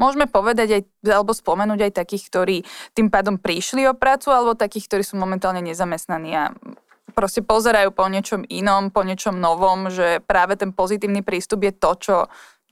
Môžeme 0.00 0.24
povedať 0.24 0.80
aj, 0.80 0.82
alebo 1.10 1.36
spomenúť 1.36 1.90
aj 1.90 1.92
takých, 2.00 2.24
ktorí 2.32 2.56
tým 2.96 3.12
pádom 3.12 3.36
prišli 3.36 3.84
o 3.90 3.98
prácu, 3.98 4.32
alebo 4.32 4.56
takých, 4.56 4.88
ktorí 4.88 5.02
sú 5.04 5.20
momentálne 5.20 5.60
nezamestnaní 5.60 6.32
a 6.32 6.44
proste 7.12 7.44
pozerajú 7.44 7.92
po 7.92 8.08
niečom 8.08 8.46
inom, 8.48 8.88
po 8.88 9.04
niečom 9.04 9.36
novom, 9.36 9.92
že 9.92 10.24
práve 10.24 10.56
ten 10.56 10.72
pozitívny 10.72 11.20
prístup 11.20 11.66
je 11.68 11.72
to, 11.76 11.90
čo, 11.98 12.16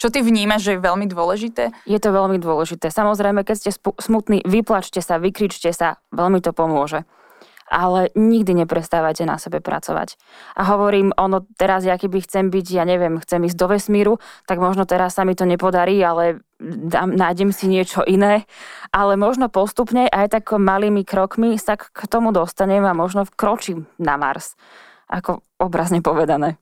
čo 0.00 0.06
ty 0.08 0.24
vnímaš, 0.24 0.64
že 0.64 0.72
je 0.78 0.86
veľmi 0.86 1.06
dôležité? 1.10 1.74
Je 1.84 2.00
to 2.00 2.08
veľmi 2.08 2.40
dôležité. 2.40 2.88
Samozrejme, 2.88 3.44
keď 3.44 3.56
ste 3.58 3.70
smutní, 4.00 4.40
vyplačte 4.46 5.04
sa, 5.04 5.20
vykričte 5.20 5.76
sa, 5.76 6.00
veľmi 6.14 6.40
to 6.40 6.56
pomôže 6.56 7.04
ale 7.70 8.12
nikdy 8.12 8.64
neprestávajte 8.64 9.24
na 9.24 9.40
sebe 9.40 9.60
pracovať. 9.64 10.20
A 10.56 10.68
hovorím, 10.68 11.16
ono 11.16 11.44
teraz, 11.56 11.84
ja 11.88 11.96
keby 11.96 12.24
chcem 12.24 12.52
byť, 12.52 12.66
ja 12.76 12.84
neviem, 12.84 13.16
chcem 13.20 13.44
ísť 13.44 13.58
do 13.58 13.66
vesmíru, 13.70 14.14
tak 14.44 14.60
možno 14.60 14.84
teraz 14.84 15.16
sa 15.16 15.24
mi 15.24 15.32
to 15.32 15.48
nepodarí, 15.48 15.96
ale 16.04 16.44
dám, 16.60 17.16
nájdem 17.16 17.50
si 17.50 17.66
niečo 17.68 18.04
iné. 18.04 18.44
Ale 18.92 19.16
možno 19.16 19.48
postupne 19.48 20.06
aj 20.08 20.38
tak 20.38 20.52
malými 20.54 21.02
krokmi 21.02 21.56
sa 21.56 21.76
k 21.80 22.04
tomu 22.06 22.30
dostanem 22.30 22.84
a 22.84 22.96
možno 22.96 23.24
vkročím 23.24 23.88
na 23.96 24.20
Mars. 24.20 24.56
Ako 25.08 25.44
obrazne 25.60 26.00
povedané. 26.00 26.56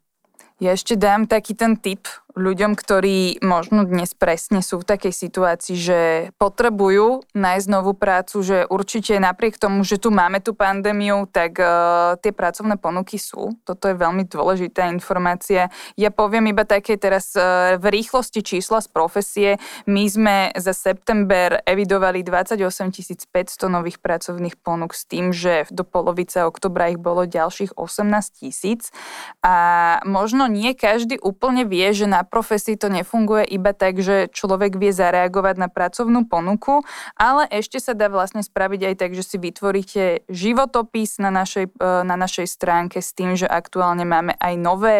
Ja 0.62 0.78
ešte 0.78 0.94
dám 0.94 1.26
taký 1.26 1.58
ten 1.58 1.74
tip 1.74 2.06
ľuďom, 2.34 2.72
ktorí 2.72 3.44
možno 3.44 3.84
dnes 3.84 4.16
presne 4.16 4.64
sú 4.64 4.80
v 4.80 4.88
takej 4.88 5.12
situácii, 5.12 5.76
že 5.76 6.00
potrebujú 6.40 7.24
nájsť 7.36 7.66
novú 7.68 7.92
prácu, 7.92 8.40
že 8.40 8.58
určite 8.68 9.20
napriek 9.20 9.60
tomu, 9.60 9.84
že 9.84 10.00
tu 10.00 10.08
máme 10.08 10.40
tú 10.40 10.56
pandémiu, 10.56 11.28
tak 11.28 11.60
uh, 11.60 12.16
tie 12.20 12.32
pracovné 12.32 12.80
ponuky 12.80 13.20
sú. 13.20 13.52
Toto 13.68 13.86
je 13.86 13.96
veľmi 13.96 14.24
dôležitá 14.24 14.88
informácia. 14.88 15.68
Ja 15.96 16.08
poviem 16.08 16.48
iba 16.50 16.64
také 16.64 16.96
teraz 16.96 17.36
uh, 17.36 17.76
v 17.76 18.00
rýchlosti 18.00 18.40
čísla 18.40 18.80
z 18.80 18.88
profesie. 18.88 19.50
My 19.84 20.08
sme 20.08 20.36
za 20.56 20.72
september 20.72 21.60
evidovali 21.68 22.24
28 22.24 23.28
500 23.28 23.68
nových 23.68 24.00
pracovných 24.00 24.56
ponúk 24.58 24.96
s 24.96 25.04
tým, 25.04 25.30
že 25.30 25.68
do 25.68 25.84
polovice 25.84 26.44
oktobra 26.44 26.88
ich 26.88 27.00
bolo 27.00 27.28
ďalších 27.28 27.76
18 27.76 28.40
tisíc. 28.40 28.88
A 29.44 29.98
možno 30.08 30.48
nie 30.48 30.72
každý 30.72 31.20
úplne 31.20 31.68
vie, 31.68 31.92
že 31.92 32.08
na 32.08 32.21
profesii 32.24 32.78
to 32.78 32.88
nefunguje 32.88 33.44
iba 33.50 33.74
tak, 33.76 34.00
že 34.00 34.30
človek 34.32 34.78
vie 34.80 34.94
zareagovať 34.94 35.56
na 35.60 35.68
pracovnú 35.68 36.26
ponuku, 36.26 36.86
ale 37.18 37.46
ešte 37.50 37.78
sa 37.78 37.92
dá 37.92 38.08
vlastne 38.08 38.40
spraviť 38.40 38.80
aj 38.92 38.94
tak, 38.96 39.10
že 39.12 39.24
si 39.26 39.36
vytvoríte 39.36 40.24
životopis 40.30 41.18
na 41.18 41.34
našej, 41.34 41.74
e, 41.74 41.88
na 42.06 42.16
našej 42.16 42.46
stránke 42.48 43.02
s 43.02 43.12
tým, 43.12 43.34
že 43.34 43.50
aktuálne 43.50 44.06
máme 44.06 44.38
aj 44.38 44.54
nové 44.56 44.98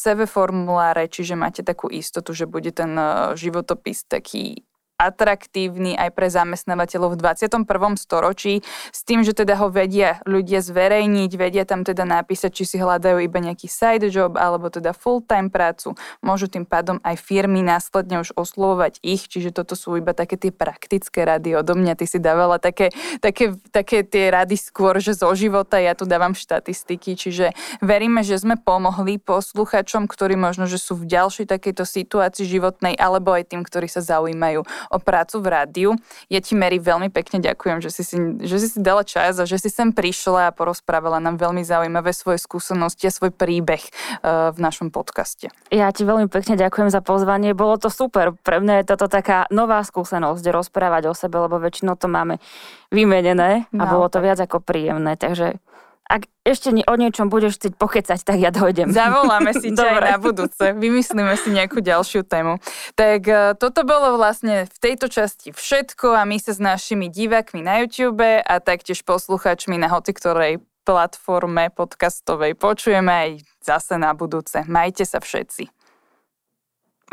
CV 0.00 0.24
formuláre, 0.24 1.10
čiže 1.10 1.36
máte 1.36 1.60
takú 1.60 1.92
istotu, 1.92 2.32
že 2.32 2.48
bude 2.48 2.72
ten 2.72 2.96
e, 2.96 3.36
životopis 3.36 4.08
taký 4.08 4.64
atraktívny 5.00 5.96
aj 5.96 6.12
pre 6.12 6.28
zamestnávateľov 6.28 7.16
v 7.16 7.24
21. 7.24 7.64
storočí 7.96 8.60
s 8.92 9.00
tým, 9.08 9.24
že 9.24 9.32
teda 9.32 9.56
ho 9.56 9.72
vedia 9.72 10.20
ľudia 10.28 10.60
zverejniť, 10.60 11.30
vedia 11.40 11.64
tam 11.64 11.88
teda 11.88 12.04
napísať, 12.04 12.52
či 12.52 12.64
si 12.68 12.76
hľadajú 12.76 13.24
iba 13.24 13.38
nejaký 13.40 13.64
side 13.64 14.12
job 14.12 14.36
alebo 14.36 14.68
teda 14.68 14.92
full-time 14.92 15.48
prácu. 15.48 15.96
Môžu 16.20 16.52
tým 16.52 16.68
pádom 16.68 17.00
aj 17.00 17.16
firmy 17.16 17.64
následne 17.64 18.20
už 18.20 18.36
oslovovať 18.36 19.00
ich, 19.00 19.24
čiže 19.24 19.56
toto 19.56 19.72
sú 19.72 19.96
iba 19.96 20.12
také 20.12 20.36
tie 20.36 20.52
praktické 20.52 21.24
rady 21.24 21.56
odo 21.56 21.72
mňa. 21.72 21.96
Ty 21.96 22.04
si 22.04 22.18
dávala 22.20 22.60
také, 22.60 22.92
také, 23.24 23.56
také 23.72 24.04
tie 24.04 24.28
rady 24.28 24.60
skôr, 24.60 25.00
že 25.00 25.16
zo 25.16 25.32
života, 25.32 25.80
ja 25.80 25.96
tu 25.96 26.04
dávam 26.04 26.36
štatistiky, 26.36 27.16
čiže 27.16 27.56
veríme, 27.80 28.20
že 28.20 28.36
sme 28.36 28.60
pomohli 28.60 29.16
posluchačom, 29.16 30.10
ktorí 30.10 30.36
možno, 30.36 30.68
že 30.68 30.76
sú 30.76 30.98
v 30.98 31.08
ďalšej 31.08 31.46
takejto 31.48 31.84
situácii 31.86 32.44
životnej, 32.44 32.98
alebo 32.98 33.32
aj 33.32 33.54
tým, 33.54 33.62
ktorí 33.62 33.86
sa 33.86 34.02
zaujímajú 34.02 34.66
o 34.90 34.98
prácu 34.98 35.38
v 35.38 35.46
rádiu. 35.46 35.90
Ja 36.26 36.42
ti, 36.42 36.58
Mary, 36.58 36.82
veľmi 36.82 37.08
pekne 37.14 37.38
ďakujem, 37.38 37.78
že 37.78 37.94
si 37.94 38.02
si, 38.02 38.18
že 38.42 38.56
si 38.58 38.68
si 38.74 38.78
dala 38.82 39.06
čas 39.06 39.38
a 39.38 39.46
že 39.46 39.62
si 39.62 39.70
sem 39.70 39.94
prišla 39.94 40.50
a 40.50 40.54
porozprávala 40.54 41.22
nám 41.22 41.38
veľmi 41.38 41.62
zaujímavé 41.62 42.10
svoje 42.10 42.42
skúsenosti 42.42 43.06
a 43.06 43.14
svoj 43.14 43.30
príbeh 43.30 43.80
uh, 43.80 44.50
v 44.50 44.58
našom 44.58 44.90
podcaste. 44.90 45.48
Ja 45.70 45.94
ti 45.94 46.02
veľmi 46.02 46.26
pekne 46.26 46.58
ďakujem 46.58 46.90
za 46.90 47.00
pozvanie. 47.00 47.54
Bolo 47.54 47.78
to 47.78 47.86
super. 47.88 48.34
Pre 48.34 48.58
mňa 48.58 48.82
je 48.82 48.88
toto 48.90 49.06
taká 49.06 49.46
nová 49.54 49.80
skúsenosť 49.86 50.42
rozprávať 50.50 51.08
o 51.08 51.14
sebe, 51.14 51.38
lebo 51.38 51.62
väčšinou 51.62 51.94
to 51.94 52.10
máme 52.10 52.42
vymenené 52.90 53.70
a 53.70 53.84
no, 53.86 53.86
bolo 53.86 54.10
to 54.10 54.18
viac 54.18 54.42
ako 54.42 54.58
príjemné. 54.58 55.14
Takže 55.14 55.62
ak 56.10 56.26
ešte 56.42 56.74
o 56.74 56.94
niečom 56.98 57.30
budeš 57.30 57.62
chcieť 57.62 57.78
pochycať, 57.78 58.18
tak 58.26 58.42
ja 58.42 58.50
dojdem. 58.50 58.90
Zavoláme 58.98 59.54
si 59.54 59.70
ťa 59.70 59.86
aj 59.86 60.02
na 60.02 60.18
budúce. 60.18 60.64
Vymyslíme 60.74 61.38
si 61.38 61.54
nejakú 61.54 61.78
ďalšiu 61.78 62.26
tému. 62.26 62.58
Tak 62.98 63.20
e, 63.30 63.54
toto 63.54 63.86
bolo 63.86 64.18
vlastne 64.18 64.66
v 64.66 64.76
tejto 64.82 65.06
časti 65.06 65.54
všetko 65.54 66.18
a 66.18 66.26
my 66.26 66.42
sa 66.42 66.50
s 66.50 66.58
našimi 66.58 67.06
divákmi 67.06 67.62
na 67.62 67.86
YouTube 67.86 68.26
a 68.26 68.54
taktiež 68.58 69.06
posluchačmi 69.06 69.78
na 69.78 69.86
hoci 69.86 70.10
ktorej 70.10 70.58
platforme 70.82 71.70
podcastovej 71.70 72.58
počujeme 72.58 73.12
aj 73.12 73.30
zase 73.62 73.94
na 73.94 74.10
budúce. 74.10 74.66
Majte 74.66 75.06
sa 75.06 75.22
všetci. 75.22 75.70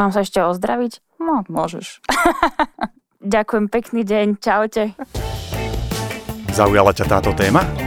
Mám 0.02 0.10
sa 0.14 0.26
ešte 0.26 0.42
ozdraviť? 0.42 1.22
No, 1.22 1.46
môžeš. 1.46 2.02
Ďakujem, 3.22 3.66
pekný 3.70 4.02
deň, 4.06 4.28
čaute. 4.42 4.94
Zaujala 6.54 6.94
ťa 6.94 7.06
táto 7.06 7.34
téma? 7.38 7.87